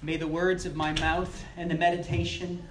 May 0.00 0.16
the 0.16 0.28
words 0.28 0.64
of 0.64 0.76
my 0.76 0.92
mouth 1.00 1.44
and 1.56 1.68
the 1.68 1.74
meditation 1.74 2.62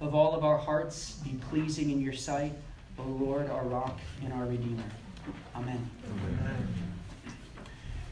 of 0.00 0.14
all 0.14 0.36
of 0.36 0.44
our 0.44 0.56
hearts 0.56 1.14
be 1.24 1.36
pleasing 1.50 1.90
in 1.90 2.00
your 2.00 2.12
sight, 2.12 2.52
O 2.96 3.02
Lord, 3.02 3.50
our 3.50 3.64
rock 3.64 3.98
and 4.22 4.32
our 4.32 4.44
Redeemer. 4.44 4.84
Amen. 5.56 5.90
Amen. 6.08 6.68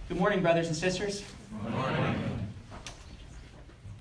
Good 0.08 0.18
morning, 0.18 0.42
brothers 0.42 0.66
and 0.66 0.74
sisters. 0.74 1.22
Good 1.62 1.72
morning. 1.72 2.48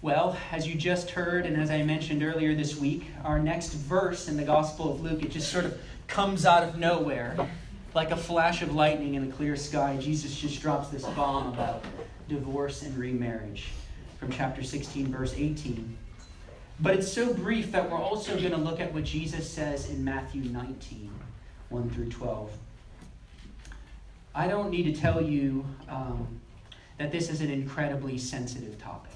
Well, 0.01 0.35
as 0.51 0.67
you 0.67 0.73
just 0.73 1.11
heard, 1.11 1.45
and 1.45 1.55
as 1.55 1.69
I 1.69 1.83
mentioned 1.83 2.23
earlier 2.23 2.55
this 2.55 2.75
week, 2.75 3.05
our 3.23 3.37
next 3.37 3.73
verse 3.73 4.27
in 4.27 4.37
the 4.37 4.43
Gospel 4.43 4.91
of 4.91 5.01
Luke, 5.01 5.21
it 5.21 5.29
just 5.29 5.51
sort 5.51 5.65
of 5.65 5.79
comes 6.07 6.47
out 6.47 6.63
of 6.63 6.79
nowhere. 6.79 7.37
Like 7.93 8.09
a 8.09 8.17
flash 8.17 8.63
of 8.63 8.73
lightning 8.73 9.13
in 9.13 9.29
a 9.29 9.31
clear 9.31 9.55
sky, 9.55 9.97
Jesus 10.01 10.35
just 10.35 10.59
drops 10.63 10.89
this 10.89 11.05
bomb 11.09 11.53
about 11.53 11.85
divorce 12.27 12.81
and 12.81 12.97
remarriage 12.97 13.67
from 14.23 14.31
chapter 14.31 14.63
16, 14.63 15.07
verse 15.11 15.33
18. 15.35 15.97
But 16.79 16.95
it's 16.95 17.11
so 17.11 17.33
brief 17.33 17.73
that 17.73 17.91
we're 17.91 17.97
also 17.97 18.37
going 18.37 18.51
to 18.51 18.57
look 18.57 18.79
at 18.79 18.93
what 18.93 19.03
Jesus 19.03 19.49
says 19.49 19.89
in 19.89 20.01
Matthew 20.01 20.43
19, 20.43 21.11
1 21.67 21.89
through 21.89 22.09
12. 22.09 22.49
I 24.33 24.47
don't 24.47 24.69
need 24.69 24.83
to 24.83 24.93
tell 24.93 25.21
you 25.21 25.65
um, 25.89 26.39
that 26.99 27.11
this 27.11 27.29
is 27.29 27.41
an 27.41 27.51
incredibly 27.51 28.17
sensitive 28.17 28.81
topic 28.81 29.11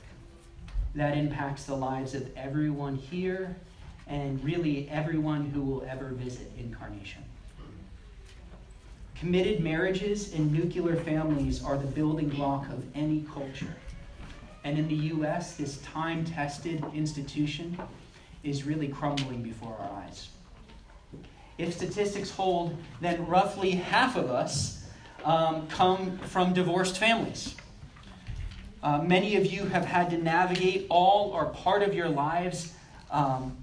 that 0.94 1.18
impacts 1.18 1.64
the 1.64 1.76
lives 1.76 2.14
of 2.14 2.30
everyone 2.36 2.98
here 2.98 3.56
and 4.08 4.44
really 4.44 4.90
everyone 4.90 5.50
who 5.52 5.62
will 5.62 5.86
ever 5.90 6.10
visit 6.10 6.52
Incarnation. 6.60 7.24
Committed 9.16 9.62
marriages 9.62 10.34
and 10.34 10.52
nuclear 10.52 10.98
families 10.98 11.64
are 11.64 11.78
the 11.78 11.88
building 11.88 12.28
block 12.28 12.68
of 12.68 12.84
any 12.94 13.26
culture. 13.34 13.74
And 14.64 14.78
in 14.78 14.88
the 14.88 14.96
U.S., 14.96 15.56
this 15.56 15.78
time 15.78 16.26
tested 16.26 16.84
institution 16.94 17.78
is 18.44 18.64
really 18.64 18.88
crumbling 18.88 19.42
before 19.42 19.76
our 19.80 20.04
eyes. 20.04 20.30
If 21.58 21.74
statistics 21.74 22.30
hold, 22.30 22.78
then 23.02 23.26
roughly 23.26 23.72
half 23.72 24.16
of 24.16 24.30
us 24.30 24.86
um, 25.24 25.68
come 25.68 26.18
from 26.20 26.54
divorced 26.54 26.98
families. 26.98 27.56
Uh, 28.84 29.00
many 29.00 29.36
of 29.36 29.46
you 29.46 29.66
have 29.66 29.86
had 29.86 30.10
to 30.12 30.18
navigate 30.18 30.86
all 30.90 31.32
or 31.32 31.46
part 31.46 31.82
of 31.82 31.94
your 31.94 32.10
lives 32.10 32.74
um, 33.10 33.58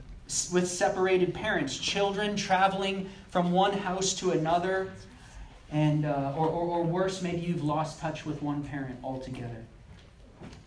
with 0.52 0.68
separated 0.68 1.32
parents, 1.32 1.78
children 1.78 2.34
traveling 2.34 3.08
from 3.28 3.52
one 3.52 3.72
house 3.72 4.14
to 4.14 4.32
another, 4.32 4.92
and 5.70 6.04
uh, 6.04 6.32
or, 6.36 6.46
or, 6.46 6.78
or 6.78 6.82
worse, 6.82 7.22
maybe 7.22 7.40
you've 7.40 7.64
lost 7.64 8.00
touch 8.00 8.26
with 8.26 8.42
one 8.42 8.62
parent 8.64 8.98
altogether. 9.04 9.64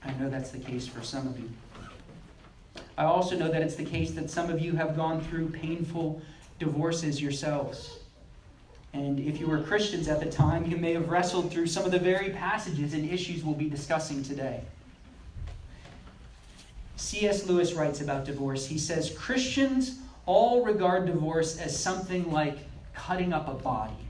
I 0.03 0.11
know 0.14 0.30
that's 0.30 0.52
the 0.52 0.59
case 0.59 0.88
for 0.88 1.03
some 1.03 1.28
of 1.28 1.39
you. 1.39 1.50
I 2.97 3.03
also 3.03 3.38
know 3.38 3.50
that 3.52 3.61
it's 3.61 3.75
the 3.75 3.86
case 3.86 4.11
that 4.11 4.30
some 4.30 4.50
of 4.50 4.59
you 4.59 4.73
have 4.73 4.95
gone 4.95 5.22
through 5.22 5.50
painful 5.50 6.22
divorces 6.59 7.22
yourselves. 7.22 8.00
And 8.94 9.20
if 9.20 9.39
you 9.39 9.48
were 9.48 9.61
Christians 9.61 10.08
at 10.08 10.20
the 10.20 10.30
time, 10.30 10.66
you 10.66 10.78
may 10.78 10.94
have 10.94 11.09
wrestled 11.09 11.52
through 11.52 11.67
some 11.67 11.86
of 11.86 11.92
the 11.92 12.00
very 12.00 12.31
passages 12.31 12.94
and 12.94 13.09
issues 13.09 13.44
we'll 13.44 13.53
be 13.53 13.70
discussing 13.70 14.23
today. 14.23 14.61
C.S. 16.95 17.45
Lewis 17.45 17.73
writes 17.73 18.02
about 18.02 18.25
divorce. 18.25 18.66
He 18.66 18.80
says 18.80 19.16
Christians 19.16 20.00
all 20.25 20.66
regard 20.66 21.05
divorce 21.05 21.59
as 21.59 21.78
something 21.78 22.31
like 22.31 22.58
cutting 22.95 23.33
up 23.33 23.48
a 23.48 23.53
body 23.53 24.07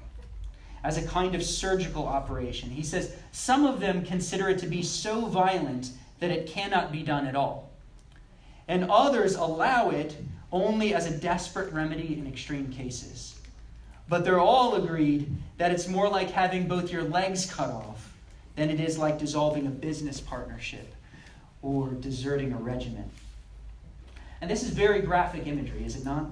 as 0.83 0.97
a 0.97 1.07
kind 1.07 1.35
of 1.35 1.43
surgical 1.43 2.07
operation. 2.07 2.69
He 2.69 2.83
says 2.83 3.15
some 3.31 3.65
of 3.65 3.79
them 3.79 4.05
consider 4.05 4.49
it 4.49 4.59
to 4.59 4.67
be 4.67 4.83
so 4.83 5.25
violent 5.25 5.91
that 6.19 6.31
it 6.31 6.47
cannot 6.47 6.91
be 6.91 7.03
done 7.03 7.27
at 7.27 7.35
all. 7.35 7.71
And 8.67 8.89
others 8.89 9.35
allow 9.35 9.89
it 9.89 10.17
only 10.51 10.93
as 10.93 11.05
a 11.05 11.17
desperate 11.17 11.71
remedy 11.73 12.17
in 12.17 12.27
extreme 12.27 12.71
cases. 12.71 13.39
But 14.09 14.23
they're 14.23 14.39
all 14.39 14.75
agreed 14.75 15.29
that 15.57 15.71
it's 15.71 15.87
more 15.87 16.09
like 16.09 16.31
having 16.31 16.67
both 16.67 16.91
your 16.91 17.03
legs 17.03 17.51
cut 17.51 17.69
off 17.69 18.13
than 18.55 18.69
it 18.69 18.79
is 18.79 18.97
like 18.97 19.19
dissolving 19.19 19.67
a 19.67 19.71
business 19.71 20.19
partnership 20.19 20.93
or 21.61 21.89
deserting 21.89 22.53
a 22.53 22.57
regiment. 22.57 23.09
And 24.41 24.49
this 24.49 24.63
is 24.63 24.69
very 24.69 25.01
graphic 25.01 25.47
imagery, 25.47 25.83
is 25.83 25.95
it 25.95 26.05
not? 26.05 26.31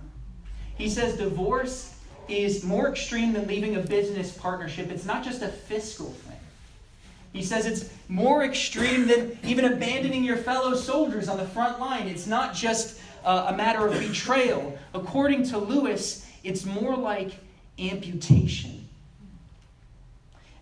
He 0.77 0.89
says 0.89 1.17
divorce 1.17 1.94
is 2.27 2.63
more 2.63 2.89
extreme 2.89 3.33
than 3.33 3.47
leaving 3.47 3.75
a 3.75 3.79
business 3.79 4.37
partnership. 4.37 4.89
It's 4.89 5.05
not 5.05 5.23
just 5.23 5.41
a 5.41 5.47
fiscal 5.47 6.07
thing. 6.07 6.37
He 7.33 7.43
says 7.43 7.65
it's 7.65 7.89
more 8.07 8.43
extreme 8.43 9.07
than 9.07 9.37
even 9.43 9.65
abandoning 9.65 10.23
your 10.23 10.37
fellow 10.37 10.73
soldiers 10.73 11.27
on 11.27 11.37
the 11.37 11.45
front 11.45 11.79
line. 11.79 12.07
It's 12.07 12.27
not 12.27 12.53
just 12.53 12.99
uh, 13.25 13.47
a 13.49 13.57
matter 13.57 13.85
of 13.85 13.99
betrayal. 13.99 14.77
According 14.93 15.43
to 15.49 15.57
Lewis, 15.57 16.25
it's 16.43 16.65
more 16.65 16.95
like 16.95 17.31
amputation. 17.77 18.87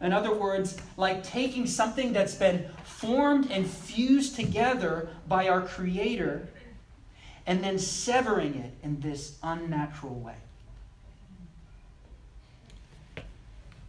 In 0.01 0.12
other 0.12 0.34
words, 0.34 0.78
like 0.97 1.24
taking 1.24 1.68
something 1.68 2.12
that's 2.12 2.35
been 2.35 2.66
formed 2.84 3.51
and 3.51 3.66
fused 3.66 4.35
together 4.35 5.09
by 5.28 5.50
our 5.50 5.62
Creator 5.62 6.47
and 7.45 7.63
then 7.63 7.78
severing 7.78 8.56
it 8.56 8.72
in 8.84 9.00
this 9.00 9.38
unnatural 9.44 10.16
way. 10.16 10.35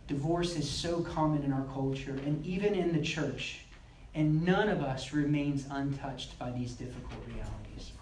Divorce 0.07 0.57
is 0.57 0.69
so 0.69 1.01
common 1.01 1.43
in 1.45 1.53
our 1.53 1.65
culture 1.73 2.19
and 2.27 2.45
even 2.45 2.75
in 2.75 2.93
the 2.93 3.01
church, 3.01 3.61
and 4.15 4.45
none 4.45 4.69
of 4.69 4.83
us 4.83 5.13
remains 5.13 5.67
untouched 5.71 6.39
by 6.39 6.51
these 6.51 6.73
difficult 6.73 7.21
realities. 7.27 7.93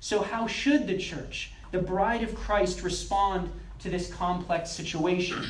So, 0.00 0.22
how 0.22 0.46
should 0.46 0.86
the 0.86 0.96
church, 0.96 1.52
the 1.72 1.78
bride 1.78 2.22
of 2.22 2.34
Christ, 2.34 2.82
respond 2.82 3.50
to 3.80 3.90
this 3.90 4.12
complex 4.12 4.70
situation? 4.70 5.44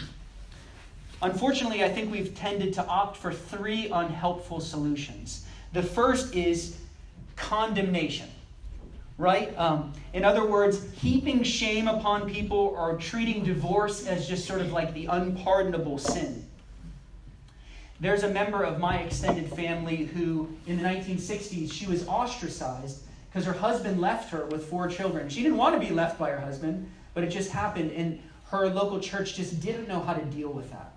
Unfortunately, 1.23 1.85
I 1.85 1.89
think 1.89 2.11
we've 2.11 2.35
tended 2.35 2.75
to 2.75 2.87
opt 2.87 3.17
for 3.17 3.33
three 3.33 3.89
unhelpful 3.89 4.61
solutions. 4.61 5.47
The 5.73 5.83
first 5.83 6.35
is 6.35 6.79
condemnation 7.37 8.29
right? 9.19 9.57
Um, 9.59 9.93
in 10.13 10.25
other 10.25 10.45
words, 10.45 10.93
heaping 10.95 11.43
shame 11.43 11.89
upon 11.89 12.31
people 12.31 12.75
or 12.77 12.97
treating 12.99 13.45
divorce 13.45 14.07
as 14.07 14.29
just 14.29 14.47
sort 14.47 14.61
of 14.61 14.73
like 14.73 14.93
the 14.95 15.07
unpardonable 15.07 15.99
sin. 15.99 16.45
There's 17.99 18.25
a 18.25 18.29
member 18.29 18.63
of 18.63 18.79
my 18.79 18.99
extended 18.99 19.51
family 19.51 20.05
who, 20.05 20.51
in 20.67 20.77
the 20.77 20.83
1960s, 20.83 21.73
she 21.73 21.87
was 21.87 22.07
ostracized 22.07 23.03
because 23.31 23.47
her 23.47 23.55
husband 23.55 24.01
left 24.01 24.31
her 24.31 24.45
with 24.47 24.67
four 24.67 24.89
children. 24.89 25.31
She 25.31 25.43
didn't 25.43 25.57
want 25.57 25.81
to 25.81 25.87
be 25.87 25.95
left 25.95 26.19
by 26.19 26.31
her 26.31 26.41
husband, 26.41 26.91
but 27.15 27.25
it 27.25 27.29
just 27.29 27.51
happened, 27.51 27.93
and 27.93 28.21
her 28.51 28.69
local 28.69 29.01
church 29.01 29.35
just 29.35 29.61
didn't 29.61 29.89
know 29.89 30.01
how 30.01 30.13
to 30.13 30.25
deal 30.27 30.51
with 30.51 30.71
that. 30.71 30.93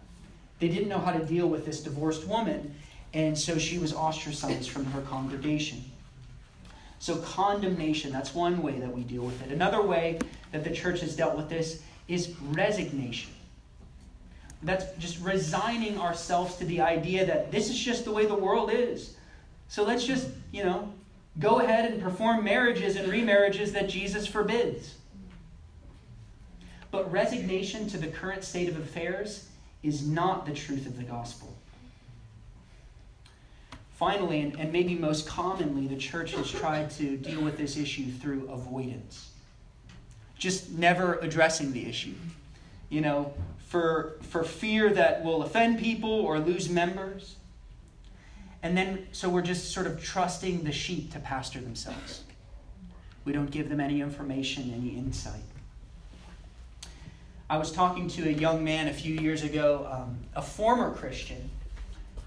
They 0.59 0.67
didn't 0.67 0.89
know 0.89 0.99
how 0.99 1.11
to 1.11 1.23
deal 1.23 1.47
with 1.47 1.65
this 1.65 1.79
divorced 1.79 2.27
woman, 2.27 2.75
and 3.13 3.37
so 3.37 3.57
she 3.57 3.79
was 3.79 3.93
ostracized 3.93 4.69
from 4.69 4.85
her 4.85 5.01
congregation. 5.01 5.83
So, 6.99 7.17
condemnation, 7.17 8.11
that's 8.11 8.35
one 8.35 8.61
way 8.61 8.79
that 8.79 8.93
we 8.93 9.03
deal 9.03 9.23
with 9.23 9.41
it. 9.41 9.51
Another 9.51 9.81
way 9.81 10.19
that 10.51 10.65
the 10.65 10.71
church 10.71 10.99
has 10.99 11.15
dealt 11.15 11.35
with 11.35 11.49
this 11.49 11.81
is 12.09 12.35
resignation. 12.41 13.31
That's 14.63 14.85
just 14.97 15.21
resigning 15.21 15.97
ourselves 15.97 16.57
to 16.57 16.65
the 16.65 16.81
idea 16.81 17.25
that 17.25 17.51
this 17.51 17.69
is 17.69 17.79
just 17.79 18.03
the 18.03 18.11
way 18.11 18.25
the 18.25 18.35
world 18.35 18.69
is. 18.73 19.15
So 19.69 19.83
let's 19.83 20.05
just, 20.05 20.27
you 20.51 20.63
know, 20.63 20.91
go 21.39 21.59
ahead 21.59 21.89
and 21.89 22.01
perform 22.01 22.43
marriages 22.43 22.97
and 22.97 23.09
remarriages 23.09 23.71
that 23.71 23.87
Jesus 23.87 24.27
forbids. 24.27 24.95
But 26.91 27.09
resignation 27.11 27.87
to 27.89 27.97
the 27.97 28.07
current 28.07 28.43
state 28.43 28.67
of 28.67 28.77
affairs 28.77 29.47
is 29.83 30.05
not 30.05 30.45
the 30.45 30.53
truth 30.53 30.85
of 30.85 30.97
the 30.97 31.03
gospel. 31.03 31.55
Finally, 33.99 34.39
and, 34.39 34.57
and 34.57 34.71
maybe 34.71 34.95
most 34.95 35.27
commonly, 35.27 35.85
the 35.85 35.97
church 35.97 36.31
has 36.31 36.49
tried 36.49 36.89
to 36.89 37.17
deal 37.17 37.41
with 37.41 37.57
this 37.57 37.75
issue 37.75 38.09
through 38.09 38.49
avoidance. 38.49 39.31
Just 40.37 40.71
never 40.71 41.15
addressing 41.15 41.73
the 41.73 41.85
issue. 41.85 42.13
You 42.87 43.01
know, 43.01 43.33
for, 43.67 44.15
for 44.21 44.45
fear 44.45 44.89
that 44.93 45.21
we'll 45.25 45.43
offend 45.43 45.79
people 45.79 46.09
or 46.09 46.39
lose 46.39 46.69
members. 46.69 47.35
And 48.63 48.77
then, 48.77 49.05
so 49.11 49.27
we're 49.27 49.41
just 49.41 49.73
sort 49.73 49.85
of 49.85 50.01
trusting 50.01 50.63
the 50.63 50.71
sheep 50.71 51.11
to 51.11 51.19
pastor 51.19 51.59
themselves. 51.59 52.23
We 53.25 53.33
don't 53.33 53.51
give 53.51 53.67
them 53.67 53.81
any 53.81 53.99
information, 53.99 54.73
any 54.73 54.97
insight. 54.97 55.41
I 57.49 57.57
was 57.57 57.69
talking 57.69 58.07
to 58.07 58.29
a 58.29 58.31
young 58.31 58.63
man 58.63 58.87
a 58.87 58.93
few 58.93 59.15
years 59.15 59.43
ago, 59.43 59.89
um, 59.91 60.19
a 60.37 60.41
former 60.41 60.93
Christian, 60.93 61.49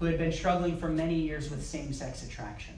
who 0.03 0.09
had 0.09 0.17
been 0.17 0.33
struggling 0.33 0.75
for 0.75 0.89
many 0.89 1.15
years 1.15 1.49
with 1.49 1.65
same 1.65 1.93
sex 1.93 2.27
attraction. 2.27 2.73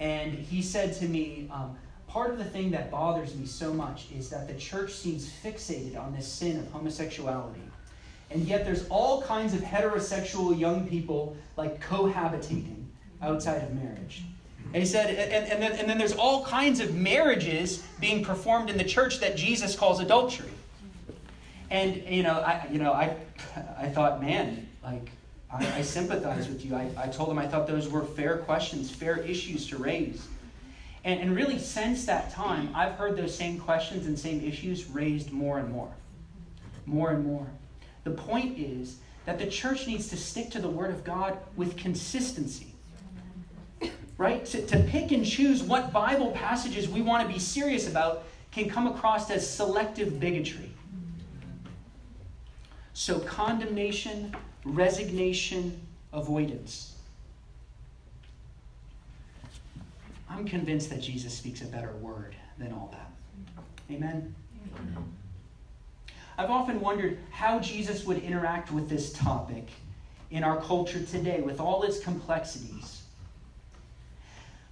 And 0.00 0.34
he 0.34 0.60
said 0.60 0.92
to 0.96 1.08
me, 1.08 1.48
um, 1.50 1.78
Part 2.06 2.30
of 2.30 2.36
the 2.36 2.44
thing 2.44 2.70
that 2.72 2.90
bothers 2.90 3.34
me 3.34 3.46
so 3.46 3.72
much 3.72 4.08
is 4.14 4.28
that 4.28 4.46
the 4.46 4.52
church 4.52 4.92
seems 4.92 5.26
fixated 5.26 5.98
on 5.98 6.14
this 6.14 6.30
sin 6.30 6.58
of 6.58 6.70
homosexuality. 6.70 7.62
And 8.30 8.42
yet 8.42 8.66
there's 8.66 8.86
all 8.88 9.22
kinds 9.22 9.54
of 9.54 9.62
heterosexual 9.62 10.56
young 10.56 10.86
people 10.86 11.38
like 11.56 11.82
cohabitating 11.82 12.84
outside 13.22 13.62
of 13.62 13.72
marriage. 13.74 14.24
And 14.74 14.76
he 14.76 14.84
said, 14.86 15.08
and, 15.08 15.50
and, 15.52 15.62
then, 15.62 15.72
and 15.72 15.88
then 15.88 15.96
there's 15.96 16.12
all 16.12 16.44
kinds 16.44 16.80
of 16.80 16.94
marriages 16.94 17.82
being 17.98 18.22
performed 18.22 18.68
in 18.68 18.76
the 18.76 18.84
church 18.84 19.20
that 19.20 19.36
Jesus 19.36 19.74
calls 19.74 20.00
adultery. 20.00 20.50
And 21.70 21.96
you 22.06 22.22
know, 22.22 22.34
I 22.34 22.68
you 22.70 22.78
know, 22.78 22.92
I 22.92 23.16
I 23.78 23.88
thought, 23.88 24.22
man, 24.22 24.68
like 24.84 25.10
I, 25.54 25.78
I 25.78 25.82
sympathize 25.82 26.48
with 26.48 26.64
you. 26.64 26.74
I, 26.74 26.90
I 26.96 27.06
told 27.06 27.30
him 27.30 27.38
I 27.38 27.46
thought 27.46 27.66
those 27.66 27.88
were 27.88 28.02
fair 28.02 28.38
questions, 28.38 28.90
fair 28.90 29.18
issues 29.18 29.68
to 29.68 29.76
raise. 29.76 30.26
And, 31.04 31.20
and 31.20 31.36
really, 31.36 31.58
since 31.58 32.06
that 32.06 32.32
time, 32.32 32.70
I've 32.74 32.92
heard 32.92 33.16
those 33.16 33.34
same 33.34 33.58
questions 33.60 34.06
and 34.06 34.18
same 34.18 34.42
issues 34.42 34.88
raised 34.88 35.32
more 35.32 35.58
and 35.58 35.70
more. 35.70 35.92
More 36.86 37.10
and 37.10 37.24
more. 37.24 37.46
The 38.04 38.10
point 38.10 38.58
is 38.58 38.96
that 39.26 39.38
the 39.38 39.46
church 39.46 39.86
needs 39.86 40.08
to 40.08 40.16
stick 40.16 40.50
to 40.50 40.58
the 40.58 40.68
Word 40.68 40.90
of 40.90 41.04
God 41.04 41.38
with 41.56 41.76
consistency. 41.76 42.74
Right? 44.16 44.44
To, 44.46 44.64
to 44.66 44.78
pick 44.80 45.12
and 45.12 45.24
choose 45.24 45.62
what 45.62 45.92
Bible 45.92 46.30
passages 46.32 46.88
we 46.88 47.02
want 47.02 47.26
to 47.26 47.32
be 47.32 47.38
serious 47.38 47.88
about 47.88 48.24
can 48.50 48.68
come 48.68 48.86
across 48.86 49.30
as 49.30 49.48
selective 49.48 50.20
bigotry. 50.20 50.70
So, 52.92 53.18
condemnation, 53.18 54.36
resignation, 54.64 55.80
avoidance. 56.12 56.94
I'm 60.28 60.44
convinced 60.44 60.90
that 60.90 61.00
Jesus 61.00 61.32
speaks 61.32 61.62
a 61.62 61.66
better 61.66 61.92
word 62.00 62.34
than 62.58 62.72
all 62.72 62.92
that. 62.92 63.10
Amen? 63.94 64.34
Amen. 64.74 65.04
I've 66.36 66.50
often 66.50 66.80
wondered 66.80 67.18
how 67.30 67.60
Jesus 67.60 68.04
would 68.04 68.18
interact 68.18 68.72
with 68.72 68.88
this 68.88 69.12
topic 69.12 69.68
in 70.30 70.42
our 70.42 70.60
culture 70.60 71.00
today 71.00 71.40
with 71.40 71.60
all 71.60 71.84
its 71.84 72.00
complexities. 72.00 73.02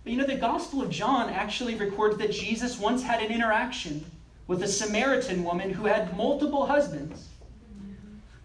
But 0.03 0.13
you 0.13 0.19
know, 0.19 0.27
the 0.27 0.35
Gospel 0.35 0.83
of 0.83 0.91
John 0.91 1.31
actually 1.31 1.77
records 1.77 2.17
that 2.17 2.33
Jesus 2.33 2.79
once 2.79 3.03
had 3.03 3.23
an 3.23 3.31
interaction 3.31 4.05
with 4.49 4.63
a 4.65 4.69
Samaritan 4.69 5.45
woman 5.45 5.71
who 5.71 5.87
had 5.87 6.17
multiple 6.17 6.67
husbands, 6.67 7.29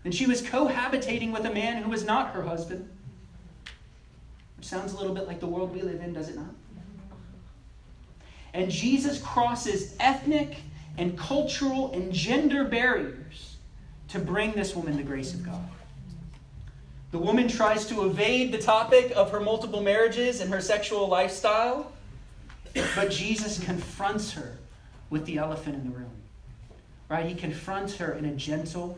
and 0.07 0.15
she 0.15 0.25
was 0.25 0.42
cohabitating 0.42 1.33
with 1.33 1.44
a 1.44 1.54
man 1.54 1.83
who 1.83 1.89
was 1.89 2.06
not 2.06 2.31
her 2.31 2.42
husband. 2.42 2.88
Which 4.56 4.65
sounds 4.65 4.94
a 4.94 4.98
little 4.98 5.13
bit 5.13 5.27
like 5.27 5.42
the 5.42 5.48
world 5.48 5.74
we 5.75 5.81
live 5.81 6.00
in, 6.01 6.13
does 6.13 6.30
it 6.30 6.38
not? 6.38 6.56
And 8.54 8.71
Jesus 8.71 9.21
crosses 9.21 9.98
ethnic 10.00 10.62
and 10.98 11.18
cultural 11.18 11.92
and 11.92 12.13
gender 12.13 12.63
barriers 12.63 13.57
to 14.07 14.19
bring 14.19 14.54
this 14.54 14.74
woman 14.74 14.95
the 14.95 15.04
grace 15.04 15.33
of 15.33 15.45
God. 15.45 15.68
The 17.12 17.19
woman 17.19 17.50
tries 17.50 17.86
to 17.88 18.06
evade 18.06 18.53
the 18.53 18.60
topic 18.60 19.12
of 19.13 19.30
her 19.31 19.42
multiple 19.42 19.81
marriages 19.81 20.39
and 20.39 20.50
her 20.53 20.62
sexual 20.62 21.10
lifestyle, 21.10 21.92
but 22.95 23.12
Jesus 23.12 23.60
confronts 23.62 24.31
her 24.31 24.57
with 25.10 25.25
the 25.25 25.38
elephant 25.38 25.75
in 25.75 25.83
the 25.92 25.98
room. 25.98 26.12
Right? 27.10 27.25
He 27.25 27.36
confronts 27.36 27.98
her 27.98 28.13
in 28.13 28.24
a 28.24 28.36
gentle 28.36 28.98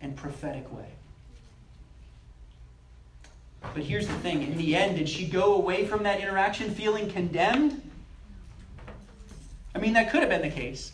and 0.00 0.16
prophetic 0.16 0.72
way. 0.72 0.88
But 3.74 3.82
here's 3.82 4.06
the 4.06 4.14
thing 4.14 4.42
in 4.42 4.56
the 4.56 4.74
end, 4.74 4.96
did 4.96 5.08
she 5.08 5.26
go 5.26 5.54
away 5.54 5.86
from 5.86 6.02
that 6.04 6.20
interaction 6.20 6.74
feeling 6.74 7.10
condemned? 7.10 7.82
I 9.74 9.78
mean, 9.78 9.92
that 9.92 10.10
could 10.10 10.20
have 10.20 10.30
been 10.30 10.42
the 10.42 10.50
case. 10.50 10.92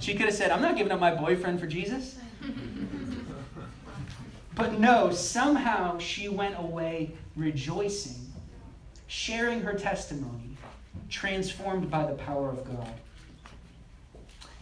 She 0.00 0.14
could 0.14 0.26
have 0.26 0.34
said, 0.34 0.50
I'm 0.50 0.62
not 0.62 0.76
giving 0.76 0.92
up 0.92 1.00
my 1.00 1.14
boyfriend 1.14 1.60
for 1.60 1.66
Jesus. 1.66 2.18
But 4.60 4.78
no, 4.78 5.10
somehow 5.10 5.96
she 5.98 6.28
went 6.28 6.54
away 6.58 7.12
rejoicing, 7.34 8.30
sharing 9.06 9.62
her 9.62 9.72
testimony, 9.72 10.56
transformed 11.08 11.90
by 11.90 12.04
the 12.04 12.12
power 12.12 12.50
of 12.50 12.64
God. 12.66 12.92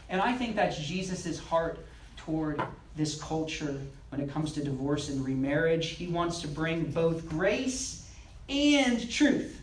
And 0.08 0.20
I 0.20 0.34
think 0.34 0.54
that's 0.54 0.78
Jesus' 0.78 1.40
heart 1.40 1.84
toward 2.16 2.62
this 2.98 3.20
culture 3.22 3.80
when 4.10 4.20
it 4.20 4.30
comes 4.30 4.52
to 4.52 4.62
divorce 4.62 5.08
and 5.08 5.24
remarriage. 5.24 5.90
He 5.90 6.08
wants 6.08 6.40
to 6.40 6.48
bring 6.48 6.90
both 6.90 7.26
grace 7.28 8.10
and 8.48 9.10
truth. 9.10 9.60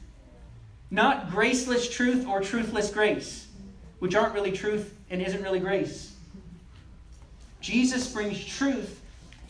Not 0.89 1.29
graceless 1.29 1.89
truth 1.89 2.25
or 2.27 2.41
truthless 2.41 2.91
grace, 2.91 3.47
which 3.99 4.15
aren't 4.15 4.33
really 4.33 4.51
truth 4.51 4.95
and 5.09 5.21
isn't 5.21 5.43
really 5.43 5.59
grace. 5.59 6.13
Jesus 7.59 8.11
brings 8.11 8.43
truth 8.43 9.01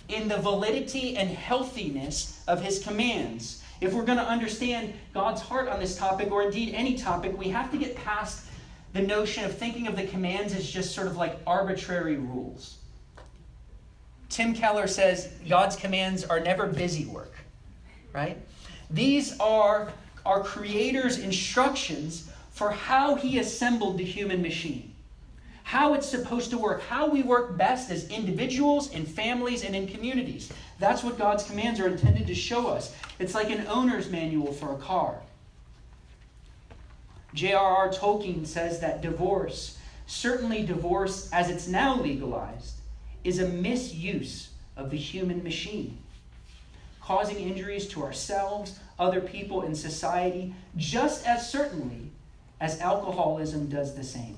in 0.07 0.27
the 0.27 0.37
validity 0.37 1.15
and 1.17 1.29
healthiness 1.29 2.43
of 2.47 2.61
his 2.61 2.83
commands. 2.83 3.63
If 3.81 3.93
we're 3.93 4.05
going 4.05 4.17
to 4.17 4.27
understand 4.27 4.93
God's 5.13 5.41
heart 5.41 5.67
on 5.67 5.79
this 5.79 5.97
topic, 5.97 6.31
or 6.31 6.43
indeed 6.43 6.73
any 6.73 6.97
topic, 6.97 7.37
we 7.37 7.49
have 7.49 7.71
to 7.71 7.77
get 7.77 7.95
past 7.95 8.45
the 8.93 9.01
notion 9.01 9.43
of 9.43 9.57
thinking 9.57 9.87
of 9.87 9.97
the 9.97 10.07
commands 10.07 10.53
as 10.55 10.69
just 10.69 10.95
sort 10.95 11.07
of 11.07 11.17
like 11.17 11.37
arbitrary 11.45 12.15
rules. 12.15 12.77
Tim 14.35 14.53
Keller 14.53 14.87
says 14.87 15.29
God's 15.47 15.77
commands 15.77 16.25
are 16.25 16.41
never 16.41 16.67
busy 16.67 17.05
work, 17.05 17.31
right? 18.11 18.37
These 18.89 19.39
are 19.39 19.93
our 20.25 20.43
Creator's 20.43 21.19
instructions 21.19 22.29
for 22.51 22.71
how 22.71 23.15
He 23.15 23.39
assembled 23.39 23.97
the 23.97 24.03
human 24.03 24.41
machine 24.41 24.91
how 25.63 25.95
it's 25.95 26.07
supposed 26.07 26.51
to 26.51 26.59
work, 26.59 26.79
how 26.83 27.09
we 27.09 27.23
work 27.23 27.57
best 27.57 27.89
as 27.89 28.07
individuals, 28.09 28.91
in 28.91 29.03
families, 29.03 29.63
and 29.63 29.75
in 29.75 29.87
communities. 29.87 30.53
That's 30.77 31.03
what 31.03 31.17
God's 31.17 31.43
commands 31.43 31.79
are 31.79 31.87
intended 31.87 32.27
to 32.27 32.35
show 32.35 32.67
us. 32.67 32.95
It's 33.17 33.33
like 33.33 33.49
an 33.49 33.65
owner's 33.67 34.07
manual 34.11 34.53
for 34.53 34.73
a 34.73 34.77
car. 34.77 35.15
J.R.R. 37.33 37.89
Tolkien 37.89 38.45
says 38.45 38.79
that 38.81 39.01
divorce, 39.01 39.79
certainly 40.05 40.63
divorce 40.63 41.31
as 41.33 41.49
it's 41.49 41.67
now 41.67 41.99
legalized, 41.99 42.74
is 43.25 43.39
a 43.39 43.49
misuse 43.49 44.49
of 44.77 44.91
the 44.91 44.97
human 44.97 45.43
machine, 45.43 45.97
causing 47.01 47.37
injuries 47.37 47.87
to 47.87 48.03
ourselves, 48.03 48.79
other 48.99 49.19
people, 49.19 49.63
and 49.63 49.75
society, 49.75 50.53
just 50.77 51.25
as 51.25 51.49
certainly 51.49 52.11
as 52.61 52.79
alcoholism 52.79 53.67
does 53.67 53.95
the 53.95 54.03
same. 54.03 54.37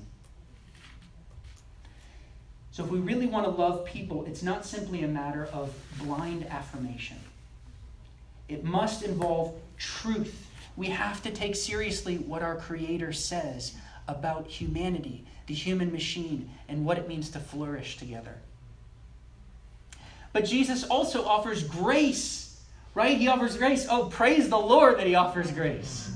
So, 2.71 2.83
if 2.85 2.89
we 2.89 2.99
really 2.99 3.25
want 3.25 3.45
to 3.45 3.51
love 3.51 3.85
people, 3.85 4.25
it's 4.25 4.43
not 4.43 4.65
simply 4.65 5.03
a 5.03 5.07
matter 5.07 5.47
of 5.51 5.73
blind 5.99 6.45
affirmation. 6.47 7.17
It 8.47 8.63
must 8.63 9.03
involve 9.03 9.55
truth. 9.77 10.47
We 10.77 10.87
have 10.87 11.21
to 11.23 11.31
take 11.31 11.55
seriously 11.55 12.19
what 12.19 12.41
our 12.41 12.55
Creator 12.55 13.11
says 13.13 13.75
about 14.07 14.47
humanity, 14.47 15.25
the 15.47 15.55
human 15.55 15.91
machine, 15.91 16.49
and 16.69 16.85
what 16.85 16.97
it 16.97 17.07
means 17.07 17.29
to 17.31 17.39
flourish 17.39 17.97
together. 17.97 18.35
But 20.37 20.45
Jesus 20.45 20.83
also 20.83 21.25
offers 21.25 21.63
grace, 21.63 22.61
right? 22.93 23.17
He 23.17 23.27
offers 23.27 23.57
grace. 23.57 23.87
Oh, 23.89 24.05
praise 24.05 24.49
the 24.49 24.59
Lord 24.59 24.99
that 24.99 25.07
He 25.07 25.15
offers 25.15 25.49
grace 25.49 26.11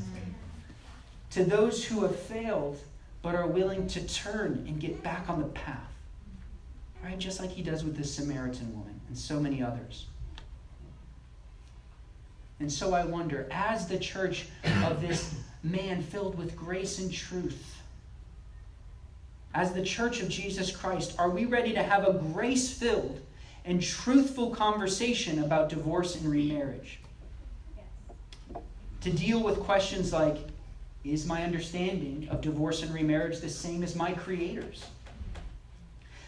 to 1.32 1.44
those 1.44 1.84
who 1.84 2.04
have 2.04 2.16
failed 2.16 2.78
but 3.24 3.34
are 3.34 3.48
willing 3.48 3.88
to 3.88 4.08
turn 4.08 4.64
and 4.68 4.80
get 4.80 5.02
back 5.02 5.28
on 5.28 5.40
the 5.40 5.48
path. 5.48 5.92
Right? 7.04 7.18
Just 7.18 7.40
like 7.40 7.50
he 7.50 7.64
does 7.64 7.84
with 7.84 7.98
this 7.98 8.14
Samaritan 8.14 8.72
woman 8.78 9.02
and 9.08 9.18
so 9.18 9.40
many 9.40 9.64
others. 9.64 10.06
And 12.60 12.72
so 12.72 12.94
I 12.94 13.04
wonder, 13.04 13.48
as 13.50 13.88
the 13.88 13.98
church 13.98 14.46
of 14.86 15.02
this 15.02 15.34
man 15.64 16.04
filled 16.04 16.38
with 16.38 16.56
grace 16.56 17.00
and 17.00 17.12
truth, 17.12 17.82
as 19.56 19.74
the 19.74 19.84
church 19.84 20.22
of 20.22 20.30
Jesus 20.30 20.70
Christ, 20.70 21.16
are 21.18 21.32
we 21.32 21.46
ready 21.46 21.74
to 21.74 21.82
have 21.82 22.08
a 22.08 22.14
grace 22.14 22.72
filled 22.72 23.20
and 23.66 23.82
truthful 23.82 24.52
conversation 24.52 25.44
about 25.44 25.70
divorce 25.70 26.16
and 26.16 26.30
remarriage? 26.30 27.00
To 29.02 29.12
deal 29.12 29.42
with 29.42 29.60
questions 29.60 30.14
like 30.14 30.38
Is 31.04 31.26
my 31.26 31.44
understanding 31.44 32.28
of 32.30 32.42
divorce 32.42 32.84
and 32.84 32.94
remarriage 32.94 33.40
the 33.40 33.50
same 33.50 33.82
as 33.82 33.96
my 33.96 34.14
Creator's? 34.14 34.86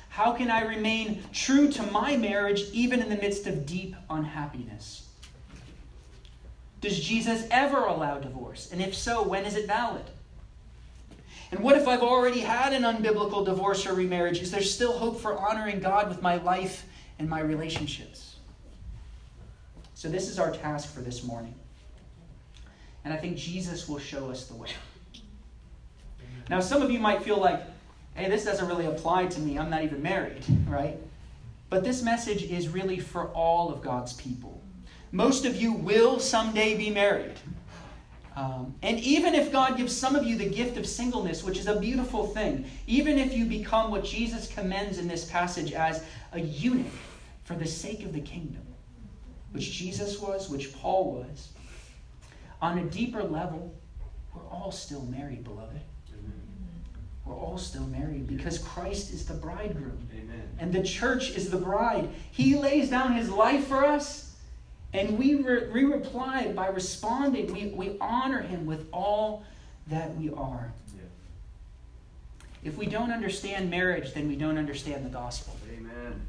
How 0.09 0.31
can 0.31 0.51
I 0.51 0.65
remain 0.65 1.23
true 1.31 1.71
to 1.71 1.83
my 1.91 2.17
marriage 2.17 2.63
even 2.71 3.01
in 3.01 3.09
the 3.09 3.15
midst 3.15 3.47
of 3.47 3.65
deep 3.65 3.95
unhappiness? 4.09 5.07
Does 6.81 6.99
Jesus 6.99 7.45
ever 7.49 7.85
allow 7.85 8.19
divorce? 8.19 8.69
And 8.71 8.81
if 8.81 8.93
so, 8.93 9.23
when 9.23 9.45
is 9.45 9.55
it 9.55 9.67
valid? 9.67 10.03
And 11.51 11.61
what 11.61 11.77
if 11.77 11.87
I've 11.87 12.01
already 12.01 12.41
had 12.41 12.73
an 12.73 12.83
unbiblical 12.83 13.45
divorce 13.45 13.85
or 13.85 13.93
remarriage? 13.93 14.41
Is 14.41 14.51
there 14.51 14.61
still 14.61 14.97
hope 14.97 15.19
for 15.19 15.37
honoring 15.37 15.79
God 15.79 16.09
with 16.09 16.21
my 16.21 16.35
life 16.37 16.85
and 17.19 17.29
my 17.29 17.39
relationships? 17.39 18.35
So, 19.93 20.09
this 20.09 20.29
is 20.29 20.39
our 20.39 20.51
task 20.51 20.93
for 20.93 21.01
this 21.01 21.23
morning. 21.23 21.55
And 23.05 23.13
I 23.13 23.17
think 23.17 23.37
Jesus 23.37 23.87
will 23.87 23.99
show 23.99 24.29
us 24.29 24.45
the 24.47 24.55
way. 24.55 24.69
Now, 26.49 26.59
some 26.59 26.81
of 26.81 26.91
you 26.91 26.99
might 26.99 27.23
feel 27.23 27.37
like, 27.37 27.61
hey, 28.15 28.29
this 28.29 28.43
doesn't 28.43 28.67
really 28.67 28.85
apply 28.85 29.27
to 29.27 29.39
me. 29.39 29.57
I'm 29.57 29.69
not 29.69 29.83
even 29.83 30.01
married, 30.01 30.43
right? 30.67 30.97
But 31.69 31.83
this 31.83 32.03
message 32.03 32.43
is 32.43 32.67
really 32.69 32.99
for 32.99 33.27
all 33.29 33.71
of 33.71 33.81
God's 33.81 34.13
people. 34.13 34.61
Most 35.11 35.45
of 35.45 35.55
you 35.55 35.73
will 35.73 36.19
someday 36.19 36.75
be 36.75 36.89
married. 36.89 37.39
Um, 38.35 38.73
and 38.81 38.99
even 38.99 39.35
if 39.35 39.51
God 39.51 39.77
gives 39.77 39.95
some 39.95 40.15
of 40.15 40.23
you 40.23 40.37
the 40.37 40.49
gift 40.49 40.77
of 40.77 40.87
singleness, 40.87 41.43
which 41.43 41.59
is 41.59 41.67
a 41.67 41.79
beautiful 41.79 42.25
thing, 42.25 42.65
even 42.87 43.19
if 43.19 43.33
you 43.33 43.45
become 43.45 43.91
what 43.91 44.03
Jesus 44.03 44.51
commends 44.51 44.97
in 44.97 45.07
this 45.07 45.25
passage 45.25 45.71
as 45.71 46.03
a 46.33 46.41
eunuch 46.41 46.85
for 47.43 47.55
the 47.55 47.65
sake 47.65 48.03
of 48.03 48.13
the 48.13 48.21
kingdom, 48.21 48.65
which 49.51 49.71
Jesus 49.71 50.19
was, 50.19 50.49
which 50.49 50.73
Paul 50.73 51.13
was, 51.13 51.49
on 52.61 52.77
a 52.79 52.83
deeper 52.83 53.23
level, 53.23 53.73
we're 54.33 54.47
all 54.49 54.71
still 54.71 55.03
married, 55.03 55.43
beloved. 55.43 55.81
We're 57.25 57.35
all 57.35 57.57
still 57.57 57.85
married 57.87 58.27
because 58.27 58.57
Christ 58.57 59.13
is 59.13 59.25
the 59.25 59.33
bridegroom. 59.33 60.07
Amen. 60.13 60.49
And 60.59 60.73
the 60.73 60.83
church 60.83 61.31
is 61.31 61.49
the 61.49 61.57
bride. 61.57 62.09
He 62.31 62.57
lays 62.57 62.89
down 62.89 63.13
his 63.13 63.29
life 63.29 63.67
for 63.67 63.85
us 63.85 64.35
and 64.93 65.17
we, 65.17 65.35
re- 65.35 65.69
we 65.69 65.85
reply 65.85 66.51
by 66.53 66.67
responding. 66.67 67.51
We, 67.51 67.67
we 67.67 67.97
honor 67.99 68.41
him 68.41 68.65
with 68.65 68.87
all 68.91 69.43
that 69.87 70.15
we 70.17 70.31
are. 70.31 70.73
If 72.63 72.77
we 72.77 72.85
don't 72.85 73.11
understand 73.11 73.69
marriage, 73.69 74.13
then 74.13 74.27
we 74.27 74.35
don't 74.35 74.57
understand 74.57 75.05
the 75.05 75.09
gospel. 75.09 75.55
Amen. 75.77 76.27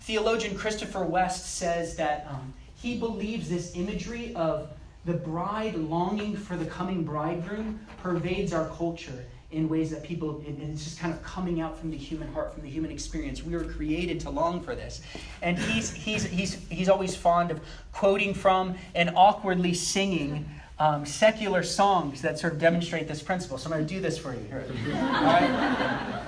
Theologian 0.00 0.56
Christopher 0.56 1.04
West 1.04 1.56
says 1.56 1.96
that 1.96 2.26
um, 2.30 2.54
he 2.76 2.98
believes 2.98 3.48
this 3.48 3.76
imagery 3.76 4.34
of 4.34 4.70
the 5.04 5.12
bride 5.12 5.74
longing 5.74 6.36
for 6.36 6.56
the 6.56 6.64
coming 6.64 7.04
bridegroom 7.04 7.80
pervades 8.02 8.52
our 8.52 8.68
culture 8.68 9.24
in 9.50 9.68
ways 9.68 9.90
that 9.90 10.02
people, 10.02 10.42
and 10.46 10.62
it's 10.70 10.84
just 10.84 10.98
kind 11.00 11.12
of 11.12 11.22
coming 11.22 11.60
out 11.60 11.78
from 11.78 11.90
the 11.90 11.96
human 11.96 12.32
heart, 12.32 12.54
from 12.54 12.62
the 12.62 12.68
human 12.68 12.90
experience. 12.90 13.42
We 13.42 13.54
were 13.54 13.64
created 13.64 14.20
to 14.20 14.30
long 14.30 14.62
for 14.62 14.74
this. 14.74 15.00
And 15.42 15.58
he's, 15.58 15.92
he's, 15.92 16.24
he's, 16.24 16.54
he's 16.68 16.88
always 16.88 17.16
fond 17.16 17.50
of 17.50 17.60
quoting 17.92 18.32
from 18.32 18.76
and 18.94 19.10
awkwardly 19.16 19.74
singing 19.74 20.48
um, 20.80 21.04
secular 21.04 21.62
songs 21.62 22.22
that 22.22 22.38
sort 22.38 22.54
of 22.54 22.58
demonstrate 22.58 23.06
this 23.06 23.22
principle. 23.22 23.58
So 23.58 23.66
I'm 23.66 23.76
going 23.76 23.86
to 23.86 23.94
do 23.94 24.00
this 24.00 24.18
for 24.18 24.32
you 24.32 24.40
here. 24.48 24.64
All 24.94 25.22
right? 25.22 26.26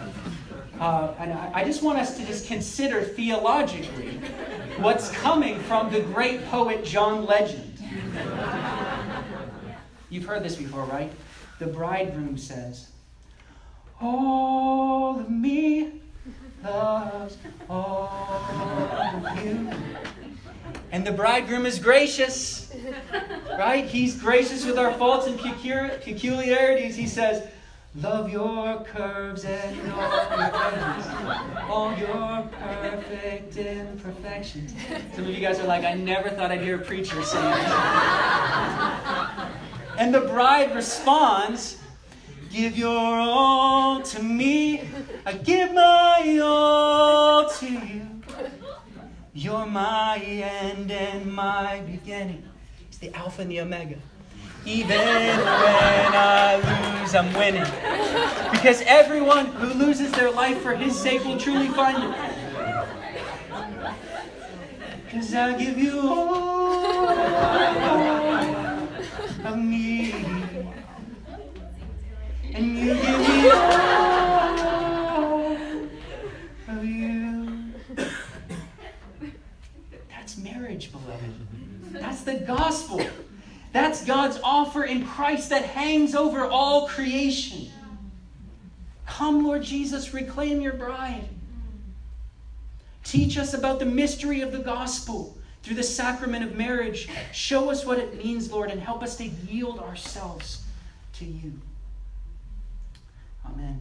Uh, 0.79 1.15
and 1.19 1.33
I, 1.33 1.51
I 1.55 1.65
just 1.65 1.83
want 1.83 1.99
us 1.99 2.19
to 2.19 2.27
just 2.27 2.47
consider 2.47 3.03
theologically 3.03 4.21
what's 4.79 5.11
coming 5.11 5.59
from 5.61 5.91
the 5.91 6.01
great 6.01 6.45
poet 6.47 6.85
John 6.85 7.25
Legend. 7.25 7.79
You've 10.11 10.27
heard 10.27 10.43
this 10.43 10.57
before, 10.57 10.85
right? 10.85 11.11
The 11.59 11.67
bridegroom 11.69 12.37
says, 12.37 12.91
all 14.01 15.21
of 15.21 15.31
me 15.31 16.03
loves 16.63 17.39
all 17.71 17.99
of 19.15 19.45
you. 19.45 19.71
And 20.93 21.05
the 21.07 21.13
bridegroom 21.13 21.65
is 21.65 21.79
gracious, 21.79 22.71
right? 23.59 23.87
He's 23.87 24.15
gracious 24.15 24.67
with 24.67 24.79
our 24.79 24.93
faults 24.93 25.27
and 25.27 25.39
peculiarities. 25.39 26.95
He 26.95 27.07
says, 27.07 27.49
Love 27.97 28.31
your 28.31 28.83
curves 28.85 29.45
and 29.45 29.93
all 29.93 30.37
your 30.37 30.51
edges, 30.55 31.07
all 31.69 31.95
your 31.97 32.49
perfect 32.59 33.57
imperfections. 33.57 34.75
Some 35.15 35.25
of 35.25 35.31
you 35.31 35.41
guys 35.41 35.59
are 35.61 35.67
like, 35.67 35.85
I 35.85 35.95
never 35.95 36.31
thought 36.31 36.51
I'd 36.51 36.63
hear 36.63 36.77
a 36.77 36.85
preacher 36.85 37.23
say 37.23 37.41
that. 37.41 39.51
And 39.99 40.15
the 40.15 40.23
bride 40.23 40.75
responds, 40.75 41.79
Give 42.51 42.77
your 42.77 43.19
all 43.19 44.03
to 44.03 44.23
me. 44.23 44.83
I 45.25 45.33
give 45.33 45.73
my 45.73 46.39
all 46.43 47.49
to 47.49 47.67
you. 47.67 48.12
You're 49.35 49.65
my 49.65 50.19
end 50.19 50.91
and 50.91 51.33
my 51.33 51.81
beginning. 51.87 52.45
It's 52.89 52.99
the 52.99 53.15
Alpha 53.15 53.41
and 53.41 53.51
the 53.51 53.61
Omega. 53.61 53.97
Even 54.67 54.99
when 54.99 56.15
I 56.15 57.01
lose, 57.01 57.15
I'm 57.15 57.33
winning. 57.33 57.65
Because 58.53 58.83
everyone 58.83 59.47
who 59.47 59.73
loses 59.73 60.13
their 60.13 60.31
life 60.31 60.61
for 60.61 60.77
his 60.77 60.95
sake 60.99 61.25
will 61.25 61.39
truly 61.39 61.69
find 61.69 62.03
it. 62.03 62.15
Because 65.05 65.35
I 65.35 65.57
give 65.59 65.79
you 65.79 65.99
all 65.99 67.09
of 69.45 69.59
me 69.59 70.13
and 72.53 72.79
you 72.79 72.95
give 72.95 73.19
me 73.19 73.51
all 73.51 75.57
of 76.69 76.85
you. 76.85 77.73
That's 80.11 80.37
marriage, 80.39 80.93
beloved. 80.93 81.33
The 82.25 82.35
gospel. 82.35 83.05
That's 83.73 84.05
God's 84.05 84.39
offer 84.45 84.85
in 84.85 85.07
Christ 85.07 85.51
that 85.51 85.65
hangs 85.65 86.15
over 86.15 86.45
all 86.45 86.89
creation. 86.89 87.69
Come, 89.07 89.45
Lord 89.45 89.63
Jesus, 89.63 90.15
reclaim 90.15 90.61
your 90.61 90.75
bride. 90.75 91.29
Teach 93.05 93.39
us 93.39 93.55
about 93.55 93.79
the 93.79 93.87
mystery 93.87 94.41
of 94.41 94.53
the 94.53 94.59
gospel 94.59 95.37
through 95.63 95.77
the 95.77 95.83
sacrament 95.83 96.45
of 96.45 96.57
marriage. 96.57 97.09
Show 97.33 97.71
us 97.71 97.85
what 97.85 97.99
it 97.99 98.23
means, 98.23 98.51
Lord, 98.51 98.71
and 98.71 98.81
help 98.81 99.03
us 99.03 99.17
to 99.17 99.25
yield 99.25 99.81
ourselves 99.81 100.65
to 101.15 101.25
you. 101.25 101.53
Amen. 103.47 103.81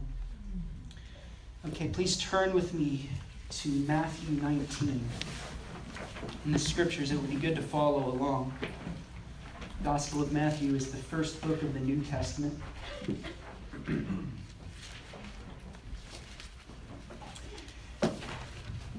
Okay, 1.68 1.88
please 1.88 2.16
turn 2.16 2.52
with 2.52 2.74
me 2.74 3.08
to 3.50 3.68
Matthew 3.68 4.40
19. 4.40 5.00
In 6.44 6.52
the 6.52 6.58
scriptures, 6.58 7.10
it 7.10 7.16
would 7.16 7.30
be 7.30 7.36
good 7.36 7.56
to 7.56 7.62
follow 7.62 8.08
along. 8.10 8.52
Gospel 9.84 10.22
of 10.22 10.32
Matthew 10.32 10.74
is 10.74 10.90
the 10.90 10.96
first 10.96 11.40
book 11.40 11.62
of 11.62 11.74
the 11.74 11.80
New 11.80 12.00
Testament. 12.02 12.58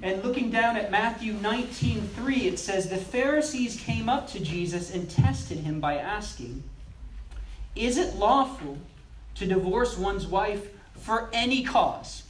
And 0.02 0.22
looking 0.24 0.50
down 0.50 0.76
at 0.76 0.92
Matthew 0.92 1.34
19:3, 1.34 2.46
it 2.46 2.60
says, 2.60 2.90
The 2.90 2.98
Pharisees 2.98 3.80
came 3.80 4.10
up 4.10 4.28
to 4.32 4.40
Jesus 4.40 4.94
and 4.94 5.10
tested 5.10 5.60
him 5.60 5.80
by 5.80 5.98
asking, 5.98 6.64
Is 7.76 7.98
it 7.98 8.16
lawful 8.16 8.78
to 9.36 9.46
divorce 9.46 9.98
one's 9.98 10.28
wife 10.28 10.68
for 10.96 11.30
any 11.34 11.64
cause. 11.64 12.24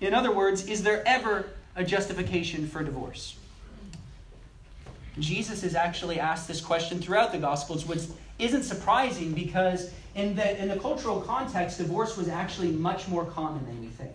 In 0.00 0.14
other 0.14 0.32
words, 0.32 0.66
is 0.66 0.82
there 0.82 1.02
ever 1.06 1.46
a 1.76 1.84
justification 1.84 2.66
for 2.66 2.82
divorce? 2.82 3.36
Jesus 5.18 5.62
has 5.62 5.74
actually 5.74 6.18
asked 6.18 6.48
this 6.48 6.60
question 6.60 7.00
throughout 7.00 7.32
the 7.32 7.38
Gospels, 7.38 7.86
which 7.86 8.02
isn't 8.38 8.62
surprising 8.62 9.32
because 9.32 9.92
in 10.14 10.34
the, 10.34 10.60
in 10.60 10.68
the 10.68 10.76
cultural 10.76 11.20
context, 11.20 11.78
divorce 11.78 12.16
was 12.16 12.28
actually 12.28 12.70
much 12.72 13.08
more 13.08 13.24
common 13.24 13.64
than 13.66 13.80
we 13.80 13.88
think. 13.88 14.12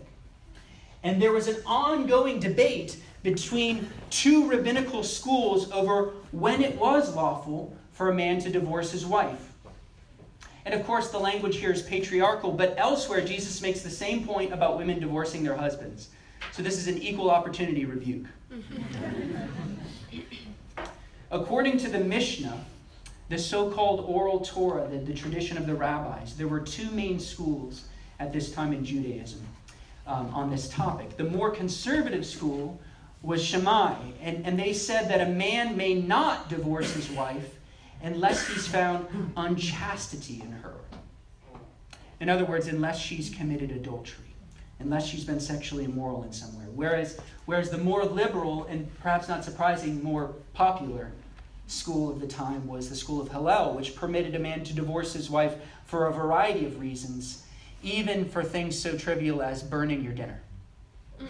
And 1.02 1.22
there 1.22 1.32
was 1.32 1.46
an 1.46 1.56
ongoing 1.64 2.40
debate 2.40 3.00
between 3.22 3.88
two 4.10 4.48
rabbinical 4.48 5.02
schools 5.02 5.70
over 5.70 6.14
when 6.32 6.62
it 6.62 6.76
was 6.76 7.14
lawful 7.14 7.76
for 7.92 8.10
a 8.10 8.14
man 8.14 8.40
to 8.40 8.50
divorce 8.50 8.90
his 8.90 9.06
wife. 9.06 9.52
And 10.64 10.78
of 10.78 10.86
course, 10.86 11.10
the 11.10 11.18
language 11.18 11.56
here 11.56 11.72
is 11.72 11.82
patriarchal, 11.82 12.52
but 12.52 12.74
elsewhere, 12.76 13.24
Jesus 13.24 13.62
makes 13.62 13.80
the 13.80 13.90
same 13.90 14.26
point 14.26 14.52
about 14.52 14.76
women 14.76 15.00
divorcing 15.00 15.42
their 15.42 15.56
husbands. 15.56 16.10
So 16.52 16.62
this 16.62 16.76
is 16.76 16.88
an 16.88 16.98
equal 16.98 17.30
opportunity 17.30 17.84
rebuke. 17.84 18.26
According 21.30 21.78
to 21.78 21.90
the 21.90 21.98
Mishnah, 21.98 22.64
the 23.28 23.38
so 23.38 23.70
called 23.70 24.00
oral 24.08 24.40
Torah, 24.40 24.88
the, 24.88 24.98
the, 24.98 25.12
tradition 25.12 25.58
of 25.58 25.66
the 25.66 25.74
rabbis, 25.74 26.36
there 26.36 26.48
were 26.48 26.60
two 26.60 26.90
main 26.90 27.20
schools 27.20 27.84
at 28.18 28.32
this 28.32 28.50
time 28.50 28.72
in 28.72 28.84
Judaism 28.84 29.42
um, 30.06 30.32
on 30.32 30.50
this 30.50 30.70
topic. 30.70 31.18
The 31.18 31.24
more 31.24 31.50
conservative 31.50 32.24
school 32.24 32.80
was 33.20 33.44
Shammai, 33.44 33.96
and, 34.22 34.46
and 34.46 34.58
they 34.58 34.72
said 34.72 35.10
that 35.10 35.20
a 35.20 35.30
man 35.30 35.76
may 35.76 35.92
not 35.92 36.48
divorce 36.48 36.94
his 36.94 37.10
wife 37.10 37.56
unless 38.02 38.48
he's 38.48 38.66
found 38.66 39.06
unchastity 39.36 40.40
in 40.42 40.52
her. 40.52 40.74
In 42.20 42.30
other 42.30 42.46
words, 42.46 42.68
unless 42.68 42.98
she's 42.98 43.28
committed 43.28 43.70
adultery, 43.70 44.24
unless 44.78 45.06
she's 45.06 45.24
been 45.24 45.40
sexually 45.40 45.84
immoral 45.84 46.22
in 46.22 46.32
some 46.32 46.56
way. 46.58 46.64
Whereas, 46.74 47.20
whereas 47.44 47.68
the 47.68 47.78
more 47.78 48.04
liberal 48.04 48.64
and 48.64 48.88
perhaps 49.00 49.28
not 49.28 49.44
surprising, 49.44 50.02
more 50.02 50.34
popular 50.54 51.12
school 51.68 52.10
of 52.10 52.18
the 52.20 52.26
time 52.26 52.66
was 52.66 52.88
the 52.88 52.96
school 52.96 53.20
of 53.20 53.30
Hillel, 53.30 53.74
which 53.74 53.94
permitted 53.94 54.34
a 54.34 54.38
man 54.38 54.64
to 54.64 54.74
divorce 54.74 55.12
his 55.12 55.30
wife 55.30 55.54
for 55.84 56.06
a 56.06 56.12
variety 56.12 56.64
of 56.64 56.80
reasons, 56.80 57.44
even 57.82 58.24
for 58.24 58.42
things 58.42 58.76
so 58.76 58.96
trivial 58.96 59.42
as 59.42 59.62
burning 59.62 60.02
your 60.02 60.14
dinner. 60.14 60.40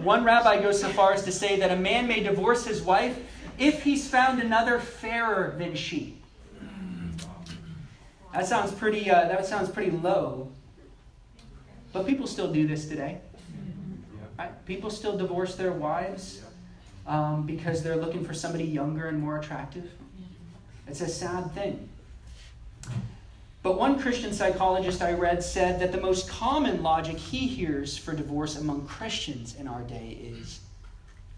One 0.00 0.24
rabbi 0.24 0.62
goes 0.62 0.80
so 0.80 0.88
far 0.90 1.12
as 1.12 1.24
to 1.24 1.32
say 1.32 1.58
that 1.58 1.70
a 1.70 1.76
man 1.76 2.06
may 2.06 2.22
divorce 2.22 2.64
his 2.64 2.82
wife 2.82 3.18
if 3.58 3.82
he's 3.82 4.08
found 4.08 4.40
another 4.40 4.78
fairer 4.78 5.54
than 5.58 5.74
she. 5.74 6.18
That 8.32 8.46
sounds 8.46 8.72
pretty, 8.72 9.10
uh, 9.10 9.28
that 9.28 9.44
sounds 9.46 9.68
pretty 9.68 9.90
low. 9.90 10.50
But 11.92 12.06
people 12.06 12.26
still 12.26 12.52
do 12.52 12.66
this 12.66 12.88
today. 12.88 13.18
Right? 14.38 14.66
People 14.66 14.90
still 14.90 15.16
divorce 15.16 15.54
their 15.54 15.72
wives 15.72 16.42
um, 17.06 17.46
because 17.46 17.82
they're 17.82 17.96
looking 17.96 18.24
for 18.24 18.34
somebody 18.34 18.64
younger 18.64 19.08
and 19.08 19.20
more 19.20 19.38
attractive. 19.38 19.90
It's 20.86 21.00
a 21.00 21.08
sad 21.08 21.52
thing. 21.54 21.88
But 23.62 23.78
one 23.78 23.98
Christian 23.98 24.32
psychologist 24.34 25.00
I 25.00 25.12
read 25.12 25.42
said 25.42 25.80
that 25.80 25.90
the 25.90 26.00
most 26.00 26.28
common 26.28 26.82
logic 26.82 27.16
he 27.16 27.46
hears 27.46 27.96
for 27.96 28.14
divorce 28.14 28.56
among 28.56 28.86
Christians 28.86 29.56
in 29.58 29.66
our 29.66 29.80
day 29.82 30.18
is 30.20 30.60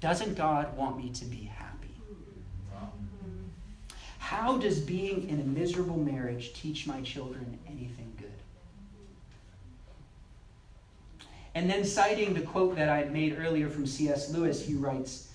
Doesn't 0.00 0.37
God 0.37 0.76
want 0.76 0.96
me 0.96 1.11
to 1.11 1.25
be 1.25 1.44
happy? 1.44 1.76
How 4.18 4.58
does 4.58 4.80
being 4.80 5.28
in 5.28 5.40
a 5.40 5.44
miserable 5.44 5.99
marriage 5.99 6.52
teach 6.52 6.85
my 6.85 7.00
children 7.02 7.61
anything 7.68 8.12
good? 8.18 8.32
And 11.54 11.70
then, 11.70 11.85
citing 11.85 12.35
the 12.35 12.40
quote 12.40 12.75
that 12.75 12.88
I 12.88 13.04
made 13.04 13.38
earlier 13.38 13.70
from 13.70 13.87
C.S. 13.87 14.32
Lewis, 14.32 14.66
he 14.66 14.75
writes 14.75 15.25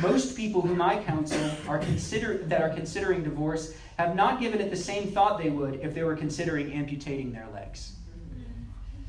Most 0.00 0.36
people 0.36 0.60
whom 0.62 0.80
I 0.82 1.02
counsel 1.02 1.50
are 1.68 1.78
consider- 1.78 2.38
that 2.48 2.60
are 2.62 2.70
considering 2.70 3.22
divorce 3.22 3.74
have 3.96 4.14
not 4.14 4.40
given 4.40 4.60
it 4.60 4.70
the 4.70 4.76
same 4.76 5.12
thought 5.12 5.38
they 5.38 5.50
would 5.50 5.80
if 5.82 5.94
they 5.94 6.02
were 6.02 6.16
considering 6.16 6.72
amputating 6.72 7.32
their 7.32 7.46
legs. 7.52 7.92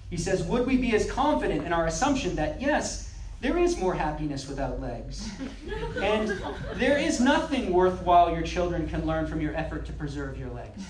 He 0.10 0.18
says, 0.18 0.44
Would 0.44 0.68
we 0.68 0.78
be 0.78 0.94
as 0.96 1.10
confident 1.10 1.66
in 1.66 1.72
our 1.74 1.88
assumption 1.88 2.36
that, 2.36 2.62
yes, 2.62 3.14
there 3.40 3.58
is 3.58 3.78
more 3.78 3.94
happiness 3.96 4.48
without 4.48 4.82
legs? 4.82 5.30
And 6.02 6.42
there 6.76 6.98
is 6.98 7.20
nothing 7.20 7.72
worthwhile 7.74 8.32
your 8.34 8.44
children 8.44 8.88
can 8.88 9.06
learn 9.06 9.26
from 9.28 9.40
your 9.42 9.56
effort 9.56 9.86
to 9.88 9.94
preserve 9.94 10.38
your 10.38 10.50
legs. 10.50 10.84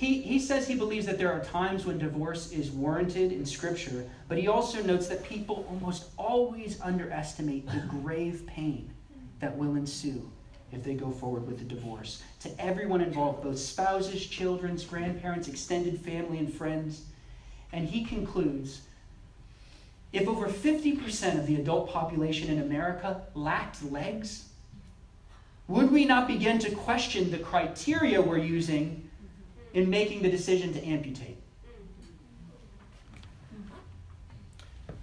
He, 0.00 0.22
he 0.22 0.38
says 0.38 0.66
he 0.66 0.76
believes 0.76 1.04
that 1.04 1.18
there 1.18 1.30
are 1.30 1.44
times 1.44 1.84
when 1.84 1.98
divorce 1.98 2.52
is 2.52 2.70
warranted 2.70 3.32
in 3.32 3.44
Scripture, 3.44 4.08
but 4.28 4.38
he 4.38 4.48
also 4.48 4.82
notes 4.82 5.08
that 5.08 5.22
people 5.22 5.66
almost 5.68 6.06
always 6.16 6.80
underestimate 6.80 7.66
the 7.66 7.82
grave 7.86 8.46
pain 8.46 8.90
that 9.40 9.54
will 9.54 9.76
ensue 9.76 10.30
if 10.72 10.82
they 10.82 10.94
go 10.94 11.10
forward 11.10 11.46
with 11.46 11.58
the 11.58 11.66
divorce. 11.66 12.22
To 12.40 12.50
everyone 12.58 13.02
involved, 13.02 13.42
both 13.42 13.58
spouses, 13.58 14.26
children, 14.26 14.80
grandparents, 14.88 15.48
extended 15.48 16.00
family, 16.00 16.38
and 16.38 16.50
friends. 16.50 17.04
And 17.70 17.86
he 17.86 18.02
concludes 18.02 18.80
if 20.14 20.26
over 20.26 20.48
50% 20.48 21.38
of 21.38 21.46
the 21.46 21.56
adult 21.56 21.90
population 21.90 22.48
in 22.48 22.62
America 22.62 23.20
lacked 23.34 23.84
legs, 23.84 24.46
would 25.68 25.92
we 25.92 26.06
not 26.06 26.26
begin 26.26 26.58
to 26.60 26.70
question 26.70 27.30
the 27.30 27.38
criteria 27.38 28.22
we're 28.22 28.38
using 28.38 29.08
in 29.74 29.88
making 29.88 30.22
the 30.22 30.30
decision 30.30 30.72
to 30.74 30.84
amputate? 30.84 31.36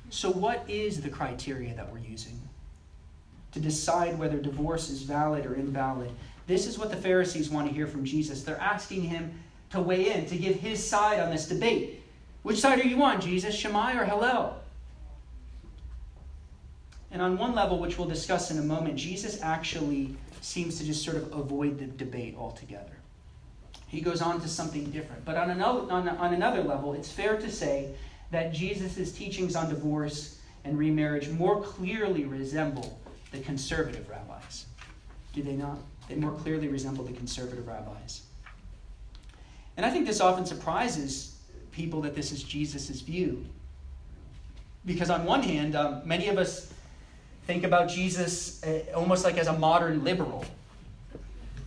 So, 0.10 0.32
what 0.32 0.68
is 0.70 1.02
the 1.02 1.10
criteria 1.10 1.76
that 1.76 1.92
we're 1.92 2.00
using? 2.00 2.42
to 3.58 3.64
decide 3.64 4.18
whether 4.20 4.38
divorce 4.38 4.90
is 4.90 5.02
valid 5.02 5.46
or 5.46 5.56
invalid. 5.56 6.12
This 6.46 6.68
is 6.68 6.78
what 6.78 6.92
the 6.92 6.98
Pharisees 6.98 7.50
want 7.50 7.68
to 7.68 7.74
hear 7.74 7.88
from 7.88 8.06
Jesus. 8.06 8.44
They're 8.44 8.60
asking 8.60 9.02
him 9.02 9.32
to 9.72 9.82
weigh 9.82 10.14
in, 10.14 10.26
to 10.28 10.38
give 10.38 10.58
his 10.58 10.86
side 10.86 11.20
on 11.20 11.32
this 11.32 11.48
debate. 11.48 12.02
Which 12.44 12.60
side 12.60 12.80
are 12.80 12.88
you 12.88 13.02
on, 13.04 13.20
Jesus, 13.20 13.56
Shammai 13.56 13.98
or 13.98 14.06
Hillel? 14.06 14.56
And 17.12 17.22
on 17.22 17.38
one 17.38 17.56
level, 17.56 17.80
which 17.80 17.98
we'll 17.98 18.08
discuss 18.08 18.52
in 18.52 18.60
a 18.60 18.62
moment, 18.62 18.96
Jesus 18.96 19.42
actually 19.42 20.16
seems 20.42 20.78
to 20.78 20.86
just 20.86 21.04
sort 21.04 21.18
of 21.18 21.34
avoid 21.34 21.80
the 21.80 21.86
debate 21.86 22.36
altogether. 22.38 22.92
He 23.88 24.02
goes 24.02 24.22
on 24.22 24.42
to 24.42 24.48
something 24.48 24.92
different. 24.92 25.24
But 25.26 25.38
on 25.38 25.50
another, 25.50 25.92
on, 25.92 26.08
on 26.10 26.34
another 26.34 26.64
level, 26.64 26.94
it's 26.94 27.12
fair 27.12 27.38
to 27.38 27.52
say 27.52 27.96
that 28.32 28.54
Jesus' 28.54 29.12
teachings 29.12 29.56
on 29.56 29.70
divorce 29.70 30.40
and 30.66 30.78
remarriage 30.78 31.30
more 31.30 31.62
clearly 31.62 32.26
resemble 32.26 33.00
the 33.32 33.40
conservative 33.40 34.10
rabbis. 34.10 34.66
Do 35.34 35.42
they 35.42 35.54
not? 35.54 35.78
They 36.10 36.16
more 36.16 36.32
clearly 36.32 36.68
resemble 36.68 37.06
the 37.06 37.14
conservative 37.14 37.68
rabbis. 37.68 38.22
And 39.78 39.86
I 39.86 39.90
think 39.90 40.06
this 40.06 40.20
often 40.20 40.46
surprises 40.46 41.38
people 41.72 42.02
that 42.02 42.16
this 42.16 42.32
is 42.32 42.44
Jesus' 42.44 43.02
view. 43.02 43.46
Because, 44.86 45.10
on 45.10 45.26
one 45.26 45.44
hand, 45.44 45.76
um, 45.76 46.02
many 46.06 46.28
of 46.28 46.38
us 46.38 46.74
think 47.46 47.64
about 47.64 47.90
Jesus 47.90 48.64
uh, 48.64 48.84
almost 48.96 49.24
like 49.24 49.38
as 49.38 49.48
a 49.48 49.54
modern 49.54 50.04
liberal. 50.04 50.44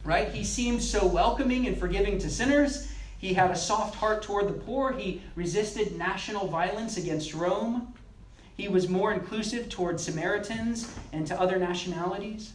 Right? 0.05 0.29
He 0.29 0.45
seemed 0.45 0.83
so 0.83 1.07
welcoming 1.07 1.67
and 1.67 1.77
forgiving 1.77 2.19
to 2.19 2.31
sinners. 2.31 2.91
He 3.19 3.35
had 3.35 3.51
a 3.51 3.57
soft 3.57 3.97
heart 3.97 4.23
toward 4.23 4.49
the 4.49 4.55
poor. 4.55 4.93
He 4.93 5.23
resisted 5.35 5.99
national 5.99 6.49
violence 6.49 6.97
against 6.97 7.35
Rome. 7.35 7.93
He 8.57 8.69
was 8.69 8.89
more 8.89 9.13
inclusive 9.13 9.69
toward 9.69 10.01
Samaritans 10.01 10.91
and 11.13 11.27
to 11.27 11.39
other 11.39 11.59
nationalities. 11.59 12.53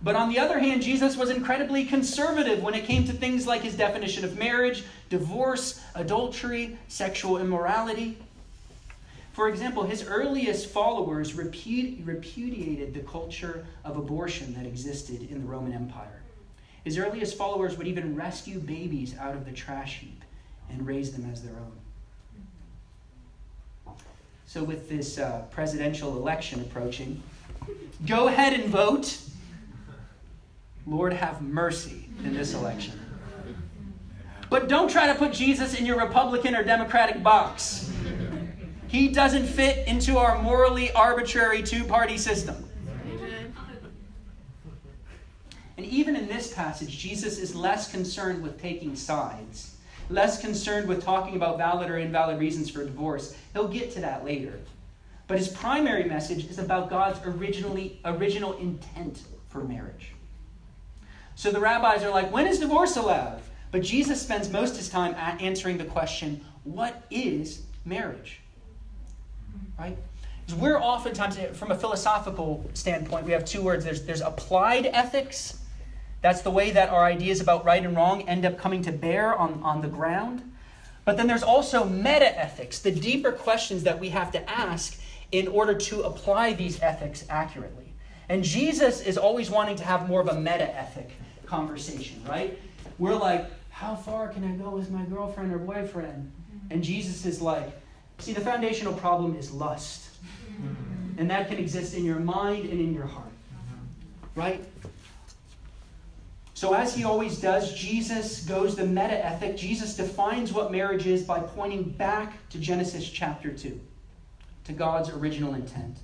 But 0.00 0.14
on 0.14 0.28
the 0.28 0.38
other 0.38 0.60
hand, 0.60 0.82
Jesus 0.82 1.16
was 1.16 1.28
incredibly 1.28 1.84
conservative 1.84 2.62
when 2.62 2.74
it 2.74 2.84
came 2.84 3.04
to 3.04 3.12
things 3.12 3.48
like 3.48 3.62
his 3.62 3.74
definition 3.74 4.24
of 4.24 4.38
marriage, 4.38 4.84
divorce, 5.10 5.80
adultery, 5.96 6.78
sexual 6.86 7.38
immorality. 7.38 8.16
For 9.38 9.48
example, 9.48 9.84
his 9.84 10.02
earliest 10.02 10.66
followers 10.66 11.34
repudiated 11.34 12.92
the 12.92 13.08
culture 13.08 13.64
of 13.84 13.96
abortion 13.96 14.52
that 14.54 14.66
existed 14.66 15.30
in 15.30 15.42
the 15.42 15.46
Roman 15.46 15.72
Empire. 15.72 16.22
His 16.82 16.98
earliest 16.98 17.38
followers 17.38 17.78
would 17.78 17.86
even 17.86 18.16
rescue 18.16 18.58
babies 18.58 19.16
out 19.16 19.36
of 19.36 19.44
the 19.44 19.52
trash 19.52 20.00
heap 20.00 20.24
and 20.68 20.84
raise 20.84 21.12
them 21.12 21.30
as 21.30 21.44
their 21.44 21.54
own. 21.54 23.94
So, 24.46 24.64
with 24.64 24.88
this 24.88 25.18
uh, 25.18 25.44
presidential 25.52 26.16
election 26.16 26.60
approaching, 26.60 27.22
go 28.06 28.26
ahead 28.26 28.54
and 28.54 28.64
vote. 28.64 29.20
Lord, 30.84 31.12
have 31.12 31.42
mercy 31.42 32.08
in 32.24 32.34
this 32.34 32.54
election. 32.54 33.00
But 34.50 34.68
don't 34.68 34.90
try 34.90 35.06
to 35.06 35.14
put 35.14 35.32
Jesus 35.32 35.78
in 35.78 35.86
your 35.86 36.00
Republican 36.00 36.56
or 36.56 36.64
Democratic 36.64 37.22
box. 37.22 37.88
He 38.88 39.08
doesn't 39.08 39.46
fit 39.46 39.86
into 39.86 40.18
our 40.18 40.42
morally 40.42 40.90
arbitrary 40.92 41.62
two 41.62 41.84
party 41.84 42.18
system. 42.18 42.68
And 45.76 45.86
even 45.86 46.16
in 46.16 46.26
this 46.26 46.52
passage, 46.52 46.98
Jesus 46.98 47.38
is 47.38 47.54
less 47.54 47.90
concerned 47.90 48.42
with 48.42 48.60
taking 48.60 48.96
sides 48.96 49.76
less 50.10 50.40
concerned 50.40 50.88
with 50.88 51.02
talking 51.02 51.36
about 51.36 51.58
valid 51.58 51.90
or 51.90 51.98
invalid 51.98 52.38
reasons 52.38 52.70
for 52.70 52.84
divorce. 52.84 53.36
He'll 53.52 53.68
get 53.68 53.92
to 53.92 54.00
that 54.00 54.24
later. 54.24 54.58
But 55.26 55.38
his 55.38 55.48
primary 55.48 56.04
message 56.04 56.48
is 56.48 56.58
about 56.58 56.88
God's 56.88 57.20
originally, 57.24 58.00
original 58.04 58.56
intent 58.58 59.22
for 59.48 59.62
marriage. 59.62 60.12
So 61.34 61.50
the 61.50 61.60
rabbis 61.60 62.02
are 62.02 62.10
like, 62.10 62.32
when 62.32 62.46
is 62.46 62.58
divorce 62.58 62.96
allowed? 62.96 63.42
But 63.70 63.82
Jesus 63.82 64.20
spends 64.20 64.48
most 64.48 64.72
of 64.72 64.78
his 64.78 64.88
time 64.88 65.14
answering 65.40 65.76
the 65.76 65.84
question, 65.84 66.44
what 66.64 67.04
is 67.10 67.62
marriage? 67.84 68.40
Right? 69.78 69.96
Because 70.44 70.60
we're 70.60 70.80
oftentimes, 70.80 71.38
eh, 71.38 71.52
from 71.52 71.70
a 71.70 71.74
philosophical 71.74 72.68
standpoint, 72.74 73.26
we 73.26 73.32
have 73.32 73.44
two 73.44 73.62
words 73.62 73.84
there's, 73.84 74.02
there's 74.04 74.20
applied 74.20 74.86
ethics 74.86 75.58
that's 76.20 76.42
the 76.42 76.50
way 76.50 76.70
that 76.72 76.88
our 76.88 77.04
ideas 77.04 77.40
about 77.40 77.64
right 77.64 77.84
and 77.84 77.96
wrong 77.96 78.28
end 78.28 78.44
up 78.44 78.58
coming 78.58 78.82
to 78.82 78.92
bear 78.92 79.36
on, 79.36 79.62
on 79.62 79.82
the 79.82 79.88
ground. 79.88 80.42
But 81.04 81.16
then 81.16 81.26
there's 81.26 81.42
also 81.42 81.84
meta 81.84 82.38
ethics, 82.38 82.80
the 82.80 82.90
deeper 82.90 83.32
questions 83.32 83.84
that 83.84 83.98
we 83.98 84.08
have 84.10 84.32
to 84.32 84.50
ask 84.50 85.00
in 85.30 85.48
order 85.48 85.74
to 85.74 86.02
apply 86.02 86.54
these 86.54 86.80
ethics 86.82 87.24
accurately. 87.28 87.94
And 88.28 88.42
Jesus 88.42 89.00
is 89.00 89.16
always 89.16 89.50
wanting 89.50 89.76
to 89.76 89.84
have 89.84 90.08
more 90.08 90.20
of 90.20 90.28
a 90.28 90.38
meta 90.38 90.76
ethic 90.76 91.10
conversation, 91.46 92.22
right? 92.28 92.58
We're 92.98 93.14
like, 93.14 93.48
how 93.70 93.94
far 93.94 94.28
can 94.28 94.44
I 94.44 94.52
go 94.56 94.70
with 94.70 94.90
my 94.90 95.04
girlfriend 95.04 95.54
or 95.54 95.58
boyfriend? 95.58 96.32
And 96.70 96.82
Jesus 96.82 97.24
is 97.24 97.40
like, 97.40 97.70
see, 98.18 98.32
the 98.32 98.40
foundational 98.40 98.92
problem 98.92 99.36
is 99.36 99.50
lust. 99.50 100.08
And 101.18 101.30
that 101.30 101.48
can 101.48 101.58
exist 101.58 101.94
in 101.94 102.04
your 102.04 102.20
mind 102.20 102.68
and 102.68 102.80
in 102.80 102.94
your 102.94 103.06
heart, 103.06 103.32
right? 104.36 104.64
So, 106.54 106.74
as 106.74 106.94
he 106.94 107.04
always 107.04 107.40
does, 107.40 107.72
Jesus 107.74 108.44
goes 108.44 108.74
the 108.74 108.84
meta 108.84 109.24
ethic. 109.24 109.56
Jesus 109.56 109.96
defines 109.96 110.52
what 110.52 110.72
marriage 110.72 111.06
is 111.06 111.22
by 111.22 111.38
pointing 111.38 111.84
back 111.84 112.34
to 112.50 112.58
Genesis 112.58 113.08
chapter 113.08 113.52
2, 113.52 113.80
to 114.64 114.72
God's 114.72 115.10
original 115.10 115.54
intent. 115.54 115.98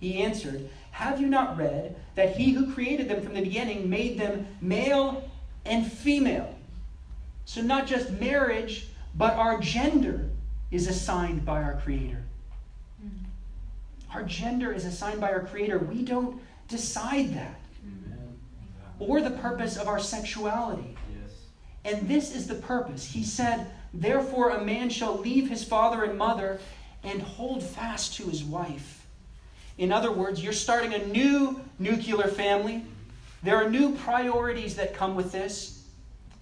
He 0.00 0.22
answered, 0.22 0.68
Have 0.90 1.20
you 1.20 1.28
not 1.28 1.56
read 1.56 1.94
that 2.16 2.36
he 2.36 2.50
who 2.50 2.72
created 2.72 3.08
them 3.08 3.22
from 3.22 3.34
the 3.34 3.42
beginning 3.42 3.88
made 3.88 4.18
them 4.18 4.46
male 4.60 5.28
and 5.64 5.90
female? 5.90 6.52
So, 7.44 7.62
not 7.62 7.86
just 7.86 8.10
marriage, 8.10 8.88
but 9.14 9.34
our 9.34 9.60
gender 9.60 10.27
is 10.70 10.86
assigned 10.88 11.44
by 11.44 11.62
our 11.62 11.80
Creator. 11.82 12.22
Mm. 13.04 13.10
Our 14.14 14.22
gender 14.22 14.72
is 14.72 14.84
assigned 14.84 15.20
by 15.20 15.32
our 15.32 15.44
Creator. 15.44 15.78
We 15.78 16.02
don't 16.02 16.40
decide 16.68 17.34
that 17.34 17.60
mm-hmm. 17.86 19.02
or 19.02 19.20
the 19.20 19.30
purpose 19.30 19.76
of 19.76 19.88
our 19.88 19.98
sexuality. 19.98 20.96
Yes. 21.22 21.32
And 21.84 22.08
this 22.08 22.34
is 22.34 22.46
the 22.46 22.56
purpose. 22.56 23.04
He 23.06 23.24
said, 23.24 23.70
Therefore, 23.94 24.50
a 24.50 24.64
man 24.64 24.90
shall 24.90 25.16
leave 25.16 25.48
his 25.48 25.64
father 25.64 26.04
and 26.04 26.18
mother 26.18 26.60
and 27.02 27.22
hold 27.22 27.62
fast 27.62 28.14
to 28.16 28.24
his 28.24 28.42
wife, 28.42 29.06
In 29.78 29.92
other 29.92 30.10
words, 30.10 30.42
you're 30.42 30.52
starting 30.52 30.92
a 30.92 31.06
new 31.06 31.60
nuclear 31.78 32.26
family. 32.26 32.84
There 33.42 33.56
are 33.56 33.70
new 33.70 33.94
priorities 33.94 34.74
that 34.76 34.94
come 34.94 35.14
with 35.14 35.30
this. 35.30 35.77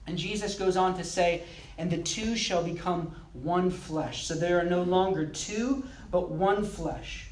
And 0.07 0.17
Jesus 0.17 0.55
goes 0.55 0.77
on 0.77 0.97
to 0.97 1.05
say, 1.05 1.43
and 1.79 1.91
the 1.91 1.99
two 1.99 2.37
shall 2.37 2.63
become 2.63 3.15
one 3.33 3.71
flesh. 3.71 4.27
So 4.27 4.35
there 4.35 4.59
are 4.61 4.65
no 4.65 4.83
longer 4.83 5.27
two, 5.27 5.85
but 6.11 6.31
one 6.31 6.65
flesh. 6.65 7.29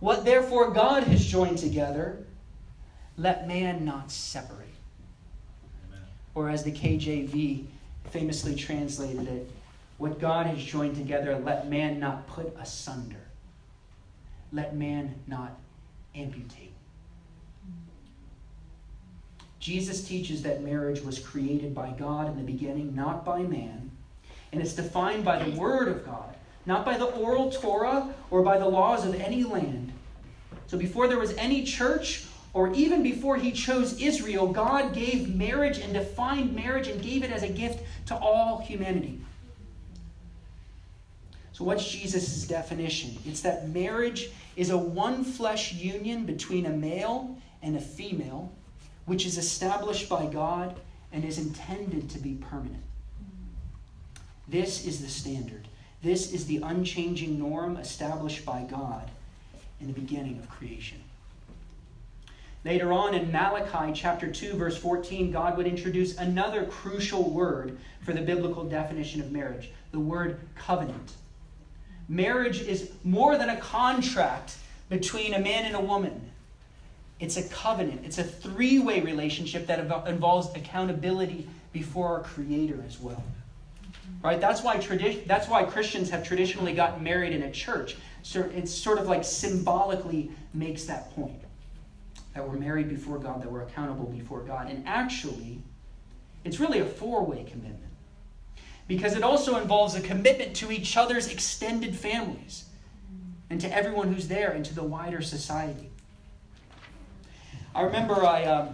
What 0.00 0.24
therefore 0.24 0.70
God 0.70 1.04
has 1.04 1.24
joined 1.24 1.58
together, 1.58 2.24
let 3.16 3.48
man 3.48 3.84
not 3.84 4.10
separate. 4.10 4.74
Amen. 5.88 6.04
Or 6.34 6.48
as 6.48 6.62
the 6.62 6.72
KJV 6.72 7.64
famously 8.10 8.54
translated 8.54 9.26
it, 9.26 9.50
what 9.98 10.20
God 10.20 10.46
has 10.46 10.62
joined 10.62 10.96
together, 10.96 11.38
let 11.38 11.68
man 11.68 11.98
not 11.98 12.26
put 12.26 12.54
asunder. 12.60 13.16
Let 14.52 14.76
man 14.76 15.14
not 15.26 15.58
amputate. 16.14 16.75
Jesus 19.66 20.06
teaches 20.06 20.42
that 20.42 20.62
marriage 20.62 21.00
was 21.00 21.18
created 21.18 21.74
by 21.74 21.90
God 21.90 22.30
in 22.30 22.36
the 22.36 22.44
beginning, 22.44 22.94
not 22.94 23.24
by 23.24 23.42
man, 23.42 23.90
and 24.52 24.62
it's 24.62 24.74
defined 24.74 25.24
by 25.24 25.42
the 25.42 25.58
Word 25.58 25.88
of 25.88 26.06
God, 26.06 26.36
not 26.66 26.84
by 26.84 26.96
the 26.96 27.06
oral 27.06 27.50
Torah 27.50 28.14
or 28.30 28.42
by 28.42 28.58
the 28.58 28.68
laws 28.68 29.04
of 29.04 29.16
any 29.16 29.42
land. 29.42 29.92
So 30.68 30.78
before 30.78 31.08
there 31.08 31.18
was 31.18 31.36
any 31.36 31.64
church, 31.64 32.26
or 32.54 32.72
even 32.74 33.02
before 33.02 33.38
he 33.38 33.50
chose 33.50 34.00
Israel, 34.00 34.46
God 34.46 34.94
gave 34.94 35.34
marriage 35.34 35.78
and 35.78 35.92
defined 35.92 36.54
marriage 36.54 36.86
and 36.86 37.02
gave 37.02 37.24
it 37.24 37.32
as 37.32 37.42
a 37.42 37.48
gift 37.48 37.82
to 38.06 38.14
all 38.14 38.60
humanity. 38.60 39.20
So, 41.50 41.64
what's 41.64 41.90
Jesus' 41.90 42.46
definition? 42.46 43.18
It's 43.26 43.40
that 43.40 43.68
marriage 43.70 44.30
is 44.54 44.70
a 44.70 44.78
one 44.78 45.24
flesh 45.24 45.72
union 45.72 46.24
between 46.24 46.66
a 46.66 46.70
male 46.70 47.36
and 47.62 47.74
a 47.74 47.80
female 47.80 48.52
which 49.06 49.24
is 49.24 49.38
established 49.38 50.08
by 50.08 50.26
God 50.26 50.78
and 51.12 51.24
is 51.24 51.38
intended 51.38 52.10
to 52.10 52.18
be 52.18 52.34
permanent. 52.34 52.82
This 54.48 54.86
is 54.86 55.00
the 55.00 55.08
standard. 55.08 55.66
This 56.02 56.32
is 56.32 56.46
the 56.46 56.60
unchanging 56.62 57.38
norm 57.38 57.76
established 57.76 58.44
by 58.44 58.62
God 58.62 59.10
in 59.80 59.86
the 59.86 59.92
beginning 59.92 60.38
of 60.38 60.48
creation. 60.48 60.98
Later 62.64 62.92
on 62.92 63.14
in 63.14 63.30
Malachi 63.30 63.92
chapter 63.92 64.30
2 64.30 64.54
verse 64.54 64.76
14, 64.76 65.30
God 65.30 65.56
would 65.56 65.66
introduce 65.66 66.16
another 66.18 66.64
crucial 66.64 67.30
word 67.30 67.78
for 68.02 68.12
the 68.12 68.20
biblical 68.20 68.64
definition 68.64 69.20
of 69.20 69.30
marriage, 69.30 69.70
the 69.92 70.00
word 70.00 70.40
covenant. 70.56 71.12
Marriage 72.08 72.60
is 72.60 72.90
more 73.04 73.36
than 73.38 73.50
a 73.50 73.56
contract 73.56 74.56
between 74.88 75.34
a 75.34 75.38
man 75.38 75.64
and 75.64 75.76
a 75.76 75.80
woman. 75.80 76.30
It's 77.18 77.36
a 77.36 77.42
covenant. 77.48 78.02
It's 78.04 78.18
a 78.18 78.24
three 78.24 78.78
way 78.78 79.00
relationship 79.00 79.66
that 79.66 79.78
involves 80.06 80.54
accountability 80.54 81.48
before 81.72 82.08
our 82.08 82.22
Creator 82.22 82.82
as 82.86 83.00
well. 83.00 83.22
Right? 84.22 84.40
That's 84.40 84.62
why, 84.62 84.76
tradi- 84.76 85.26
that's 85.26 85.48
why 85.48 85.64
Christians 85.64 86.10
have 86.10 86.24
traditionally 86.24 86.72
gotten 86.72 87.02
married 87.02 87.32
in 87.32 87.42
a 87.42 87.50
church. 87.50 87.96
So 88.22 88.40
it 88.40 88.68
sort 88.68 88.98
of 88.98 89.06
like 89.06 89.24
symbolically 89.24 90.30
makes 90.52 90.84
that 90.84 91.14
point 91.14 91.40
that 92.34 92.46
we're 92.46 92.58
married 92.58 92.88
before 92.88 93.18
God, 93.18 93.42
that 93.42 93.50
we're 93.50 93.62
accountable 93.62 94.06
before 94.06 94.40
God. 94.40 94.68
And 94.68 94.86
actually, 94.86 95.62
it's 96.44 96.60
really 96.60 96.80
a 96.80 96.84
four 96.84 97.24
way 97.24 97.44
commitment 97.44 97.92
because 98.88 99.16
it 99.16 99.22
also 99.22 99.56
involves 99.56 99.94
a 99.94 100.00
commitment 100.00 100.54
to 100.56 100.70
each 100.70 100.96
other's 100.96 101.28
extended 101.28 101.96
families 101.96 102.64
and 103.50 103.60
to 103.60 103.74
everyone 103.74 104.12
who's 104.12 104.28
there 104.28 104.50
and 104.50 104.64
to 104.64 104.74
the 104.74 104.82
wider 104.82 105.22
society. 105.22 105.90
I 107.76 107.82
remember 107.82 108.24
I 108.24 108.44
um, 108.44 108.68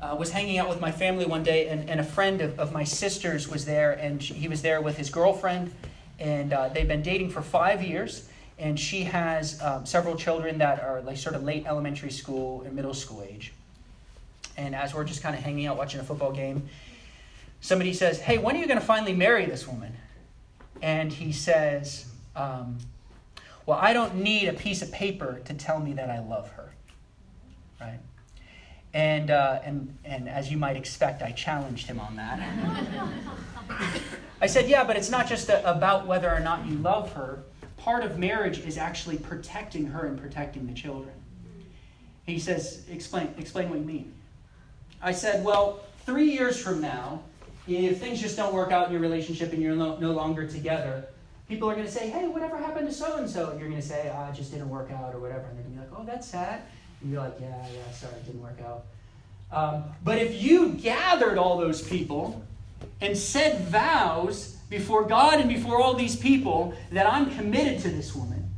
uh, 0.00 0.14
was 0.16 0.30
hanging 0.30 0.58
out 0.58 0.68
with 0.68 0.80
my 0.80 0.92
family 0.92 1.26
one 1.26 1.42
day, 1.42 1.66
and, 1.66 1.90
and 1.90 1.98
a 1.98 2.04
friend 2.04 2.40
of, 2.42 2.60
of 2.60 2.72
my 2.72 2.84
sister's 2.84 3.48
was 3.48 3.64
there, 3.64 3.94
and 3.94 4.22
she, 4.22 4.34
he 4.34 4.46
was 4.46 4.62
there 4.62 4.80
with 4.80 4.96
his 4.96 5.10
girlfriend, 5.10 5.74
and 6.20 6.52
uh, 6.52 6.68
they've 6.68 6.86
been 6.86 7.02
dating 7.02 7.30
for 7.30 7.42
five 7.42 7.82
years. 7.82 8.28
And 8.60 8.78
she 8.78 9.02
has 9.02 9.60
um, 9.62 9.84
several 9.84 10.14
children 10.14 10.58
that 10.58 10.80
are 10.80 11.00
like 11.00 11.16
sort 11.16 11.34
of 11.34 11.42
late 11.42 11.66
elementary 11.66 12.12
school 12.12 12.62
and 12.62 12.76
middle 12.76 12.94
school 12.94 13.26
age. 13.28 13.52
And 14.56 14.72
as 14.72 14.94
we're 14.94 15.02
just 15.02 15.20
kind 15.20 15.34
of 15.34 15.42
hanging 15.42 15.66
out 15.66 15.76
watching 15.76 15.98
a 15.98 16.04
football 16.04 16.30
game, 16.30 16.68
somebody 17.62 17.94
says, 17.94 18.20
Hey, 18.20 18.38
when 18.38 18.54
are 18.54 18.60
you 18.60 18.68
going 18.68 18.78
to 18.78 18.86
finally 18.86 19.14
marry 19.14 19.46
this 19.46 19.66
woman? 19.66 19.96
And 20.82 21.12
he 21.12 21.32
says, 21.32 22.06
um, 22.36 22.78
Well, 23.66 23.78
I 23.80 23.92
don't 23.92 24.16
need 24.16 24.46
a 24.46 24.52
piece 24.52 24.82
of 24.82 24.92
paper 24.92 25.40
to 25.46 25.54
tell 25.54 25.80
me 25.80 25.94
that 25.94 26.10
I 26.10 26.20
love 26.20 26.50
her 26.50 26.70
right? 27.80 27.98
And, 28.92 29.30
uh, 29.30 29.60
and, 29.64 29.96
and 30.04 30.28
as 30.28 30.50
you 30.50 30.58
might 30.58 30.76
expect, 30.76 31.22
I 31.22 31.30
challenged 31.30 31.86
him 31.86 32.00
on 32.00 32.16
that. 32.16 32.40
I 34.40 34.46
said, 34.46 34.68
Yeah, 34.68 34.84
but 34.84 34.96
it's 34.96 35.10
not 35.10 35.28
just 35.28 35.48
a, 35.48 35.68
about 35.70 36.06
whether 36.06 36.30
or 36.30 36.40
not 36.40 36.66
you 36.66 36.76
love 36.76 37.12
her. 37.12 37.42
Part 37.76 38.04
of 38.04 38.18
marriage 38.18 38.58
is 38.58 38.76
actually 38.78 39.16
protecting 39.18 39.86
her 39.86 40.06
and 40.06 40.20
protecting 40.20 40.66
the 40.66 40.74
children. 40.74 41.14
He 42.26 42.38
says, 42.38 42.84
Explain, 42.90 43.32
explain 43.38 43.70
what 43.70 43.78
you 43.78 43.84
mean. 43.84 44.12
I 45.00 45.12
said, 45.12 45.44
Well, 45.44 45.80
three 46.04 46.30
years 46.30 46.60
from 46.60 46.80
now, 46.80 47.22
if 47.68 48.00
things 48.00 48.20
just 48.20 48.36
don't 48.36 48.52
work 48.52 48.72
out 48.72 48.86
in 48.86 48.92
your 48.92 49.00
relationship 49.00 49.52
and 49.52 49.62
you're 49.62 49.76
no, 49.76 49.96
no 49.98 50.10
longer 50.10 50.46
together, 50.46 51.04
people 51.48 51.70
are 51.70 51.74
going 51.74 51.86
to 51.86 51.92
say, 51.92 52.10
Hey, 52.10 52.26
whatever 52.26 52.56
happened 52.56 52.88
to 52.88 52.94
so 52.94 53.18
and 53.18 53.30
so? 53.30 53.50
And 53.50 53.60
you're 53.60 53.68
going 53.68 53.80
to 53.80 53.86
say, 53.86 54.12
oh, 54.12 54.30
It 54.30 54.34
just 54.34 54.50
didn't 54.50 54.68
work 54.68 54.90
out 54.90 55.14
or 55.14 55.20
whatever. 55.20 55.44
And 55.44 55.56
they're 55.58 55.64
going 55.64 55.76
to 55.76 55.82
be 55.82 55.90
like, 55.90 56.00
Oh, 56.00 56.04
that's 56.04 56.26
sad. 56.26 56.62
And 57.02 57.12
you're 57.12 57.22
like, 57.22 57.36
yeah, 57.40 57.66
yeah, 57.74 57.92
sorry, 57.92 58.14
it 58.14 58.26
didn't 58.26 58.42
work 58.42 58.58
out. 58.64 58.84
Um, 59.52 59.84
but 60.04 60.18
if 60.18 60.40
you 60.40 60.70
gathered 60.70 61.38
all 61.38 61.58
those 61.58 61.82
people 61.82 62.44
and 63.00 63.16
said 63.16 63.60
vows 63.62 64.56
before 64.68 65.04
God 65.04 65.40
and 65.40 65.48
before 65.48 65.80
all 65.80 65.94
these 65.94 66.14
people 66.14 66.74
that 66.92 67.10
I'm 67.10 67.34
committed 67.34 67.80
to 67.82 67.88
this 67.88 68.14
woman, 68.14 68.48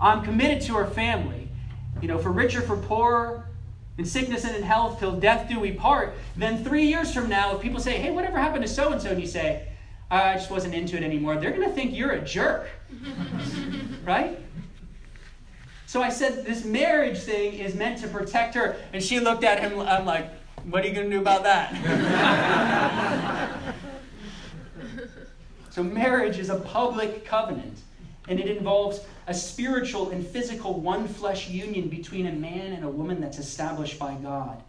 I'm 0.00 0.22
committed 0.22 0.62
to 0.62 0.74
her 0.74 0.86
family, 0.86 1.48
you 2.00 2.08
know, 2.08 2.18
for 2.18 2.30
richer, 2.30 2.62
for 2.62 2.76
poorer, 2.76 3.46
in 3.98 4.06
sickness 4.06 4.44
and 4.44 4.56
in 4.56 4.62
health, 4.62 4.98
till 4.98 5.12
death 5.12 5.46
do 5.46 5.60
we 5.60 5.72
part, 5.72 6.14
then 6.34 6.64
three 6.64 6.86
years 6.86 7.12
from 7.12 7.28
now, 7.28 7.54
if 7.54 7.60
people 7.60 7.78
say, 7.78 7.98
hey, 7.98 8.10
whatever 8.10 8.38
happened 8.38 8.62
to 8.62 8.68
so 8.68 8.92
and 8.92 9.02
so, 9.02 9.10
and 9.10 9.20
you 9.20 9.26
say, 9.26 9.68
I 10.10 10.34
just 10.34 10.50
wasn't 10.50 10.74
into 10.74 10.96
it 10.96 11.02
anymore, 11.02 11.36
they're 11.36 11.50
going 11.50 11.68
to 11.68 11.74
think 11.74 11.94
you're 11.94 12.12
a 12.12 12.24
jerk. 12.24 12.70
right? 14.04 14.38
So 15.90 16.00
I 16.00 16.08
said, 16.08 16.46
This 16.46 16.64
marriage 16.64 17.18
thing 17.18 17.54
is 17.54 17.74
meant 17.74 17.98
to 17.98 18.06
protect 18.06 18.54
her. 18.54 18.76
And 18.92 19.02
she 19.02 19.18
looked 19.18 19.42
at 19.42 19.58
him, 19.58 19.80
I'm 19.80 20.06
like, 20.06 20.30
What 20.62 20.84
are 20.84 20.86
you 20.86 20.94
going 20.94 21.10
to 21.10 21.16
do 21.16 21.20
about 21.20 21.42
that? 21.42 21.74
so 25.70 25.82
marriage 25.82 26.38
is 26.38 26.48
a 26.48 26.60
public 26.60 27.24
covenant, 27.24 27.80
and 28.28 28.38
it 28.38 28.56
involves 28.56 29.00
a 29.26 29.34
spiritual 29.34 30.10
and 30.10 30.24
physical 30.24 30.74
one 30.80 31.08
flesh 31.08 31.48
union 31.48 31.88
between 31.88 32.28
a 32.28 32.32
man 32.34 32.72
and 32.72 32.84
a 32.84 32.88
woman 32.88 33.20
that's 33.20 33.40
established 33.40 33.98
by 33.98 34.14
God. 34.14 34.62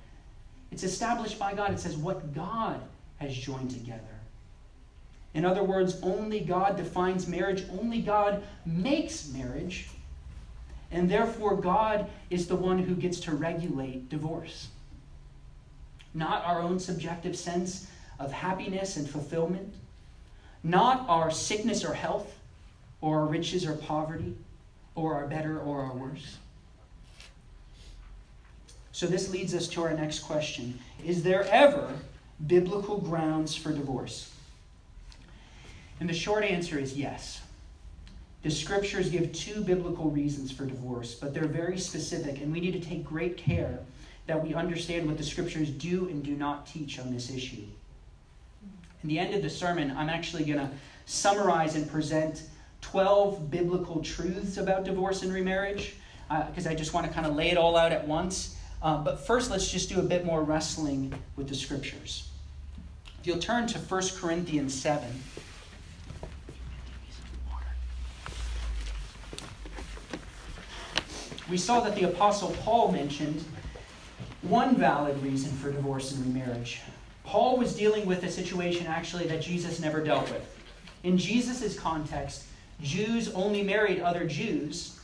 It's 0.72 0.82
established 0.82 1.38
by 1.38 1.54
God. 1.54 1.72
It 1.72 1.80
says 1.80 1.96
what 1.98 2.34
God 2.34 2.82
has 3.20 3.32
joined 3.32 3.70
together. 3.70 4.02
In 5.36 5.46
other 5.46 5.64
words, 5.64 6.00
only 6.02 6.40
God 6.40 6.78
defines 6.78 7.28
marriage, 7.28 7.64
only 7.80 8.02
God 8.02 8.42
makes 8.66 9.28
marriage. 9.28 9.88
And 10.92 11.10
therefore, 11.10 11.56
God 11.56 12.10
is 12.30 12.48
the 12.48 12.56
one 12.56 12.80
who 12.80 12.96
gets 12.96 13.20
to 13.22 13.32
regulate 13.32 14.10
divorce. 14.10 14.68
Not 16.14 16.44
our 16.46 16.62
own 16.62 16.80
subjective 16.80 17.38
sense 17.38 17.88
of 18.20 18.32
happiness 18.32 18.98
and 18.98 19.10
fulfillment, 19.10 19.74
not 20.64 21.06
our 21.08 21.32
sickness 21.32 21.86
or 21.86 21.94
health, 21.94 22.38
or 23.00 23.22
our 23.22 23.26
riches 23.26 23.66
or 23.66 23.74
poverty, 23.74 24.36
or 24.96 25.16
our 25.16 25.28
better 25.28 25.60
or 25.60 25.82
our 25.82 25.96
worse. 25.96 26.38
So, 28.92 29.08
this 29.08 29.32
leads 29.32 29.56
us 29.56 29.68
to 29.70 29.84
our 29.84 29.94
next 29.94 30.20
question 30.20 30.80
Is 31.04 31.24
there 31.24 31.46
ever 31.46 31.98
biblical 32.46 32.98
grounds 32.98 33.56
for 33.56 33.72
divorce? 33.72 34.32
And 36.00 36.10
the 36.10 36.14
short 36.14 36.44
answer 36.44 36.78
is 36.78 36.98
yes. 36.98 37.41
The 38.44 38.50
scriptures 38.50 39.10
give 39.10 39.32
two 39.34 39.62
biblical 39.62 40.10
reasons 40.10 40.52
for 40.52 40.66
divorce, 40.66 41.14
but 41.14 41.34
they're 41.34 41.46
very 41.46 41.78
specific, 41.78 42.42
and 42.42 42.52
we 42.52 42.60
need 42.60 42.74
to 42.74 42.80
take 42.80 43.06
great 43.06 43.38
care 43.38 43.80
that 44.26 44.44
we 44.44 44.54
understand 44.54 45.06
what 45.06 45.18
the 45.18 45.24
scriptures 45.24 45.70
do 45.70 46.08
and 46.08 46.24
do 46.24 46.36
not 46.36 46.66
teach 46.66 47.00
on 47.00 47.14
this 47.14 47.30
issue. 47.30 47.64
In 49.04 49.10
the 49.10 49.20
end 49.20 49.36
of 49.36 49.44
the 49.44 49.50
sermon, 49.50 49.92
I'm 49.96 50.10
actually 50.10 50.44
going 50.44 50.60
to 50.60 50.70
summarize 51.06 51.76
and 51.76 51.90
present 51.90 52.44
12 52.82 53.52
biblical 53.52 54.02
truths 54.02 54.58
about 54.58 54.86
divorce 54.86 55.22
and 55.22 55.32
remarriage, 55.32 55.96
because 56.48 56.66
uh, 56.66 56.72
I 56.72 56.76
just 56.76 56.94
want 56.94 57.06
to 57.06 57.14
kind 57.14 57.28
of 57.28 57.36
lay 57.36 57.52
it 57.52 57.58
all 57.58 57.78
out 57.78 57.92
at 57.92 58.08
once. 58.08 58.58
Uh, 58.82 58.98
but 58.98 59.26
first, 59.26 59.52
let's 59.52 59.70
just 59.72 59.90
do 59.90 60.00
a 60.00 60.04
bit 60.04 60.26
more 60.26 60.44
wrestling 60.44 61.14
with 61.36 61.48
the 61.48 61.56
scriptures. 61.56 62.30
If 63.20 63.28
you'll 63.28 63.38
turn 63.38 63.68
to 63.68 63.78
1 63.78 64.02
Corinthians 64.18 64.74
7. 64.74 65.08
We 71.52 71.58
saw 71.58 71.82
that 71.82 71.96
the 71.96 72.04
Apostle 72.04 72.56
Paul 72.64 72.94
mentioned 72.94 73.44
one 74.42 74.78
valid 74.78 75.22
reason 75.22 75.52
for 75.52 75.70
divorce 75.70 76.14
and 76.14 76.26
remarriage. 76.26 76.80
Paul 77.26 77.58
was 77.58 77.76
dealing 77.76 78.06
with 78.06 78.24
a 78.24 78.32
situation 78.32 78.88
actually 78.88 79.28
that 79.28 79.42
Jesus 79.42 79.82
never 79.82 80.02
dealt 80.02 80.32
with. 80.32 80.58
In 81.04 81.18
Jesus' 81.18 81.78
context, 81.78 82.46
Jews 82.82 83.34
only 83.34 83.64
married 83.64 84.00
other 84.00 84.26
Jews, 84.26 84.98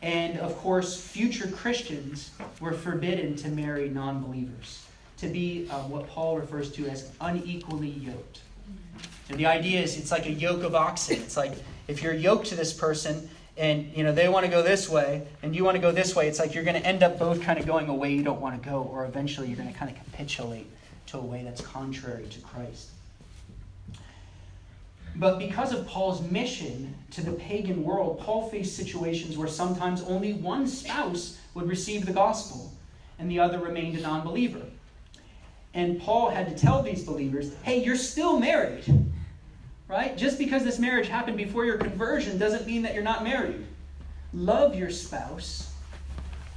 and 0.00 0.38
of 0.38 0.56
course, 0.58 0.98
future 0.98 1.48
Christians 1.48 2.30
were 2.60 2.72
forbidden 2.72 3.34
to 3.36 3.48
marry 3.48 3.88
non 3.88 4.22
believers, 4.22 4.86
to 5.18 5.26
be 5.26 5.68
uh, 5.70 5.80
what 5.82 6.06
Paul 6.06 6.38
refers 6.38 6.70
to 6.72 6.86
as 6.86 7.10
unequally 7.20 7.90
yoked. 7.90 8.42
And 9.28 9.38
the 9.38 9.46
idea 9.46 9.82
is 9.82 9.98
it's 9.98 10.12
like 10.12 10.26
a 10.26 10.32
yoke 10.32 10.62
of 10.62 10.76
oxen. 10.76 11.16
It's 11.16 11.36
like 11.36 11.52
if 11.88 12.00
you're 12.00 12.14
yoked 12.14 12.46
to 12.46 12.54
this 12.54 12.72
person, 12.72 13.28
and 13.60 13.94
you 13.94 14.02
know 14.02 14.10
they 14.10 14.26
want 14.28 14.44
to 14.44 14.50
go 14.50 14.62
this 14.62 14.88
way 14.88 15.22
and 15.42 15.54
you 15.54 15.62
want 15.62 15.76
to 15.76 15.80
go 15.80 15.92
this 15.92 16.16
way 16.16 16.26
it's 16.26 16.38
like 16.38 16.54
you're 16.54 16.64
going 16.64 16.80
to 16.80 16.84
end 16.84 17.02
up 17.02 17.18
both 17.18 17.42
kind 17.42 17.58
of 17.58 17.66
going 17.66 17.88
a 17.88 17.94
way 17.94 18.10
you 18.12 18.22
don't 18.22 18.40
want 18.40 18.60
to 18.60 18.68
go 18.68 18.82
or 18.90 19.04
eventually 19.04 19.46
you're 19.46 19.56
going 19.56 19.70
to 19.70 19.78
kind 19.78 19.90
of 19.90 19.96
capitulate 19.98 20.66
to 21.06 21.18
a 21.18 21.20
way 21.20 21.42
that's 21.44 21.60
contrary 21.60 22.26
to 22.30 22.40
christ. 22.40 22.88
But 25.16 25.38
because 25.38 25.72
of 25.72 25.86
paul's 25.86 26.22
mission 26.30 26.94
to 27.10 27.22
the 27.22 27.32
pagan 27.32 27.84
world 27.84 28.18
paul 28.20 28.48
faced 28.48 28.74
situations 28.74 29.36
where 29.36 29.48
sometimes 29.48 30.02
only 30.02 30.32
one 30.32 30.66
spouse 30.66 31.38
would 31.54 31.68
receive 31.68 32.06
the 32.06 32.12
gospel 32.12 32.72
and 33.18 33.30
the 33.30 33.38
other 33.38 33.58
remained 33.58 33.98
a 33.98 34.00
non-believer. 34.00 34.62
And 35.74 36.00
paul 36.00 36.30
had 36.30 36.48
to 36.48 36.54
tell 36.54 36.82
these 36.82 37.04
believers 37.04 37.54
hey 37.62 37.84
you're 37.84 37.96
still 37.96 38.40
married 38.40 38.84
right? 39.90 40.16
Just 40.16 40.38
because 40.38 40.62
this 40.62 40.78
marriage 40.78 41.08
happened 41.08 41.36
before 41.36 41.64
your 41.64 41.76
conversion 41.76 42.38
doesn't 42.38 42.64
mean 42.64 42.82
that 42.82 42.94
you're 42.94 43.02
not 43.02 43.24
married. 43.24 43.66
Love 44.32 44.76
your 44.76 44.88
spouse 44.88 45.72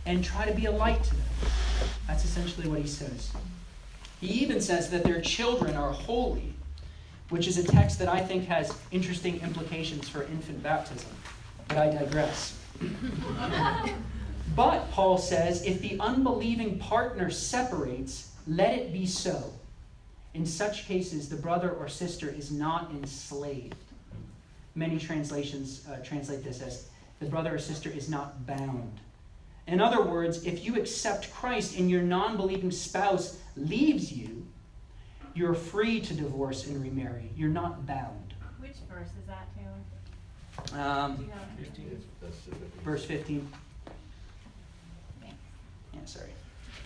and 0.05 0.23
try 0.23 0.45
to 0.45 0.53
be 0.53 0.65
a 0.65 0.71
light 0.71 1.03
to 1.03 1.09
them. 1.15 1.25
That's 2.07 2.23
essentially 2.23 2.67
what 2.67 2.79
he 2.79 2.87
says. 2.87 3.31
He 4.21 4.27
even 4.27 4.61
says 4.61 4.91
that 4.91 5.03
their 5.03 5.19
children 5.19 5.75
are 5.75 5.91
holy, 5.91 6.53
which 7.29 7.47
is 7.47 7.57
a 7.57 7.63
text 7.63 7.97
that 7.99 8.07
I 8.07 8.19
think 8.19 8.45
has 8.45 8.77
interesting 8.91 9.41
implications 9.41 10.07
for 10.07 10.23
infant 10.23 10.61
baptism. 10.61 11.09
But 11.67 11.77
I 11.77 11.89
digress. 11.89 12.55
but 14.55 14.91
Paul 14.91 15.17
says 15.17 15.63
if 15.63 15.81
the 15.81 15.99
unbelieving 15.99 16.77
partner 16.77 17.31
separates, 17.31 18.31
let 18.47 18.77
it 18.77 18.93
be 18.93 19.07
so. 19.07 19.51
In 20.33 20.45
such 20.45 20.85
cases, 20.85 21.29
the 21.29 21.35
brother 21.35 21.71
or 21.71 21.87
sister 21.87 22.29
is 22.29 22.51
not 22.51 22.91
enslaved. 22.91 23.75
Many 24.75 24.97
translations 24.97 25.87
uh, 25.87 25.97
translate 26.03 26.43
this 26.43 26.61
as 26.61 26.87
the 27.19 27.27
brother 27.27 27.53
or 27.55 27.59
sister 27.59 27.89
is 27.89 28.09
not 28.09 28.45
bound. 28.47 28.99
In 29.67 29.79
other 29.79 30.01
words, 30.01 30.43
if 30.43 30.65
you 30.65 30.75
accept 30.75 31.31
Christ 31.33 31.77
and 31.77 31.89
your 31.89 32.01
non 32.01 32.35
believing 32.35 32.71
spouse 32.71 33.39
leaves 33.55 34.11
you, 34.11 34.45
you're 35.35 35.53
free 35.53 36.01
to 36.01 36.13
divorce 36.13 36.67
and 36.67 36.81
remarry. 36.81 37.29
You're 37.35 37.49
not 37.49 37.85
bound. 37.85 38.33
Which 38.59 38.77
verse 38.89 39.07
is 39.07 39.27
that 39.27 39.47
to? 39.55 40.79
Um, 40.79 41.29
15. 41.59 42.03
Verse 42.83 43.05
15. 43.05 43.47
Yeah, 45.23 45.29
sorry. 46.05 46.29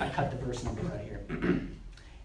I 0.00 0.08
cut 0.08 0.30
the 0.30 0.44
verse 0.44 0.64
number 0.64 0.82
right 0.82 1.04
here. 1.04 1.68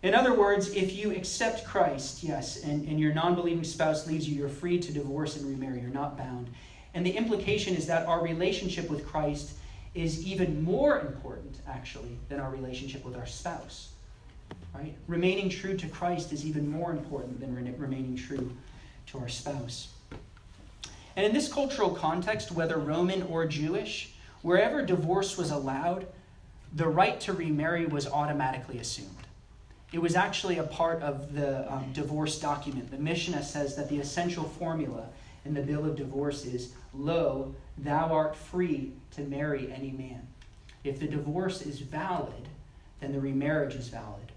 In 0.03 0.15
other 0.15 0.33
words, 0.33 0.73
if 0.73 0.95
you 0.95 1.11
accept 1.11 1.63
Christ, 1.63 2.23
yes, 2.23 2.63
and, 2.63 2.87
and 2.87 2.99
your 2.99 3.13
non 3.13 3.35
believing 3.35 3.63
spouse 3.63 4.07
leaves 4.07 4.27
you, 4.27 4.35
you're 4.35 4.49
free 4.49 4.79
to 4.79 4.91
divorce 4.91 5.37
and 5.37 5.47
remarry. 5.47 5.79
You're 5.79 5.91
not 5.91 6.17
bound. 6.17 6.49
And 6.93 7.05
the 7.05 7.11
implication 7.11 7.75
is 7.75 7.85
that 7.87 8.07
our 8.07 8.23
relationship 8.23 8.89
with 8.89 9.07
Christ 9.07 9.53
is 9.93 10.25
even 10.25 10.63
more 10.63 10.99
important, 10.99 11.57
actually, 11.67 12.17
than 12.29 12.39
our 12.39 12.49
relationship 12.49 13.05
with 13.05 13.15
our 13.15 13.27
spouse. 13.27 13.91
Right? 14.73 14.95
Remaining 15.07 15.49
true 15.49 15.77
to 15.77 15.87
Christ 15.87 16.33
is 16.33 16.45
even 16.45 16.69
more 16.69 16.91
important 16.91 17.39
than 17.39 17.55
re- 17.55 17.73
remaining 17.77 18.15
true 18.15 18.51
to 19.07 19.19
our 19.19 19.29
spouse. 19.29 19.89
And 21.15 21.25
in 21.25 21.33
this 21.33 21.51
cultural 21.51 21.91
context, 21.91 22.51
whether 22.51 22.77
Roman 22.77 23.23
or 23.23 23.45
Jewish, 23.45 24.13
wherever 24.41 24.81
divorce 24.81 25.37
was 25.37 25.51
allowed, 25.51 26.07
the 26.73 26.87
right 26.87 27.19
to 27.21 27.33
remarry 27.33 27.85
was 27.85 28.07
automatically 28.07 28.79
assumed. 28.79 29.20
It 29.91 30.01
was 30.01 30.15
actually 30.15 30.58
a 30.58 30.63
part 30.63 31.01
of 31.01 31.34
the 31.34 31.71
um, 31.71 31.91
divorce 31.93 32.39
document. 32.39 32.91
The 32.91 32.97
Mishnah 32.97 33.43
says 33.43 33.75
that 33.75 33.89
the 33.89 33.99
essential 33.99 34.45
formula 34.45 35.08
in 35.43 35.54
the 35.54 35.62
bill 35.62 35.86
of 35.86 35.95
divorce 35.95 36.45
is 36.45 36.73
Lo, 36.93 37.54
thou 37.77 38.13
art 38.13 38.36
free 38.36 38.93
to 39.12 39.21
marry 39.21 39.71
any 39.71 39.91
man. 39.91 40.25
If 40.84 40.99
the 40.99 41.08
divorce 41.08 41.62
is 41.62 41.80
valid, 41.80 42.47
then 42.99 43.12
the 43.12 43.19
remarriage 43.19 43.75
is 43.75 43.89
valid. 43.89 44.32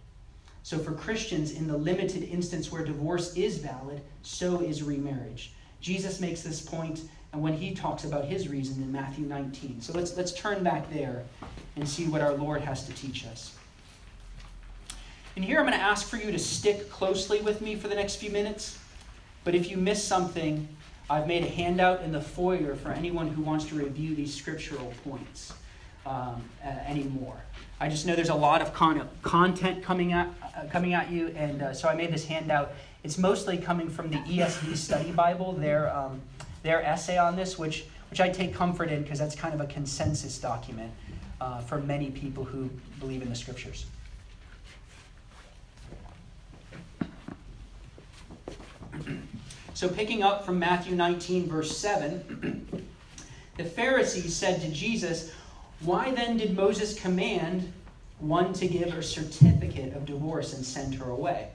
So 0.62 0.78
for 0.78 0.92
Christians, 0.92 1.52
in 1.52 1.68
the 1.68 1.76
limited 1.76 2.22
instance 2.24 2.72
where 2.72 2.84
divorce 2.84 3.36
is 3.36 3.58
valid, 3.58 4.00
so 4.22 4.60
is 4.60 4.82
remarriage. 4.82 5.52
Jesus 5.80 6.20
makes 6.20 6.40
this 6.40 6.62
point 6.62 7.02
and 7.32 7.42
when 7.42 7.52
he 7.52 7.74
talks 7.74 8.04
about 8.04 8.24
his 8.24 8.48
reason 8.48 8.82
in 8.82 8.92
Matthew 8.92 9.26
19. 9.26 9.80
So 9.80 9.92
let's, 9.92 10.16
let's 10.16 10.32
turn 10.32 10.62
back 10.62 10.90
there 10.92 11.24
and 11.76 11.86
see 11.86 12.06
what 12.06 12.20
our 12.20 12.32
Lord 12.32 12.60
has 12.62 12.86
to 12.86 12.92
teach 12.92 13.26
us. 13.26 13.56
And 15.36 15.44
here 15.44 15.58
I'm 15.58 15.66
going 15.66 15.76
to 15.76 15.84
ask 15.84 16.06
for 16.06 16.16
you 16.16 16.30
to 16.30 16.38
stick 16.38 16.88
closely 16.90 17.40
with 17.40 17.60
me 17.60 17.74
for 17.74 17.88
the 17.88 17.94
next 17.96 18.16
few 18.16 18.30
minutes. 18.30 18.78
But 19.42 19.54
if 19.54 19.68
you 19.68 19.76
miss 19.76 20.02
something, 20.02 20.68
I've 21.10 21.26
made 21.26 21.42
a 21.42 21.48
handout 21.48 22.02
in 22.02 22.12
the 22.12 22.20
foyer 22.20 22.76
for 22.76 22.92
anyone 22.92 23.28
who 23.28 23.42
wants 23.42 23.64
to 23.66 23.74
review 23.74 24.14
these 24.14 24.32
scriptural 24.32 24.92
points 25.02 25.52
um, 26.06 26.42
uh, 26.64 26.68
anymore. 26.86 27.36
I 27.80 27.88
just 27.88 28.06
know 28.06 28.14
there's 28.14 28.28
a 28.28 28.34
lot 28.34 28.62
of 28.62 28.72
con- 28.72 29.08
content 29.22 29.82
coming 29.82 30.12
at, 30.12 30.28
uh, 30.42 30.66
coming 30.70 30.94
at 30.94 31.10
you, 31.10 31.28
and 31.36 31.62
uh, 31.62 31.74
so 31.74 31.88
I 31.88 31.96
made 31.96 32.12
this 32.12 32.24
handout. 32.24 32.72
It's 33.02 33.18
mostly 33.18 33.58
coming 33.58 33.90
from 33.90 34.10
the 34.10 34.18
ESV 34.18 34.76
Study 34.76 35.10
Bible, 35.10 35.52
their, 35.52 35.94
um, 35.94 36.22
their 36.62 36.82
essay 36.82 37.18
on 37.18 37.34
this, 37.34 37.58
which, 37.58 37.86
which 38.08 38.20
I 38.20 38.28
take 38.28 38.54
comfort 38.54 38.88
in 38.88 39.02
because 39.02 39.18
that's 39.18 39.34
kind 39.34 39.52
of 39.52 39.60
a 39.60 39.66
consensus 39.66 40.38
document 40.38 40.92
uh, 41.40 41.60
for 41.60 41.78
many 41.78 42.10
people 42.10 42.44
who 42.44 42.70
believe 43.00 43.20
in 43.20 43.28
the 43.28 43.34
scriptures. 43.34 43.86
So, 49.74 49.88
picking 49.88 50.22
up 50.22 50.46
from 50.46 50.60
Matthew 50.60 50.94
19, 50.94 51.48
verse 51.48 51.76
7, 51.76 52.86
the 53.56 53.64
Pharisees 53.64 54.34
said 54.34 54.60
to 54.60 54.70
Jesus, 54.70 55.32
Why 55.80 56.12
then 56.12 56.36
did 56.36 56.56
Moses 56.56 56.98
command 56.98 57.72
one 58.20 58.52
to 58.54 58.68
give 58.68 58.94
a 58.94 59.02
certificate 59.02 59.94
of 59.94 60.06
divorce 60.06 60.54
and 60.54 60.64
send 60.64 60.94
her 60.94 61.10
away? 61.10 61.48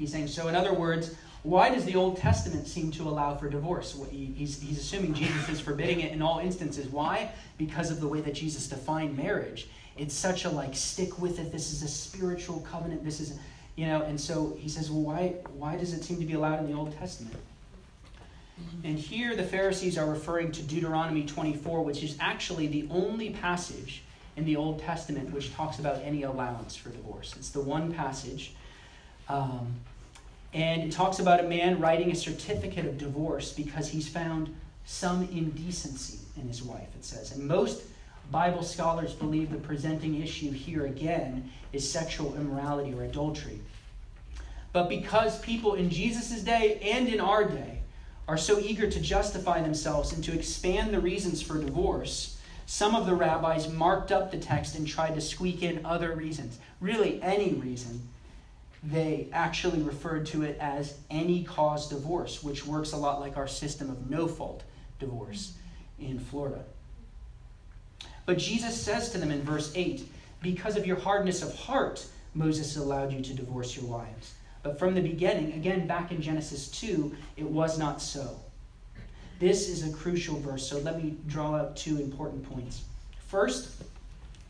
He's 0.00 0.10
saying, 0.10 0.26
so 0.26 0.48
in 0.48 0.56
other 0.56 0.74
words, 0.74 1.14
why 1.44 1.70
does 1.70 1.84
the 1.84 1.94
Old 1.94 2.16
Testament 2.16 2.66
seem 2.66 2.90
to 2.92 3.04
allow 3.04 3.36
for 3.36 3.48
divorce? 3.48 3.96
He's, 4.10 4.60
he's 4.60 4.78
assuming 4.78 5.14
Jesus 5.14 5.48
is 5.48 5.60
forbidding 5.60 6.00
it 6.00 6.12
in 6.12 6.20
all 6.20 6.40
instances. 6.40 6.88
Why? 6.88 7.30
Because 7.56 7.92
of 7.92 8.00
the 8.00 8.08
way 8.08 8.20
that 8.20 8.34
Jesus 8.34 8.66
defined 8.66 9.16
marriage. 9.16 9.68
It's 9.96 10.14
such 10.14 10.44
a 10.44 10.50
like, 10.50 10.74
stick 10.74 11.20
with 11.20 11.38
it. 11.38 11.52
This 11.52 11.72
is 11.72 11.84
a 11.84 11.88
spiritual 11.88 12.60
covenant. 12.68 13.04
This 13.04 13.20
is. 13.20 13.30
A, 13.30 13.34
you 13.78 13.86
know, 13.86 14.02
and 14.02 14.20
so 14.20 14.56
he 14.58 14.68
says, 14.68 14.90
well, 14.90 15.02
why, 15.02 15.36
why 15.56 15.76
does 15.76 15.92
it 15.92 16.02
seem 16.02 16.18
to 16.18 16.24
be 16.24 16.32
allowed 16.32 16.58
in 16.58 16.66
the 16.68 16.76
Old 16.76 16.92
Testament? 16.98 17.36
And 18.82 18.98
here 18.98 19.36
the 19.36 19.44
Pharisees 19.44 19.96
are 19.96 20.10
referring 20.10 20.50
to 20.50 20.62
Deuteronomy 20.62 21.24
24, 21.24 21.84
which 21.84 22.02
is 22.02 22.16
actually 22.18 22.66
the 22.66 22.88
only 22.90 23.30
passage 23.30 24.02
in 24.36 24.44
the 24.44 24.56
Old 24.56 24.80
Testament 24.80 25.32
which 25.32 25.54
talks 25.54 25.78
about 25.78 26.02
any 26.02 26.24
allowance 26.24 26.74
for 26.74 26.88
divorce. 26.88 27.36
It's 27.36 27.50
the 27.50 27.60
one 27.60 27.92
passage. 27.92 28.52
Um, 29.28 29.76
and 30.52 30.82
it 30.82 30.90
talks 30.90 31.20
about 31.20 31.38
a 31.38 31.44
man 31.44 31.78
writing 31.78 32.10
a 32.10 32.16
certificate 32.16 32.84
of 32.84 32.98
divorce 32.98 33.52
because 33.52 33.86
he's 33.86 34.08
found 34.08 34.52
some 34.86 35.22
indecency 35.30 36.18
in 36.36 36.48
his 36.48 36.64
wife, 36.64 36.88
it 36.96 37.04
says. 37.04 37.30
And 37.30 37.46
most 37.46 37.84
Bible 38.30 38.62
scholars 38.62 39.14
believe 39.14 39.50
the 39.50 39.58
presenting 39.58 40.20
issue 40.22 40.50
here 40.50 40.86
again 40.86 41.50
is 41.72 41.90
sexual 41.90 42.36
immorality 42.36 42.92
or 42.94 43.04
adultery. 43.04 43.60
But 44.72 44.88
because 44.88 45.40
people 45.40 45.74
in 45.74 45.88
Jesus' 45.88 46.42
day 46.42 46.78
and 46.82 47.08
in 47.08 47.20
our 47.20 47.44
day 47.44 47.80
are 48.26 48.36
so 48.36 48.58
eager 48.58 48.90
to 48.90 49.00
justify 49.00 49.62
themselves 49.62 50.12
and 50.12 50.22
to 50.24 50.34
expand 50.34 50.92
the 50.92 51.00
reasons 51.00 51.40
for 51.40 51.58
divorce, 51.58 52.38
some 52.66 52.94
of 52.94 53.06
the 53.06 53.14
rabbis 53.14 53.72
marked 53.72 54.12
up 54.12 54.30
the 54.30 54.38
text 54.38 54.76
and 54.76 54.86
tried 54.86 55.14
to 55.14 55.22
squeak 55.22 55.62
in 55.62 55.86
other 55.86 56.14
reasons. 56.14 56.58
Really, 56.80 57.22
any 57.22 57.54
reason. 57.54 58.08
They 58.84 59.28
actually 59.32 59.80
referred 59.80 60.26
to 60.26 60.42
it 60.42 60.58
as 60.60 60.98
any 61.10 61.42
cause 61.44 61.88
divorce, 61.88 62.44
which 62.44 62.66
works 62.66 62.92
a 62.92 62.96
lot 62.98 63.20
like 63.20 63.38
our 63.38 63.48
system 63.48 63.88
of 63.88 64.10
no 64.10 64.28
fault 64.28 64.62
divorce 65.00 65.54
in 65.98 66.20
Florida. 66.20 66.62
But 68.28 68.36
Jesus 68.36 68.78
says 68.78 69.08
to 69.12 69.18
them 69.18 69.30
in 69.30 69.40
verse 69.40 69.72
8, 69.74 70.06
Because 70.42 70.76
of 70.76 70.86
your 70.86 70.98
hardness 70.98 71.42
of 71.42 71.54
heart, 71.54 72.04
Moses 72.34 72.76
allowed 72.76 73.10
you 73.10 73.22
to 73.22 73.32
divorce 73.32 73.74
your 73.74 73.86
wives. 73.86 74.34
But 74.62 74.78
from 74.78 74.94
the 74.94 75.00
beginning, 75.00 75.54
again 75.54 75.86
back 75.86 76.12
in 76.12 76.20
Genesis 76.20 76.68
2, 76.72 77.16
it 77.38 77.44
was 77.44 77.78
not 77.78 78.02
so. 78.02 78.38
this 79.38 79.70
is 79.70 79.88
a 79.88 79.96
crucial 79.96 80.38
verse. 80.40 80.68
So 80.68 80.76
let 80.80 81.02
me 81.02 81.16
draw 81.26 81.54
out 81.54 81.74
two 81.74 81.96
important 81.96 82.46
points. 82.52 82.82
First, 83.28 83.82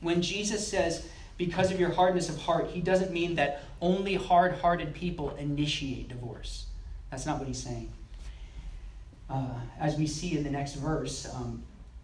when 0.00 0.22
Jesus 0.22 0.66
says, 0.66 1.06
because 1.36 1.70
of 1.70 1.78
your 1.78 1.92
hardness 1.92 2.28
of 2.28 2.36
heart, 2.36 2.70
he 2.70 2.80
doesn't 2.80 3.12
mean 3.12 3.36
that 3.36 3.62
only 3.80 4.16
hard 4.16 4.54
hearted 4.54 4.92
people 4.92 5.36
initiate 5.36 6.08
divorce. 6.08 6.66
That's 7.12 7.26
not 7.26 7.38
what 7.38 7.46
he's 7.46 7.62
saying. 7.62 7.92
Uh, 9.30 9.60
as 9.78 9.96
we 9.96 10.08
see 10.08 10.36
in 10.36 10.42
the 10.42 10.50
next 10.50 10.74
verse, 10.74 11.32
um, 11.32 11.62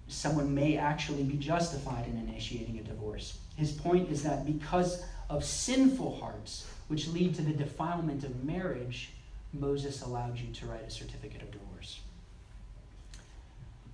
someone 0.08 0.54
may 0.54 0.76
actually 0.76 1.22
be 1.22 1.36
justified 1.36 2.06
in 2.06 2.18
initiating 2.28 2.78
a 2.78 2.82
divorce. 2.82 3.38
His 3.56 3.72
point 3.72 4.10
is 4.10 4.22
that 4.22 4.44
because 4.44 5.04
of 5.30 5.44
sinful 5.44 6.16
hearts, 6.16 6.66
which 6.88 7.08
lead 7.08 7.34
to 7.36 7.42
the 7.42 7.52
defilement 7.52 8.24
of 8.24 8.44
marriage, 8.44 9.10
Moses 9.52 10.02
allowed 10.02 10.38
you 10.38 10.52
to 10.52 10.66
write 10.66 10.82
a 10.86 10.90
certificate 10.90 11.42
of 11.42 11.50
divorce. 11.50 12.00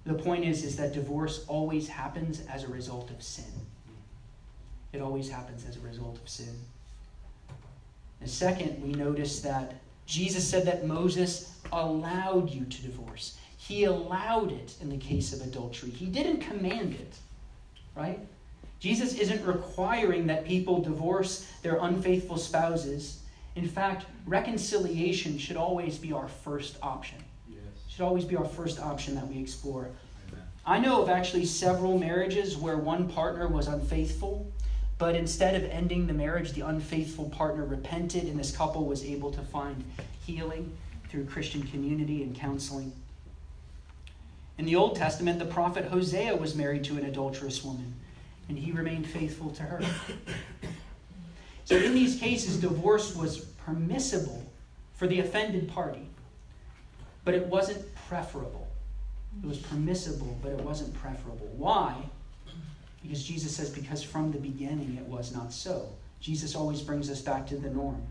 The 0.07 0.15
point 0.15 0.45
is, 0.45 0.65
is 0.65 0.77
that 0.77 0.93
divorce 0.93 1.45
always 1.47 1.87
happens 1.89 2.43
as 2.49 2.65
a 2.65 2.69
result 2.69 3.11
of 3.11 3.23
sin. 3.23 3.45
It 4.93 5.01
always 5.01 5.31
happens 5.31 5.65
as 5.69 5.77
a 5.77 5.81
result 5.81 6.19
of 6.19 6.29
sin. 6.29 6.55
And 8.21 8.29
second, 8.29 8.83
we 8.83 8.93
notice 8.93 9.41
that 9.43 9.75
Jesus 10.07 10.49
said 10.49 10.67
that 10.67 10.87
Moses 10.87 11.55
allowed 11.73 12.51
you 12.51 12.65
to 12.65 12.83
divorce. 12.83 13.39
He 13.71 13.85
allowed 13.85 14.51
it 14.51 14.75
in 14.81 14.91
the 14.91 14.97
case 14.97 15.33
of 15.33 15.43
adultery. 15.43 15.91
He 15.91 16.07
didn't 16.07 16.41
command 16.41 16.95
it, 16.95 17.15
right? 17.95 18.19
Jesus 18.81 19.15
isn't 19.15 19.47
requiring 19.47 20.27
that 20.27 20.45
people 20.45 20.83
divorce 20.83 21.47
their 21.63 21.77
unfaithful 21.77 22.37
spouses. 22.37 23.23
In 23.55 23.69
fact, 23.69 24.07
reconciliation 24.27 25.39
should 25.39 25.57
always 25.57 25.99
be 25.99 26.13
our 26.13 26.27
first 26.27 26.79
option. 26.83 27.19
Yes. 27.49 27.61
Should 27.89 28.01
always 28.03 28.25
be 28.25 28.35
our 28.35 28.45
first 28.45 28.81
option 28.81 29.15
that 29.15 29.29
we 29.29 29.39
explore. 29.39 29.91
Amen. 30.29 30.45
I 30.67 30.81
know 30.81 31.01
of 31.01 31.09
actually 31.09 31.45
several 31.45 31.97
marriages 31.97 32.57
where 32.57 32.77
one 32.77 33.09
partner 33.09 33.47
was 33.47 33.69
unfaithful 33.69 34.51
but 34.99 35.15
instead 35.15 35.55
of 35.55 35.71
ending 35.71 36.07
the 36.09 36.13
marriage, 36.13 36.53
the 36.53 36.61
unfaithful 36.61 37.31
partner 37.31 37.65
repented, 37.65 38.25
and 38.25 38.39
this 38.39 38.55
couple 38.55 38.85
was 38.85 39.03
able 39.03 39.31
to 39.31 39.41
find 39.41 39.83
healing 40.27 40.77
through 41.09 41.25
Christian 41.25 41.63
community 41.63 42.23
and 42.23 42.37
counseling. 42.37 42.93
In 44.61 44.67
the 44.67 44.77
Old 44.77 44.95
Testament, 44.95 45.39
the 45.39 45.47
prophet 45.47 45.87
Hosea 45.87 46.37
was 46.37 46.55
married 46.55 46.85
to 46.85 46.99
an 46.99 47.07
adulterous 47.07 47.65
woman, 47.65 47.95
and 48.47 48.59
he 48.59 48.73
remained 48.73 49.07
faithful 49.07 49.49
to 49.53 49.63
her. 49.63 49.81
So, 51.65 51.77
in 51.77 51.95
these 51.95 52.21
cases, 52.21 52.61
divorce 52.61 53.17
was 53.17 53.39
permissible 53.39 54.45
for 54.93 55.07
the 55.07 55.21
offended 55.21 55.67
party, 55.71 56.07
but 57.25 57.33
it 57.33 57.47
wasn't 57.47 57.87
preferable. 58.07 58.69
It 59.43 59.49
was 59.49 59.57
permissible, 59.57 60.37
but 60.43 60.53
it 60.53 60.61
wasn't 60.61 60.93
preferable. 60.93 61.51
Why? 61.57 61.97
Because 63.01 63.25
Jesus 63.25 63.57
says, 63.57 63.71
because 63.71 64.03
from 64.03 64.31
the 64.31 64.39
beginning 64.39 64.99
it 65.01 65.07
was 65.07 65.35
not 65.35 65.55
so. 65.55 65.89
Jesus 66.21 66.55
always 66.55 66.83
brings 66.83 67.09
us 67.09 67.23
back 67.23 67.47
to 67.47 67.57
the 67.57 67.71
norm. 67.71 68.03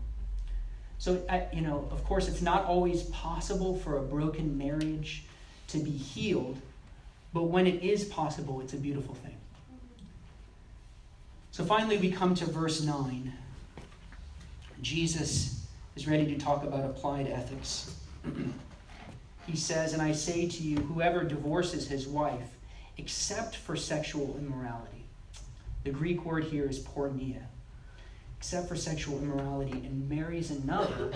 So, 0.98 1.22
you 1.52 1.60
know, 1.60 1.88
of 1.92 2.02
course, 2.02 2.26
it's 2.26 2.42
not 2.42 2.64
always 2.64 3.04
possible 3.04 3.76
for 3.76 3.98
a 3.98 4.02
broken 4.02 4.58
marriage 4.58 5.26
to 5.72 5.78
be 5.78 5.90
healed, 5.90 6.58
but 7.32 7.44
when 7.44 7.66
it 7.66 7.82
is 7.82 8.04
possible, 8.04 8.60
it's 8.60 8.72
a 8.72 8.78
beautiful 8.78 9.14
thing. 9.16 9.36
So 11.50 11.64
finally, 11.64 11.98
we 11.98 12.10
come 12.10 12.34
to 12.36 12.46
verse 12.46 12.82
9. 12.82 13.32
Jesus 14.82 15.66
is 15.96 16.08
ready 16.08 16.26
to 16.26 16.38
talk 16.38 16.64
about 16.64 16.84
applied 16.84 17.26
ethics. 17.26 17.94
he 19.46 19.56
says, 19.56 19.92
And 19.92 20.00
I 20.00 20.12
say 20.12 20.48
to 20.48 20.62
you, 20.62 20.76
whoever 20.78 21.24
divorces 21.24 21.88
his 21.88 22.06
wife, 22.06 22.56
except 22.96 23.56
for 23.56 23.76
sexual 23.76 24.36
immorality. 24.38 25.04
The 25.84 25.90
Greek 25.90 26.24
word 26.24 26.44
here 26.44 26.66
is 26.66 26.78
porneia. 26.78 27.42
Except 28.38 28.68
for 28.68 28.76
sexual 28.76 29.18
immorality 29.18 29.72
and 29.72 30.08
marries 30.08 30.50
another, 30.50 31.12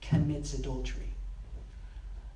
commits 0.00 0.54
adultery. 0.54 1.09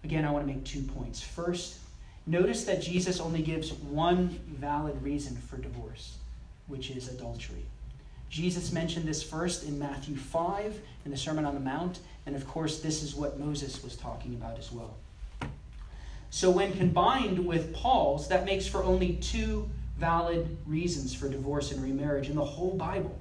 Again, 0.04 0.24
I 0.26 0.30
want 0.30 0.46
to 0.46 0.52
make 0.52 0.64
two 0.64 0.82
points. 0.82 1.22
First, 1.22 1.78
notice 2.26 2.64
that 2.64 2.82
Jesus 2.82 3.20
only 3.20 3.42
gives 3.42 3.72
one 3.72 4.28
valid 4.46 5.02
reason 5.02 5.36
for 5.36 5.56
divorce, 5.56 6.18
which 6.66 6.90
is 6.90 7.08
adultery. 7.08 7.64
Jesus 8.28 8.72
mentioned 8.72 9.06
this 9.06 9.22
first 9.22 9.64
in 9.64 9.78
Matthew 9.78 10.16
5 10.16 10.78
in 11.06 11.10
the 11.10 11.16
Sermon 11.16 11.46
on 11.46 11.54
the 11.54 11.60
Mount, 11.60 12.00
and 12.26 12.36
of 12.36 12.46
course, 12.46 12.80
this 12.80 13.02
is 13.02 13.14
what 13.14 13.40
Moses 13.40 13.82
was 13.82 13.96
talking 13.96 14.34
about 14.34 14.58
as 14.58 14.70
well. 14.70 14.94
So, 16.30 16.50
when 16.50 16.72
combined 16.76 17.46
with 17.46 17.72
Paul's, 17.72 18.28
that 18.28 18.44
makes 18.44 18.66
for 18.66 18.82
only 18.82 19.14
two 19.14 19.70
valid 19.98 20.56
reasons 20.66 21.14
for 21.14 21.28
divorce 21.28 21.70
and 21.70 21.82
remarriage 21.82 22.28
in 22.28 22.34
the 22.34 22.44
whole 22.44 22.74
Bible. 22.76 23.16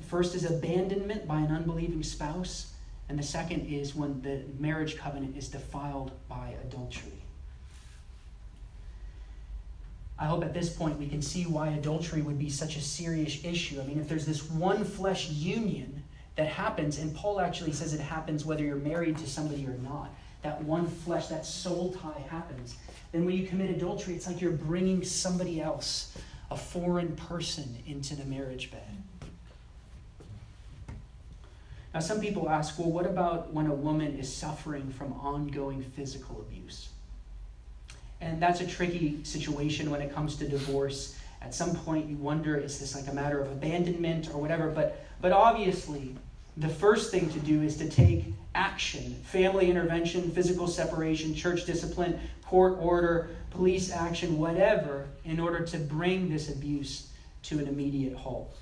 The 0.00 0.06
first 0.06 0.34
is 0.34 0.44
abandonment 0.44 1.26
by 1.26 1.40
an 1.40 1.50
unbelieving 1.50 2.02
spouse, 2.02 2.73
and 3.08 3.18
the 3.18 3.22
second 3.22 3.66
is 3.66 3.94
when 3.94 4.22
the 4.22 4.42
marriage 4.58 4.96
covenant 4.96 5.36
is 5.36 5.48
defiled 5.48 6.12
by 6.28 6.54
adultery. 6.64 7.22
I 10.18 10.26
hope 10.26 10.44
at 10.44 10.54
this 10.54 10.70
point 10.70 10.98
we 10.98 11.08
can 11.08 11.20
see 11.20 11.44
why 11.44 11.68
adultery 11.68 12.22
would 12.22 12.38
be 12.38 12.48
such 12.48 12.76
a 12.76 12.80
serious 12.80 13.44
issue. 13.44 13.80
I 13.80 13.84
mean, 13.84 13.98
if 13.98 14.08
there's 14.08 14.26
this 14.26 14.48
one 14.48 14.84
flesh 14.84 15.28
union 15.28 16.02
that 16.36 16.46
happens, 16.46 16.98
and 16.98 17.14
Paul 17.14 17.40
actually 17.40 17.72
says 17.72 17.94
it 17.94 18.00
happens 18.00 18.44
whether 18.44 18.64
you're 18.64 18.76
married 18.76 19.18
to 19.18 19.28
somebody 19.28 19.66
or 19.66 19.76
not 19.82 20.10
that 20.44 20.62
one 20.62 20.86
flesh, 20.86 21.26
that 21.28 21.44
soul 21.44 21.92
tie 21.92 22.20
happens. 22.28 22.76
Then 23.10 23.24
when 23.24 23.34
you 23.34 23.46
commit 23.46 23.70
adultery, 23.70 24.14
it's 24.14 24.26
like 24.26 24.40
you're 24.40 24.52
bringing 24.52 25.02
somebody 25.02 25.60
else, 25.60 26.16
a 26.50 26.56
foreign 26.56 27.16
person, 27.16 27.78
into 27.86 28.14
the 28.14 28.24
marriage 28.26 28.70
bed. 28.70 29.02
Now, 31.94 32.00
some 32.00 32.20
people 32.20 32.50
ask, 32.50 32.76
well, 32.76 32.90
what 32.90 33.06
about 33.06 33.52
when 33.52 33.68
a 33.68 33.74
woman 33.74 34.18
is 34.18 34.30
suffering 34.30 34.90
from 34.90 35.12
ongoing 35.12 35.80
physical 35.80 36.40
abuse? 36.40 36.88
And 38.20 38.42
that's 38.42 38.60
a 38.60 38.66
tricky 38.66 39.22
situation 39.22 39.92
when 39.92 40.02
it 40.02 40.12
comes 40.12 40.34
to 40.38 40.48
divorce. 40.48 41.16
At 41.40 41.54
some 41.54 41.76
point, 41.76 42.10
you 42.10 42.16
wonder, 42.16 42.56
is 42.56 42.80
this 42.80 42.96
like 42.96 43.06
a 43.06 43.14
matter 43.14 43.40
of 43.40 43.52
abandonment 43.52 44.28
or 44.34 44.40
whatever? 44.40 44.70
But, 44.70 45.06
but 45.20 45.30
obviously, 45.30 46.16
the 46.56 46.68
first 46.68 47.12
thing 47.12 47.30
to 47.30 47.38
do 47.38 47.62
is 47.62 47.76
to 47.76 47.88
take 47.88 48.24
action 48.56 49.14
family 49.24 49.70
intervention, 49.70 50.30
physical 50.32 50.66
separation, 50.66 51.32
church 51.32 51.64
discipline, 51.64 52.18
court 52.44 52.76
order, 52.80 53.30
police 53.50 53.92
action, 53.92 54.36
whatever 54.38 55.06
in 55.24 55.38
order 55.38 55.64
to 55.66 55.78
bring 55.78 56.28
this 56.28 56.48
abuse 56.48 57.10
to 57.44 57.58
an 57.60 57.68
immediate 57.68 58.16
halt. 58.16 58.56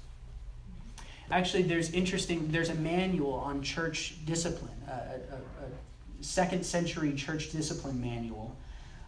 Actually, 1.32 1.62
there's 1.62 1.90
interesting, 1.92 2.46
there's 2.52 2.68
a 2.68 2.74
manual 2.74 3.32
on 3.32 3.62
church 3.62 4.16
discipline, 4.26 4.76
a, 4.86 4.90
a, 4.90 5.36
a 5.36 5.38
second 6.20 6.62
century 6.62 7.14
church 7.14 7.52
discipline 7.52 7.98
manual. 7.98 8.54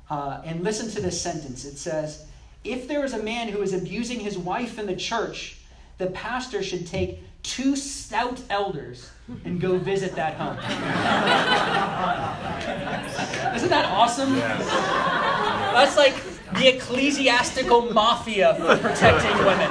Uh, 0.09 0.41
and 0.43 0.65
listen 0.65 0.91
to 0.91 1.03
this 1.03 1.21
sentence 1.21 1.67
it 1.67 1.77
says, 1.77 2.27
If 2.65 2.89
there 2.89 3.05
is 3.05 3.13
a 3.13 3.23
man 3.23 3.49
who 3.49 3.61
is 3.61 3.75
abusing 3.75 4.21
his 4.21 4.39
wife 4.39 4.79
in 4.79 4.87
the 4.87 4.97
church, 4.97 5.59
the 5.99 6.07
pastor 6.07 6.63
should 6.63 6.87
take 6.87 7.19
two 7.43 7.77
stout 7.77 8.41
elders 8.49 9.11
and 9.45 9.61
go 9.61 9.77
visit 9.77 10.17
that 10.17 10.37
home. 10.37 10.57
Isn't 13.55 13.69
that 13.69 13.85
awesome? 13.91 14.37
That's 14.37 15.99
like 15.99 16.15
the 16.55 16.75
ecclesiastical 16.75 17.93
mafia 17.93 18.55
for 18.55 18.79
protecting 18.79 19.37
women. 19.45 19.71